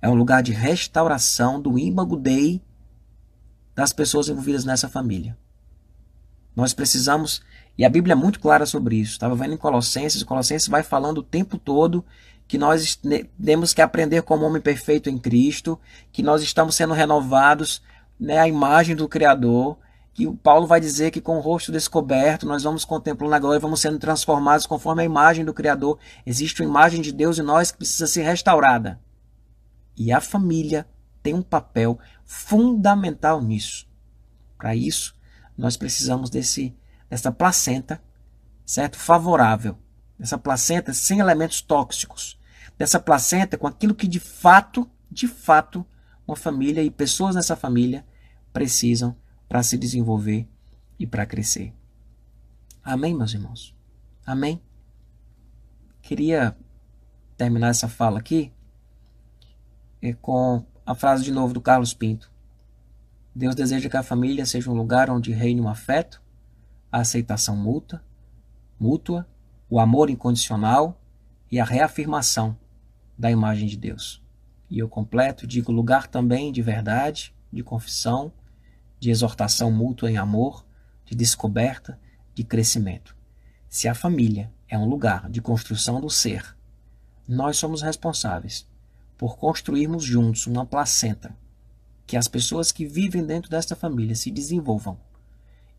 É 0.00 0.08
um 0.08 0.14
lugar 0.14 0.42
de 0.42 0.52
restauração 0.52 1.60
do 1.60 1.78
ímago 1.78 2.16
dei 2.16 2.62
das 3.76 3.92
pessoas 3.92 4.28
envolvidas 4.30 4.64
nessa 4.64 4.88
família. 4.88 5.36
Nós 6.56 6.72
precisamos, 6.72 7.42
e 7.76 7.84
a 7.84 7.90
Bíblia 7.90 8.14
é 8.14 8.16
muito 8.16 8.40
clara 8.40 8.64
sobre 8.64 8.96
isso. 8.96 9.12
Estava 9.12 9.34
vendo 9.34 9.52
em 9.52 9.58
Colossenses, 9.58 10.22
Colossenses 10.22 10.66
vai 10.66 10.82
falando 10.82 11.18
o 11.18 11.22
tempo 11.22 11.58
todo 11.58 12.02
que 12.48 12.56
nós 12.56 12.98
temos 13.44 13.74
que 13.74 13.82
aprender 13.82 14.22
como 14.22 14.46
homem 14.46 14.62
perfeito 14.62 15.10
em 15.10 15.18
Cristo, 15.18 15.78
que 16.10 16.22
nós 16.22 16.42
estamos 16.42 16.74
sendo 16.74 16.94
renovados 16.94 17.82
né, 18.18 18.38
à 18.38 18.48
imagem 18.48 18.96
do 18.96 19.08
Criador, 19.08 19.76
que 20.14 20.26
o 20.26 20.34
Paulo 20.34 20.66
vai 20.66 20.80
dizer 20.80 21.10
que 21.10 21.20
com 21.20 21.36
o 21.36 21.40
rosto 21.40 21.70
descoberto 21.70 22.46
nós 22.46 22.62
vamos 22.62 22.86
contemplando 22.86 23.34
a 23.34 23.38
glória, 23.38 23.60
vamos 23.60 23.80
sendo 23.80 23.98
transformados 23.98 24.66
conforme 24.66 25.02
a 25.02 25.04
imagem 25.04 25.44
do 25.44 25.52
Criador. 25.52 25.98
Existe 26.24 26.62
uma 26.62 26.70
imagem 26.70 27.02
de 27.02 27.12
Deus 27.12 27.38
em 27.38 27.42
nós 27.42 27.70
que 27.70 27.78
precisa 27.78 28.06
ser 28.06 28.22
restaurada. 28.22 28.98
E 29.94 30.10
a 30.10 30.20
família 30.20 30.86
tem 31.26 31.34
um 31.34 31.42
papel 31.42 31.98
fundamental 32.24 33.42
nisso. 33.42 33.88
Para 34.56 34.76
isso, 34.76 35.12
nós 35.58 35.76
precisamos 35.76 36.30
desse 36.30 36.72
dessa 37.10 37.32
placenta, 37.32 38.00
certo? 38.64 38.96
Favorável. 38.96 39.76
Dessa 40.16 40.38
placenta 40.38 40.92
sem 40.92 41.18
elementos 41.18 41.60
tóxicos. 41.60 42.38
Dessa 42.78 43.00
placenta 43.00 43.58
com 43.58 43.66
aquilo 43.66 43.92
que 43.92 44.06
de 44.06 44.20
fato, 44.20 44.88
de 45.10 45.26
fato, 45.26 45.84
uma 46.28 46.36
família 46.36 46.80
e 46.80 46.92
pessoas 46.92 47.34
nessa 47.34 47.56
família 47.56 48.06
precisam 48.52 49.16
para 49.48 49.64
se 49.64 49.76
desenvolver 49.76 50.48
e 50.96 51.08
para 51.08 51.26
crescer. 51.26 51.74
Amém, 52.84 53.16
meus 53.16 53.34
irmãos? 53.34 53.74
Amém? 54.24 54.62
Queria 56.02 56.56
terminar 57.36 57.70
essa 57.70 57.88
fala 57.88 58.20
aqui 58.20 58.52
eh, 60.00 60.14
com 60.22 60.64
a 60.86 60.94
frase 60.94 61.24
de 61.24 61.32
novo 61.32 61.52
do 61.52 61.60
Carlos 61.60 61.92
Pinto. 61.92 62.30
Deus 63.34 63.56
deseja 63.56 63.90
que 63.90 63.96
a 63.96 64.04
família 64.04 64.46
seja 64.46 64.70
um 64.70 64.74
lugar 64.74 65.10
onde 65.10 65.32
reine 65.32 65.60
o 65.60 65.68
afeto, 65.68 66.22
a 66.92 67.00
aceitação 67.00 67.56
mútua, 67.56 68.00
mútua, 68.78 69.26
o 69.68 69.80
amor 69.80 70.08
incondicional 70.08 70.96
e 71.50 71.58
a 71.58 71.64
reafirmação 71.64 72.56
da 73.18 73.28
imagem 73.32 73.66
de 73.66 73.76
Deus. 73.76 74.22
E 74.70 74.78
eu 74.78 74.88
completo, 74.88 75.44
digo 75.44 75.72
lugar 75.72 76.06
também 76.06 76.52
de 76.52 76.62
verdade, 76.62 77.34
de 77.52 77.64
confissão, 77.64 78.32
de 79.00 79.10
exortação 79.10 79.72
mútua 79.72 80.08
em 80.08 80.16
amor, 80.16 80.64
de 81.04 81.16
descoberta, 81.16 81.98
de 82.32 82.44
crescimento. 82.44 83.16
Se 83.68 83.88
a 83.88 83.94
família 83.94 84.52
é 84.68 84.78
um 84.78 84.88
lugar 84.88 85.28
de 85.28 85.42
construção 85.42 86.00
do 86.00 86.08
ser, 86.08 86.56
nós 87.26 87.56
somos 87.56 87.82
responsáveis 87.82 88.68
por 89.16 89.36
construirmos 89.36 90.04
juntos 90.04 90.46
uma 90.46 90.66
placenta 90.66 91.36
que 92.06 92.16
as 92.16 92.28
pessoas 92.28 92.70
que 92.70 92.86
vivem 92.86 93.24
dentro 93.24 93.50
desta 93.50 93.74
família 93.74 94.14
se 94.14 94.30
desenvolvam 94.30 94.98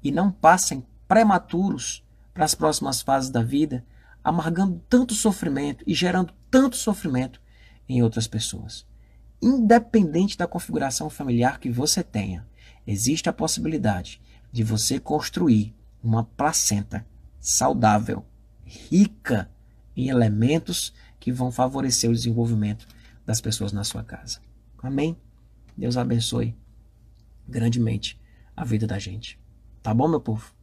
e 0.04 0.12
não 0.12 0.32
passem 0.32 0.86
prematuros 1.08 2.04
para 2.34 2.46
as 2.46 2.54
próximas 2.54 3.02
fases 3.02 3.30
da 3.30 3.42
vida, 3.42 3.84
amargando 4.24 4.82
tanto 4.90 5.14
sofrimento 5.14 5.84
e 5.88 5.94
gerando 5.94 6.34
tanto 6.52 6.76
sofrimento 6.76 7.42
em 7.88 8.04
outras 8.04 8.28
pessoas. 8.28 8.86
Independente 9.42 10.38
da 10.38 10.48
configuração 10.48 11.10
familiar 11.10 11.60
que 11.60 11.70
você 11.70 12.04
tenha, 12.04 12.46
existe 12.86 13.30
a 13.30 13.34
possibilidade 13.34 14.22
de 14.52 14.64
você 14.64 15.00
construir 15.00 15.74
uma 16.04 16.24
placenta 16.24 17.06
saudável, 17.40 18.26
rica 18.66 19.50
em 19.96 20.10
elementos 20.10 20.94
que 21.20 21.32
vão 21.32 21.52
favorecer 21.52 22.10
o 22.10 22.14
desenvolvimento 22.14 22.88
das 23.28 23.42
pessoas 23.42 23.74
na 23.74 23.84
sua 23.84 24.04
casa. 24.04 24.40
Amém? 24.82 25.18
Deus 25.78 25.98
abençoe 25.98 26.56
grandemente 27.48 28.20
a 28.56 28.64
vida 28.64 28.88
da 28.88 28.98
gente. 28.98 29.38
Tá 29.84 29.94
bom, 29.94 30.08
meu 30.08 30.22
povo? 30.22 30.57